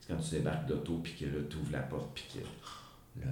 c'est 0.00 0.12
quand 0.14 0.20
tu 0.20 0.30
débarques 0.36 0.66
d'auto, 0.66 0.98
puis 1.02 1.14
que 1.18 1.24
là, 1.26 1.40
tu 1.48 1.56
ouvres 1.58 1.72
la 1.72 1.80
porte, 1.82 2.10
puis 2.14 2.24
que 2.34 3.20
là, 3.24 3.26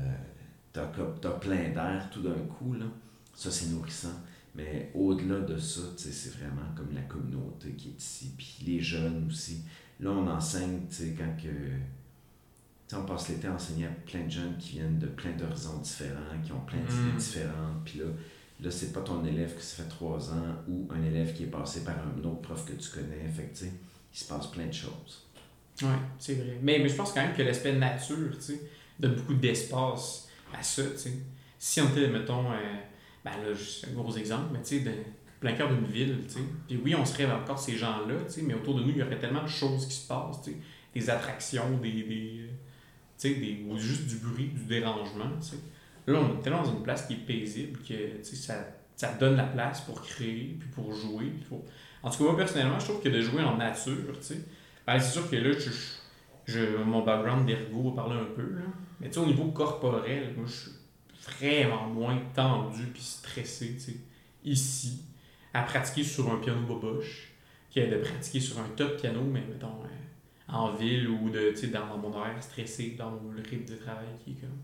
t'as 0.72 1.30
plein 1.32 1.70
d'air 1.70 2.08
tout 2.12 2.22
d'un 2.22 2.38
coup, 2.58 2.74
là. 2.74 2.86
Ça, 3.34 3.50
c'est 3.50 3.66
nourrissant. 3.70 4.14
Mais 4.54 4.90
au-delà 4.94 5.40
de 5.40 5.56
ça, 5.58 5.80
c'est 5.96 6.32
vraiment 6.34 6.66
comme 6.76 6.92
la 6.94 7.02
communauté 7.02 7.70
qui 7.72 7.88
est 7.90 7.98
ici, 7.98 8.32
puis 8.36 8.56
les 8.66 8.80
jeunes 8.80 9.26
aussi. 9.28 9.62
Là, 10.00 10.10
on 10.10 10.26
enseigne, 10.28 10.80
tu 10.88 10.96
sais, 10.96 11.14
quand 11.16 11.36
que... 11.36 11.48
Tu 11.48 11.76
sais, 12.88 12.96
on 12.96 13.04
passe 13.04 13.28
l'été 13.28 13.46
à 13.46 13.52
enseigner 13.54 13.86
à 13.86 13.90
plein 13.90 14.24
de 14.24 14.30
jeunes 14.30 14.56
qui 14.58 14.72
viennent 14.72 14.98
de 14.98 15.06
plein 15.06 15.30
d'horizons 15.32 15.78
différents, 15.78 16.40
qui 16.44 16.50
ont 16.52 16.60
plein 16.60 16.78
d'idées 16.78 17.12
Mm. 17.14 17.16
différentes. 17.18 17.84
Puis 17.84 17.98
là, 18.00 18.06
Là, 18.62 18.70
c'est 18.70 18.92
pas 18.92 19.00
ton 19.00 19.24
élève 19.24 19.54
que 19.56 19.62
ça 19.62 19.82
fait 19.82 19.88
trois 19.88 20.34
ans 20.34 20.54
ou 20.68 20.86
un 20.90 21.02
élève 21.02 21.32
qui 21.32 21.44
est 21.44 21.46
passé 21.46 21.82
par 21.82 21.94
un 21.96 22.18
autre 22.24 22.42
prof 22.42 22.62
que 22.66 22.74
tu 22.74 22.90
connais. 22.90 23.26
Fait 23.34 23.44
que, 23.44 23.56
tu 23.56 23.64
sais, 23.64 23.72
il 24.12 24.18
se 24.18 24.26
passe 24.26 24.48
plein 24.48 24.66
de 24.66 24.72
choses. 24.74 25.24
Oui, 25.80 25.88
c'est 26.18 26.34
vrai. 26.34 26.58
Mais, 26.60 26.78
mais 26.78 26.86
je 26.90 26.94
pense 26.94 27.10
quand 27.14 27.22
même 27.22 27.34
que 27.34 27.40
l'aspect 27.40 27.72
nature, 27.72 28.32
tu 28.36 28.42
sais, 28.42 28.60
donne 28.98 29.14
beaucoup 29.14 29.32
d'espace 29.32 30.28
à 30.52 30.62
ça, 30.62 30.82
tu 30.90 30.98
sais. 30.98 31.12
Si 31.58 31.80
on 31.80 31.88
était, 31.88 32.08
mettons, 32.08 32.52
euh, 32.52 32.56
ben 33.24 33.32
là, 33.42 33.52
juste 33.52 33.86
un 33.90 33.94
gros 33.94 34.16
exemple, 34.16 34.50
mais 34.52 34.62
tu 34.62 34.78
sais, 34.78 34.80
de 34.80 34.92
plein 35.40 35.52
cœur 35.52 35.68
d'une 35.68 35.86
ville, 35.86 36.20
tu 36.26 36.34
sais. 36.34 36.40
Puis 36.68 36.80
oui, 36.82 36.94
on 36.94 37.04
serait 37.04 37.30
encore 37.30 37.58
ces 37.58 37.76
gens-là, 37.76 38.14
tu 38.26 38.32
sais, 38.32 38.42
mais 38.42 38.54
autour 38.54 38.74
de 38.74 38.82
nous, 38.82 38.90
il 38.90 38.98
y 38.98 39.02
aurait 39.02 39.18
tellement 39.18 39.42
de 39.42 39.48
choses 39.48 39.86
qui 39.86 39.94
se 39.94 40.06
passent, 40.06 40.42
tu 40.42 40.52
sais. 40.52 40.56
Des 40.94 41.10
attractions, 41.10 41.78
des... 41.78 41.92
tu 41.92 42.48
sais, 43.16 43.34
des, 43.34 43.64
ou 43.68 43.78
juste 43.78 44.06
du 44.06 44.16
bruit, 44.16 44.48
du 44.48 44.64
dérangement, 44.64 45.30
tu 45.40 45.48
sais. 45.48 45.56
Là, 46.06 46.18
on 46.18 46.38
est 46.38 46.42
tellement 46.42 46.62
dans 46.62 46.72
une 46.72 46.82
place 46.82 47.06
qui 47.06 47.14
est 47.14 47.26
paisible 47.26 47.78
que, 47.80 48.18
tu 48.18 48.24
sais, 48.24 48.36
ça, 48.36 48.54
ça 48.96 49.14
donne 49.14 49.36
la 49.36 49.44
place 49.44 49.80
pour 49.82 50.02
créer, 50.02 50.56
puis 50.58 50.68
pour 50.68 50.92
jouer. 50.94 51.32
En 52.02 52.10
tout 52.10 52.18
cas, 52.18 52.24
moi, 52.24 52.36
personnellement, 52.36 52.78
je 52.78 52.86
trouve 52.86 53.02
que 53.02 53.08
de 53.08 53.20
jouer 53.20 53.42
en 53.42 53.56
nature, 53.56 54.18
tu 54.20 54.26
sais, 54.26 54.40
ben, 54.86 54.98
c'est 54.98 55.12
sûr 55.12 55.30
que 55.30 55.36
là, 55.36 55.52
je, 55.52 55.70
je, 56.46 56.76
mon 56.82 57.02
background 57.04 57.46
d'ergo 57.46 57.90
va 57.90 58.02
parler 58.02 58.20
un 58.20 58.34
peu, 58.34 58.42
là. 58.42 58.62
Mais 59.00 59.08
tu 59.08 59.14
sais, 59.14 59.20
au 59.20 59.26
niveau 59.26 59.50
corporel, 59.52 60.34
moi, 60.36 60.46
je 60.46 60.52
suis 60.52 60.70
vraiment 61.22 61.86
moins 61.86 62.18
tendu 62.34 62.86
puis 62.86 63.02
stressé, 63.02 63.76
ici, 64.44 65.04
à 65.52 65.62
pratiquer 65.62 66.04
sur 66.04 66.30
un 66.32 66.36
piano 66.38 66.60
boboche, 66.62 67.32
que 67.74 67.80
de 67.80 67.96
pratiquer 67.96 68.40
sur 68.40 68.58
un 68.58 68.68
top 68.76 69.00
piano, 69.00 69.22
mais 69.22 69.42
mettons, 69.42 69.82
euh, 69.84 70.52
en 70.52 70.72
ville 70.72 71.08
ou 71.08 71.30
de, 71.30 71.54
dans 71.72 71.98
mon 71.98 72.12
horaire 72.12 72.42
stressé, 72.42 72.96
dans 72.98 73.10
le 73.10 73.42
rythme 73.42 73.70
de 73.72 73.76
travail 73.76 74.06
qui 74.24 74.32
est 74.32 74.34
comme, 74.34 74.58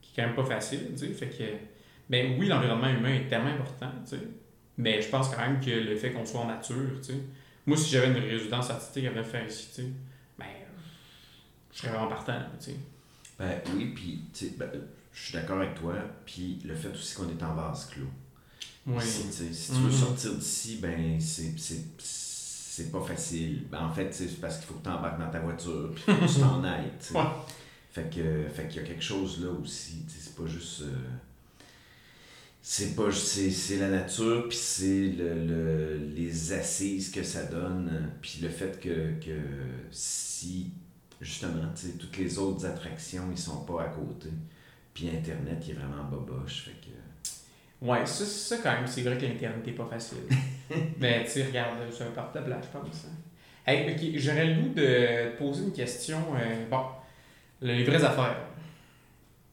qui 0.00 0.10
est 0.10 0.22
quand 0.22 0.28
même 0.28 0.36
pas 0.36 0.44
facile, 0.44 0.90
tu 0.92 0.98
sais, 0.98 1.12
fait 1.12 1.28
que, 1.28 1.44
mais 2.08 2.36
oui, 2.38 2.48
l'environnement 2.48 2.88
humain 2.88 3.14
est 3.14 3.28
tellement 3.28 3.50
important, 3.50 3.90
tu 4.04 4.16
sais, 4.16 4.22
mais 4.76 5.00
je 5.00 5.08
pense 5.08 5.28
quand 5.28 5.40
même 5.40 5.60
que 5.60 5.70
le 5.70 5.96
fait 5.96 6.12
qu'on 6.12 6.26
soit 6.26 6.40
en 6.40 6.48
nature, 6.48 7.00
tu 7.00 7.12
sais, 7.12 7.20
moi, 7.66 7.76
si 7.76 7.90
j'avais 7.90 8.08
une 8.08 8.24
résidence 8.24 8.70
artistique 8.70 9.06
à 9.06 9.22
faire 9.22 9.46
ici, 9.46 9.94
ben, 10.38 10.46
je 11.72 11.78
serais 11.78 11.90
vraiment 11.90 12.08
partant, 12.08 12.38
tu 12.58 12.66
sais. 12.66 12.76
Ben 13.38 13.60
oui, 13.74 13.92
puis, 13.94 14.22
ben, 14.58 14.70
je 15.14 15.22
suis 15.22 15.32
d'accord 15.32 15.58
avec 15.60 15.74
toi. 15.74 15.94
Puis 16.26 16.58
le 16.64 16.74
fait 16.74 16.88
aussi 16.90 17.14
qu'on 17.14 17.28
est 17.30 17.42
en 17.42 17.54
vase 17.54 17.86
clos. 17.86 18.04
Oui. 18.86 19.02
Si, 19.02 19.22
tu 19.28 19.32
sais, 19.32 19.52
si 19.52 19.68
tu 19.72 19.78
veux 19.78 19.84
Mhm. 19.88 19.92
sortir 19.92 20.34
d'ici, 20.34 20.78
ben 20.82 21.18
c'est- 21.20 21.54
c'est 21.58 21.84
c'est 21.98 22.90
pas 22.90 23.00
facile. 23.00 23.62
Ben, 23.70 23.84
en 23.86 23.92
fait, 23.94 24.12
c'est 24.12 24.26
parce 24.40 24.56
qu'il 24.58 24.66
faut 24.66 24.74
que 24.74 24.82
tu 24.82 24.88
embarques 24.90 25.18
dans 25.20 25.30
ta 25.30 25.38
voiture 25.38 25.92
puis 25.94 26.04
que 26.06 26.26
tu 26.34 26.40
t'en 26.40 26.62
ailles. 26.64 26.90
Ouais. 27.14 27.22
Fait 27.92 28.10
que 28.12 28.48
fait 28.52 28.66
qu'il 28.68 28.82
y 28.82 28.84
a 28.84 28.88
quelque 28.88 29.02
chose 29.04 29.40
là 29.42 29.50
aussi. 29.52 30.04
C'est 30.08 30.34
pas 30.34 30.46
juste. 30.46 30.82
euh, 30.82 30.92
c'est 32.62 32.96
pas 32.96 33.12
c'est 33.12 33.50
c'est 33.50 33.78
la 33.78 33.90
nature 33.90 34.48
puis 34.48 34.56
c'est 34.56 35.08
le, 35.16 35.34
le- 35.46 35.98
les 36.16 36.52
assises 36.52 37.10
que 37.10 37.22
ça 37.22 37.44
donne 37.44 38.10
puis 38.22 38.38
le 38.42 38.48
fait 38.48 38.80
que, 38.80 39.20
que 39.24 39.38
si 39.90 40.70
justement 41.20 41.62
toutes 42.00 42.16
les 42.16 42.38
autres 42.38 42.64
attractions 42.66 43.24
ils 43.30 43.38
sont 43.38 43.64
pas 43.64 43.82
à 43.82 43.88
côté 43.88 44.30
puis 44.94 45.08
internet 45.08 45.58
il 45.66 45.70
est 45.72 45.74
vraiment 45.74 46.04
boboche 46.04 46.62
fait 46.66 46.70
que 46.80 46.94
Ouais, 47.82 48.06
ça, 48.06 48.24
ça 48.24 48.56
quand 48.62 48.72
même, 48.72 48.86
c'est 48.86 49.02
vrai 49.02 49.18
que 49.18 49.26
l'Internet 49.26 49.66
n'est 49.66 49.72
pas 49.72 49.84
facile. 49.84 50.18
Mais 50.98 51.26
tu 51.30 51.42
regarde, 51.42 51.76
c'est 51.90 52.04
un 52.04 52.40
de 52.40 52.44
blague, 52.46 52.62
je 52.62 52.78
pense. 52.78 53.04
hein. 53.06 53.10
Hey, 53.66 53.92
ok, 53.92 54.18
j'aurais 54.18 54.46
le 54.54 54.62
goût 54.62 54.68
de 54.74 54.82
te 55.32 55.36
poser 55.38 55.64
une 55.64 55.72
question. 55.72 56.18
euh, 56.34 56.64
bon, 56.70 56.80
les 57.60 57.84
vraies 57.84 58.02
affaires. 58.02 58.38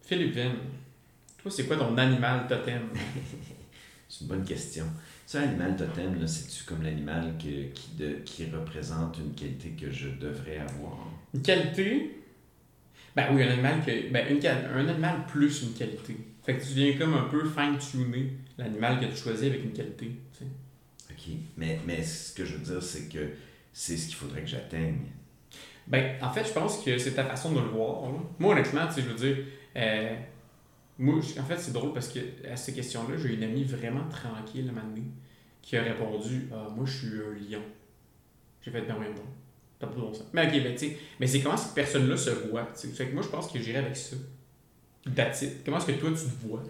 Philippe 0.01 0.36
Vin, 0.36 0.51
toi, 1.41 1.51
c'est 1.51 1.65
quoi 1.65 1.75
ton 1.75 1.97
animal 1.97 2.47
totem? 2.47 2.89
C'est 4.08 4.21
une 4.21 4.27
bonne 4.27 4.43
question. 4.45 4.86
Un 5.34 5.43
animal 5.43 5.75
totem, 5.77 6.19
là, 6.19 6.27
c'est-tu 6.27 6.65
comme 6.65 6.84
l'animal 6.84 7.36
qui, 7.39 7.71
de, 7.97 8.15
qui 8.25 8.45
représente 8.47 9.17
une 9.19 9.34
qualité 9.34 9.69
que 9.69 9.89
je 9.89 10.10
devrais 10.10 10.58
avoir? 10.58 11.08
Une 11.34 11.41
qualité? 11.41 12.20
Ben 13.15 13.28
oui, 13.34 13.43
un 13.43 13.52
animal 13.52 13.82
que. 13.86 14.12
Ben, 14.12 14.26
une, 14.30 14.45
un 14.45 14.88
animal 14.88 15.26
plus 15.28 15.63
une 15.63 15.74
qualité. 15.74 16.15
Fait 16.43 16.58
que 16.58 16.62
tu 16.63 16.74
viens 16.74 16.97
comme 16.97 17.13
un 17.13 17.24
peu 17.26 17.43
fine-tuner 17.47 18.34
l'animal 18.58 19.00
que 19.00 19.06
tu 19.06 19.15
choisis 19.17 19.47
avec 19.47 19.63
une 19.63 19.74
qualité. 19.74 20.12
OK. 21.10 21.34
Mais, 21.58 21.80
mais 21.86 22.02
ce 22.04 22.34
que 22.34 22.45
je 22.45 22.56
veux 22.56 22.63
dire, 22.63 22.82
c'est 22.82 23.10
que 23.10 23.30
c'est 23.74 23.97
ce 23.97 24.08
qu'il 24.08 24.15
faudrait 24.15 24.41
que 24.41 24.47
j'atteigne. 24.47 25.00
Ben, 25.88 26.15
en 26.21 26.32
fait, 26.32 26.45
je 26.45 26.54
pense 26.54 26.84
que 26.84 26.97
c'est 26.97 27.13
ta 27.13 27.26
façon 27.26 27.52
de 27.52 27.60
le 27.60 27.67
voir. 27.67 28.12
là. 28.12 28.17
Moi, 28.39 28.54
honnêtement, 28.54 28.88
tu 28.88 28.93
sais, 28.93 29.02
je 29.02 29.08
veux 29.08 29.15
dire, 29.15 29.45
euh, 29.76 30.15
moi, 30.97 31.15
en 31.17 31.43
fait, 31.43 31.58
c'est 31.58 31.74
drôle 31.74 31.93
parce 31.93 32.08
que 32.10 32.19
à 32.50 32.56
ces 32.56 32.74
questions-là, 32.74 33.17
j'ai 33.17 33.34
une 33.34 33.43
amie 33.43 33.63
vraiment 33.63 34.08
tranquille 34.10 34.67
à 34.67 34.71
un 34.71 34.76
moment 34.76 34.88
donné 34.88 35.08
qui 35.62 35.78
a 35.78 35.84
répondu 35.84 36.47
Ah, 36.54 36.69
Moi, 36.76 36.86
je 36.86 36.91
suis 36.91 37.08
un 37.08 37.34
lion. 37.52 37.63
J'ai 38.63 38.71
fait, 38.71 38.82
ben 38.82 38.95
oui, 39.00 39.08
bon. 39.15 39.24
T'as 39.82 39.88
pas 39.88 39.96
de 39.96 40.00
bon 40.00 40.13
sens. 40.13 40.28
Mais 40.32 40.46
ok, 40.48 40.63
ben, 40.63 40.78
mais 41.20 41.28
c'est 41.28 41.41
comment 41.41 41.58
cette 41.58 41.74
personne-là 41.74 42.15
se 42.15 42.30
voit. 42.30 42.67
tu 42.80 42.88
sais? 42.88 42.94
Fait 42.94 43.08
que 43.08 43.13
moi, 43.13 43.24
je 43.24 43.30
pense 43.30 43.52
que 43.52 43.60
j'irai 43.60 43.80
avec 43.80 43.98
ça. 43.98 44.15
That's 45.15 45.41
it. 45.41 45.63
Comment 45.65 45.78
est-ce 45.78 45.88
que 45.88 45.91
toi, 45.94 46.10
tu 46.12 46.15
te 46.17 46.48
vois? 46.48 46.63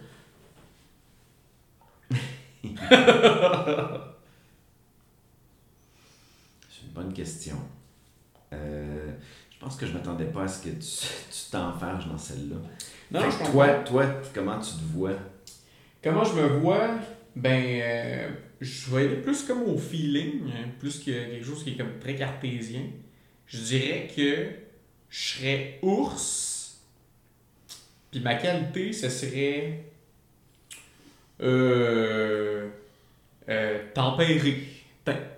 C'est 6.70 6.86
une 6.86 6.92
bonne 6.94 7.12
question. 7.12 7.56
Euh, 8.52 9.12
je 9.50 9.58
pense 9.58 9.76
que 9.76 9.86
je 9.86 9.92
m'attendais 9.92 10.26
pas 10.26 10.44
à 10.44 10.48
ce 10.48 10.64
que 10.64 10.70
tu 10.70 11.50
t'enferges 11.50 12.06
dans 12.08 12.18
celle-là. 12.18 12.56
Non, 13.10 13.20
Fait 13.20 13.30
je 13.30 13.32
que 13.32 13.38
comprends. 13.44 13.52
toi, 13.52 13.68
toi, 13.84 14.06
comment 14.34 14.58
tu 14.58 14.70
te 14.72 14.82
vois? 14.94 15.12
Comment 16.02 16.24
je 16.24 16.34
me 16.34 16.46
vois? 16.58 16.88
Ben, 17.36 17.80
euh, 17.82 18.28
je 18.60 18.90
vais 18.90 19.04
aller 19.06 19.16
plus 19.16 19.44
comme 19.44 19.62
au 19.62 19.78
feeling, 19.78 20.42
hein, 20.50 20.68
plus 20.78 20.98
que 20.98 21.06
quelque 21.06 21.44
chose 21.44 21.64
qui 21.64 21.70
est 21.70 21.76
comme 21.76 21.98
très 21.98 22.14
cartésien. 22.14 22.82
Je 23.46 23.58
dirais 23.58 24.08
que 24.14 24.48
je 25.08 25.18
serais 25.18 25.78
ours. 25.82 26.80
Puis 28.10 28.20
ma 28.20 28.34
qualité, 28.34 28.92
ce 28.92 29.08
serait. 29.08 29.84
Euh, 31.40 32.68
euh, 33.48 33.84
tempéré. 33.94 34.68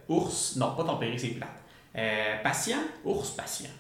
Ours, 0.09 0.57
non, 0.57 0.75
pas 0.75 0.85
tempéré, 0.85 1.17
c'est 1.17 1.29
plate. 1.29 1.63
Euh, 1.97 2.43
patient, 2.43 2.83
ours 3.05 3.31
patient. 3.31 3.71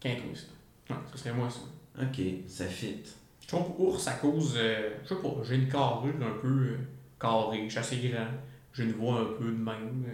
Quintou, 0.00 0.34
ça. 0.34 0.94
Ouais, 0.94 1.00
ce 1.12 1.18
serait 1.18 1.32
moi, 1.32 1.50
ça. 1.50 1.60
Ok, 2.02 2.20
ça 2.48 2.64
fit. 2.64 3.02
Je 3.46 3.46
trouve 3.48 3.74
ours 3.78 4.08
à 4.08 4.14
cause, 4.14 4.54
euh, 4.56 4.90
je 5.04 5.14
sais 5.14 5.22
pas, 5.22 5.34
j'ai 5.44 5.54
une 5.54 5.68
carrure 5.68 6.14
un 6.20 6.40
peu 6.40 6.48
euh, 6.48 6.78
carrée, 7.20 7.64
je 7.66 7.70
suis 7.70 7.78
assez 7.78 7.96
grand, 8.08 8.26
j'ai 8.72 8.82
une 8.82 8.92
voix 8.92 9.20
un 9.20 9.38
peu 9.38 9.44
de 9.44 9.50
même. 9.50 10.04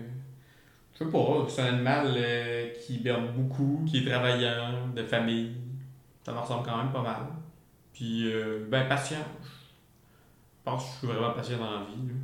Je 0.94 0.98
sais 1.04 1.10
pas, 1.10 1.46
c'est 1.48 1.62
un 1.62 1.74
animal 1.74 2.14
euh, 2.16 2.70
qui 2.74 2.96
hiberne 2.96 3.32
beaucoup, 3.32 3.84
qui 3.88 3.98
est 3.98 4.10
travaillant, 4.10 4.88
de 4.94 5.02
famille. 5.02 5.56
Ça 6.24 6.32
me 6.32 6.38
ressemble 6.38 6.64
quand 6.66 6.76
même 6.76 6.92
pas 6.92 7.02
mal. 7.02 7.22
Puis, 7.92 8.32
euh, 8.32 8.66
ben, 8.70 8.88
patient. 8.88 9.24
Je 9.42 10.64
pense 10.64 10.84
que 10.84 10.90
je 10.92 10.98
suis 10.98 11.06
vraiment 11.08 11.32
patient 11.34 11.58
dans 11.58 11.70
la 11.80 11.84
vie. 11.86 12.06
là. 12.08 12.14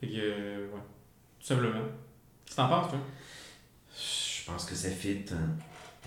Fait 0.00 0.06
que, 0.08 0.12
euh, 0.16 0.66
ouais, 0.72 0.80
tout 1.40 1.46
simplement. 1.46 1.82
Qu'est-ce 2.44 2.56
que 2.56 2.60
t'en 2.62 2.68
penses, 2.68 2.90
toi? 2.90 2.98
Je 3.96 4.44
pense 4.50 4.64
que 4.64 4.74
ça 4.74 4.90
fit. 4.90 5.24
hein. 5.32 5.56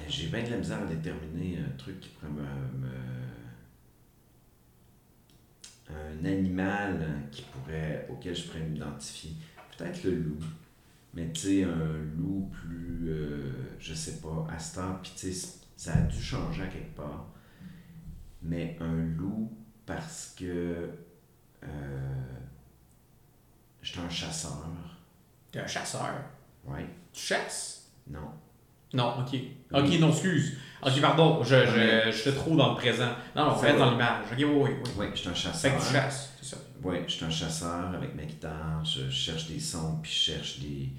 J'ai 0.08 0.28
bien 0.28 0.44
de 0.44 0.50
la 0.52 0.58
misère 0.58 0.82
à 0.82 0.86
déterminer 0.86 1.60
un 1.60 1.78
truc 1.78 2.00
qui 2.00 2.10
pourrait 2.10 2.32
me. 2.32 2.42
me- 2.42 2.92
Un 5.90 6.24
animal 6.26 7.02
hein, 7.06 7.22
qui 7.32 7.42
pourrait, 7.44 8.08
auquel 8.10 8.34
je 8.36 8.44
pourrais 8.48 8.62
m'identifier. 8.62 9.32
Peut-être 9.78 10.04
le 10.06 10.12
loup. 10.16 10.40
Mais 11.14 11.32
tu 11.34 11.42
sais, 11.42 11.64
un 11.64 11.98
loup 12.18 12.50
plus. 12.54 13.10
euh, 13.10 13.52
je 13.80 13.94
sais 13.94 14.22
pas, 14.22 14.48
à 14.50 14.58
ce 14.60 14.76
temps, 14.76 14.98
puis 15.02 15.12
tu 15.16 15.32
sais, 15.34 15.48
ça 15.76 15.94
a 15.94 16.02
dû 16.02 16.22
changer 16.22 16.64
à 16.64 16.68
quelque 16.68 16.96
part. 16.96 17.28
Mais 18.42 18.78
un 18.80 18.96
loup 19.18 19.52
parce 19.86 20.34
que. 20.38 20.90
Euh, 21.64 21.68
J'étais 23.82 24.00
un 24.00 24.10
chasseur. 24.10 24.68
T'es 25.52 25.60
un 25.60 25.68
chasseur? 25.68 26.14
Ouais. 26.66 26.86
Tu 27.12 27.22
chasses? 27.22 27.92
Non. 28.08 28.30
Non, 28.94 29.16
ok. 29.20 29.36
Ok, 29.74 30.00
non, 30.00 30.10
excuse. 30.12 30.58
Ok, 30.84 31.02
pardon, 31.02 31.44
je, 31.44 31.56
je, 31.66 32.12
je 32.12 32.18
suis 32.18 32.32
trop 32.34 32.56
dans 32.56 32.72
le 32.72 32.76
présent. 32.76 33.10
Non, 33.36 33.46
non, 33.48 33.56
va. 33.56 33.74
dans 33.74 33.92
l'image. 33.92 34.26
Ok, 34.32 34.38
oui, 34.38 34.46
oui, 34.46 34.70
oui. 34.70 34.90
Ouais, 34.98 35.12
j'étais 35.16 35.30
un 35.30 35.34
Fait 35.34 35.40
chasseur. 35.40 35.78
que 35.78 35.84
tu 35.88 35.94
chasses, 35.94 36.34
c'est 36.42 36.56
ça. 36.56 36.58
Oui, 36.84 36.98
je 37.08 37.12
suis 37.14 37.26
un 37.26 37.30
chasseur 37.30 37.90
avec 37.94 38.16
ma 38.16 38.24
guitare, 38.26 38.84
je 38.86 39.10
cherche 39.10 39.48
des 39.48 39.60
sons, 39.60 40.00
puis 40.02 40.12
je 40.12 40.18
cherche 40.18 40.60
des, 40.60 40.90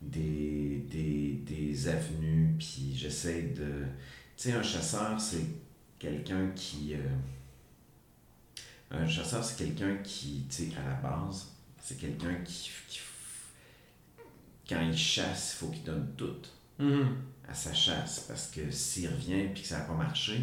des, 0.00 0.86
des, 0.90 1.32
des 1.44 1.88
avenues, 1.88 2.54
puis 2.58 2.94
j'essaie 2.96 3.42
de... 3.42 3.84
Tu 4.36 4.44
sais, 4.50 4.52
un 4.52 4.62
chasseur, 4.62 5.20
c'est 5.20 5.46
quelqu'un 5.98 6.50
qui... 6.54 6.94
euh, 6.94 6.98
Un 8.90 9.08
chasseur, 9.08 9.42
c'est 9.42 9.56
quelqu'un 9.64 9.96
qui, 10.04 10.46
tu 10.48 10.66
sais, 10.66 10.72
à 10.78 10.88
la 10.88 10.94
base, 10.94 11.48
c'est 11.82 11.98
quelqu'un 11.98 12.34
qui, 12.44 12.70
qui... 12.88 13.00
Quand 14.68 14.80
il 14.82 14.96
chasse, 14.96 15.54
il 15.54 15.56
faut 15.58 15.72
qu'il 15.72 15.84
donne 15.84 16.12
tout 16.16 16.36
Mhm. 16.78 17.16
à 17.48 17.54
sa 17.54 17.72
chasse, 17.74 18.24
parce 18.28 18.48
que 18.48 18.68
s'il 18.70 19.08
revient 19.08 19.48
puis 19.52 19.62
que 19.62 19.68
ça 19.68 19.78
n'a 19.78 19.84
pas 19.84 19.94
marché, 19.94 20.40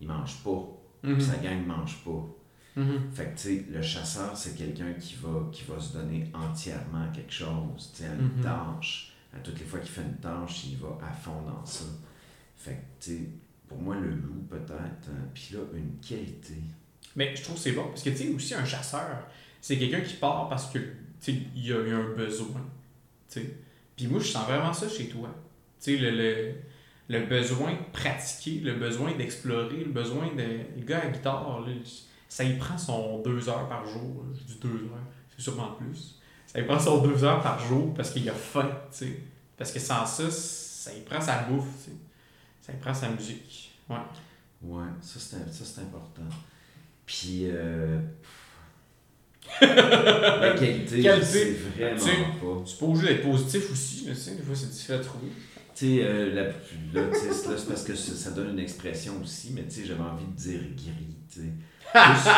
il 0.00 0.06
mange 0.08 0.42
pas. 0.42 0.66
Mhm. 1.02 1.14
Puis 1.16 1.24
sa 1.24 1.36
gang 1.38 1.64
mange 1.66 2.02
pas. 2.04 2.24
Mhm. 2.80 3.10
Fait 3.12 3.24
que, 3.26 3.36
tu 3.36 3.42
sais, 3.42 3.64
le 3.70 3.82
chasseur, 3.82 4.36
c'est 4.36 4.56
quelqu'un 4.56 4.92
qui 4.94 5.16
va, 5.20 5.48
qui 5.52 5.64
va 5.64 5.80
se 5.80 5.92
donner 5.94 6.30
entièrement 6.32 7.04
à 7.04 7.08
quelque 7.14 7.32
chose, 7.32 7.90
tu 7.94 8.02
sais, 8.02 8.08
à 8.08 8.14
une 8.14 8.36
Mhm. 8.36 8.42
tâche. 8.42 9.12
À 9.34 9.38
toutes 9.40 9.58
les 9.58 9.64
fois 9.66 9.80
qu'il 9.80 9.90
fait 9.90 10.02
une 10.02 10.16
tâche, 10.16 10.64
il 10.66 10.76
va 10.78 10.96
à 11.06 11.12
fond 11.12 11.42
dans 11.42 11.64
ça. 11.66 11.84
Fait 12.56 12.72
que, 12.72 13.04
tu 13.04 13.10
sais, 13.10 13.20
pour 13.68 13.78
moi, 13.78 13.96
le 13.96 14.10
loup, 14.10 14.46
peut-être. 14.48 15.08
euh, 15.10 15.24
Puis 15.34 15.50
là, 15.54 15.60
une 15.74 15.96
qualité. 16.00 16.54
Mais 17.16 17.34
je 17.36 17.42
trouve 17.42 17.56
que 17.56 17.60
c'est 17.62 17.72
bon, 17.72 17.88
parce 17.88 18.02
que 18.02 18.10
tu 18.10 18.16
sais, 18.16 18.28
aussi 18.28 18.54
un 18.54 18.64
chasseur, 18.64 19.26
c'est 19.60 19.76
quelqu'un 19.76 20.00
qui 20.00 20.14
part 20.14 20.48
parce 20.48 20.70
que, 20.70 20.78
tu 20.78 20.86
sais, 21.20 21.34
il 21.56 21.66
y 21.66 21.72
a 21.72 21.78
eu 21.80 21.92
un 21.92 22.14
besoin, 22.14 22.60
tu 23.28 23.40
sais. 23.40 23.54
Puis 23.96 24.06
moi, 24.06 24.20
je 24.20 24.28
sens 24.28 24.46
vraiment 24.46 24.72
ça 24.72 24.88
chez 24.88 25.08
toi. 25.08 25.28
Tu 25.82 25.96
sais, 25.96 25.96
le, 25.98 26.10
le, 26.12 26.54
le 27.08 27.26
besoin 27.26 27.72
de 27.72 27.78
pratiquer, 27.92 28.60
le 28.60 28.74
besoin 28.74 29.14
d'explorer, 29.16 29.78
le 29.84 29.90
besoin 29.92 30.28
de... 30.34 30.42
Le 30.78 30.84
gars 30.84 31.00
à 31.00 31.04
la 31.06 31.10
guitare, 31.10 31.60
là, 31.66 31.72
ça 32.28 32.44
y 32.44 32.56
prend 32.58 32.76
son 32.76 33.18
deux 33.22 33.48
heures 33.48 33.68
par 33.68 33.86
jour. 33.86 34.24
Je 34.34 34.44
dis 34.44 34.58
deux 34.60 34.84
heures, 34.84 35.06
c'est 35.34 35.42
sûrement 35.42 35.72
plus. 35.72 36.16
Ça 36.46 36.60
y 36.60 36.64
prend 36.64 36.78
son 36.78 37.02
deux 37.02 37.24
heures 37.24 37.42
par 37.42 37.58
jour 37.58 37.92
parce 37.94 38.10
qu'il 38.10 38.28
a 38.28 38.34
faim, 38.34 38.70
tu 38.90 38.98
sais. 38.98 39.20
Parce 39.56 39.72
que 39.72 39.78
sans 39.80 40.06
ça, 40.06 40.30
ça 40.30 40.92
y 40.94 41.00
prend 41.00 41.20
sa 41.20 41.42
bouffe, 41.42 41.66
tu 41.84 41.90
sais. 41.90 41.96
Ça 42.60 42.72
y 42.72 42.76
prend 42.76 42.94
sa 42.94 43.08
musique. 43.08 43.72
Ouais. 43.88 43.96
Ouais, 44.62 44.86
ça, 45.00 45.18
c'est 45.20 45.52
ça, 45.52 45.64
c'est 45.64 45.80
important. 45.80 46.22
Puis, 47.06 47.44
euh... 47.44 48.00
la 49.60 50.52
qualité, 50.54 51.02
Qualité. 51.02 51.24
c'est 51.24 51.52
vraiment 51.52 51.96
Tu 51.96 52.04
sais, 52.04 52.16
pas. 52.40 52.62
C'est 52.66 52.78
pas 52.78 52.86
obligé 52.86 53.06
d'être 53.06 53.22
positif 53.30 53.72
aussi, 53.72 54.06
là, 54.06 54.12
tu 54.14 54.20
sais. 54.20 54.34
Des 54.34 54.42
fois, 54.42 54.54
c'est 54.54 54.70
difficile 54.70 54.94
à 54.96 54.98
trouver. 54.98 55.28
Tu 55.78 55.86
sais, 55.86 55.98
euh, 56.02 56.34
là, 56.34 56.50
tu 57.12 57.18
sais, 57.20 57.32
c'est- 57.32 57.48
là, 57.50 57.54
c'est 57.56 57.68
parce 57.68 57.84
que 57.84 57.94
ça 57.94 58.12
ça 58.14 58.30
donne 58.32 58.50
une 58.50 58.58
expression 58.58 59.12
aussi, 59.22 59.52
mais 59.54 59.62
tu 59.64 59.70
sais, 59.82 59.84
j'avais 59.86 60.00
envie 60.00 60.24
de 60.26 60.32
dire 60.36 60.60
gris, 60.76 61.16
tu 61.32 61.40
sais. 61.40 61.46
Juste, 61.94 62.28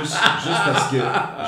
juste, 0.00 0.16
juste 0.44 0.64
parce 0.64 0.90
que 0.92 0.96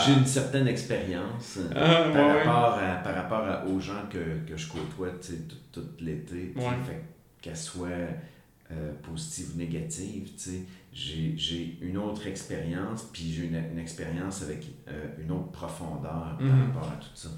j'ai 0.05 0.19
une 0.19 0.27
certaine 0.27 0.67
expérience 0.69 1.59
euh, 1.59 1.71
Ah, 1.75 2.13
par, 2.13 2.27
ouais, 2.27 2.43
rapport 2.43 2.79
à, 2.79 2.95
par 2.97 3.15
rapport 3.15 3.45
à- 3.49 3.65
aux 3.65 3.79
gens 3.81 4.03
que, 4.11 4.45
que 4.47 4.57
je 4.57 4.69
côtoie, 4.69 5.09
tout, 5.11 5.55
tout 5.81 5.87
l'été. 6.01 6.53
Ouais. 6.57 6.63
Fait 6.87 7.03
qu'elles 7.41 7.57
soient 7.57 7.89
euh, 8.73 8.93
positives 9.03 9.53
ou 9.55 9.59
sais, 10.43 10.61
j'ai, 10.93 11.35
une 11.81 11.97
autre 11.99 12.27
expérience, 12.27 13.05
puis 13.13 13.33
j'ai 13.33 13.45
une, 13.47 13.63
une 13.73 13.79
expérience 13.79 14.43
avec 14.43 14.67
euh, 14.89 15.05
une 15.23 15.31
autre 15.31 15.53
profondeur 15.53 16.37
Mhm. 16.41 16.49
par 16.49 16.59
rapport 16.67 16.93
à 16.93 16.97
tout 17.01 17.09
ça. 17.15 17.29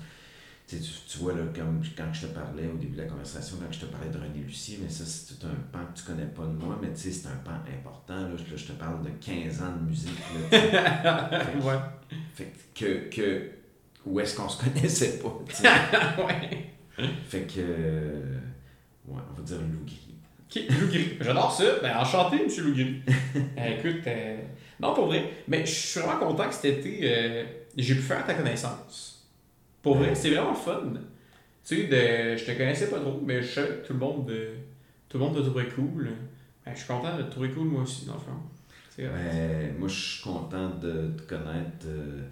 Tu, 0.68 0.76
tu, 0.80 1.18
vois, 1.18 1.32
là, 1.32 1.44
comme 1.54 1.82
quand 1.96 2.12
je 2.12 2.26
te 2.26 2.32
parlais 2.32 2.66
au 2.66 2.76
début 2.76 2.94
de 2.94 3.02
la 3.02 3.08
conversation, 3.08 3.56
quand 3.58 3.72
je 3.72 3.80
te 3.80 3.86
parlais 3.86 4.10
de 4.10 4.18
René 4.18 4.44
Lucier, 4.44 4.78
mais 4.82 4.90
ça, 4.90 5.04
c'est 5.06 5.34
tout 5.34 5.46
un 5.46 5.54
pan 5.72 5.86
que 5.92 5.98
tu 5.98 6.04
connais 6.04 6.26
pas 6.26 6.42
de 6.42 6.52
moi, 6.52 6.78
mais 6.82 6.92
tu 6.92 7.00
sais, 7.00 7.10
c'est 7.10 7.28
un 7.28 7.40
pan 7.42 7.58
important. 7.66 8.28
Là, 8.28 8.36
je, 8.36 8.42
là, 8.50 8.56
je 8.56 8.66
te 8.66 8.72
parle 8.72 9.02
de 9.02 9.08
15 9.08 9.62
ans 9.62 9.76
de 9.80 9.88
musique. 9.88 10.10
Là, 10.52 11.30
sais. 11.30 11.56
ouais. 11.66 12.18
fait 12.34 12.52
que, 12.74 13.08
que 13.08 13.50
où 14.04 14.20
est-ce 14.20 14.36
qu'on 14.36 14.48
se 14.48 14.62
connaissait 14.62 15.18
pas, 15.18 15.38
tu 15.48 15.54
sais? 15.54 15.68
ouais. 16.22 16.70
Fait 17.28 17.42
que, 17.42 17.60
euh, 17.60 18.38
ouais, 19.06 19.22
on 19.30 19.34
va 19.34 19.42
dire 19.42 19.58
loup 19.58 19.84
gris. 19.86 20.08
Ok, 20.50 20.62
Loup 20.80 20.88
Gris. 20.88 21.18
J'adore 21.20 21.52
ça. 21.52 21.64
Ben, 21.82 21.96
enchanté, 21.98 22.42
monsieur 22.42 22.64
Loup 22.64 22.74
Gris. 22.74 23.02
Euh, 23.58 23.78
écoute, 23.78 24.06
euh, 24.06 24.38
non, 24.80 24.94
pour 24.94 25.06
vrai. 25.06 25.30
Mais 25.46 25.66
je 25.66 25.72
suis 25.72 26.00
vraiment 26.00 26.18
content 26.18 26.48
que 26.48 26.54
cet 26.54 26.78
été, 26.78 27.00
euh, 27.02 27.44
j'ai 27.76 27.94
pu 27.94 28.00
faire 28.00 28.24
ta 28.24 28.34
connaissance. 28.34 29.17
Pour 29.82 29.96
vrai, 29.96 30.14
c'est 30.14 30.30
vraiment 30.30 30.54
fun. 30.54 30.92
Tu 31.64 31.76
sais, 31.76 31.82
de, 31.84 32.36
je 32.36 32.44
te 32.44 32.56
connaissais 32.56 32.88
pas 32.88 33.00
trop, 33.00 33.20
mais 33.24 33.42
je 33.42 33.48
sais 33.48 33.66
que 33.66 33.86
tout 33.86 33.92
le 33.92 33.98
monde, 33.98 34.30
euh, 34.30 34.56
tout 35.08 35.18
le 35.18 35.24
monde 35.24 35.36
te 35.36 35.40
trouvait 35.40 35.68
cool. 35.68 36.10
Ben, 36.64 36.72
je 36.74 36.78
suis 36.78 36.88
content 36.88 37.16
de 37.16 37.22
te 37.22 37.30
trouver 37.30 37.50
cool, 37.50 37.68
moi 37.68 37.82
aussi, 37.82 38.06
dans 38.06 38.14
le 38.14 38.20
fond. 38.20 38.32
Ben, 38.98 39.74
moi, 39.78 39.88
je 39.88 39.94
suis 39.94 40.22
content 40.22 40.70
de 40.70 41.12
te 41.16 41.22
connaître 41.22 41.86
euh, 41.86 42.22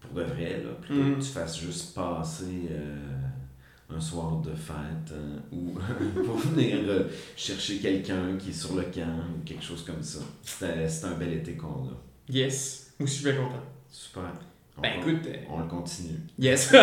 pour 0.00 0.10
de 0.12 0.22
vrai, 0.22 0.62
là. 0.64 0.70
Plutôt 0.80 1.16
que 1.16 1.22
tu 1.22 1.30
fasses 1.30 1.60
juste 1.60 1.94
passer 1.94 2.68
euh, 2.70 3.94
un 3.94 4.00
soir 4.00 4.36
de 4.38 4.54
fête 4.54 5.12
hein, 5.12 5.40
ou 5.52 5.78
pour 6.24 6.36
venir 6.36 6.78
euh, 6.88 7.04
chercher 7.36 7.78
quelqu'un 7.78 8.36
qui 8.36 8.50
est 8.50 8.52
sur 8.52 8.74
le 8.74 8.82
camp 8.82 9.24
ou 9.36 9.44
quelque 9.44 9.62
chose 9.62 9.84
comme 9.84 10.02
ça. 10.02 10.20
C'est 10.42 11.04
un 11.04 11.14
bel 11.14 11.32
été 11.34 11.52
qu'on 11.54 11.88
a. 11.88 12.02
Yes. 12.28 12.94
Moi 12.98 13.04
aussi, 13.04 13.18
je 13.18 13.22
suis 13.22 13.32
bien 13.32 13.42
content. 13.42 13.62
Super. 13.90 14.32
Ben, 14.80 14.92
écoute, 15.00 15.26
euh, 15.26 15.34
On 15.50 15.58
le 15.58 15.66
continue. 15.66 16.20
Yes. 16.38 16.72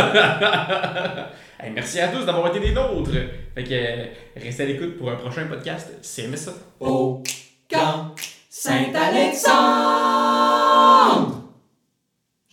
Hey, 1.57 1.71
merci 1.71 2.01
à 2.01 2.09
tous 2.09 2.25
d'avoir 2.25 2.47
été 2.47 2.59
des 2.59 2.73
nôtres. 2.73 3.11
Fait 3.55 3.63
que 3.63 3.69
euh, 3.71 4.07
restez 4.35 4.63
à 4.63 4.65
l'écoute 4.65 4.97
pour 4.97 5.09
un 5.09 5.15
prochain 5.15 5.45
podcast. 5.45 5.89
C'est 6.01 6.35
ça. 6.35 6.51
Au 6.81 7.23
camp 7.69 8.13
Saint-Alexandre. 8.49 11.34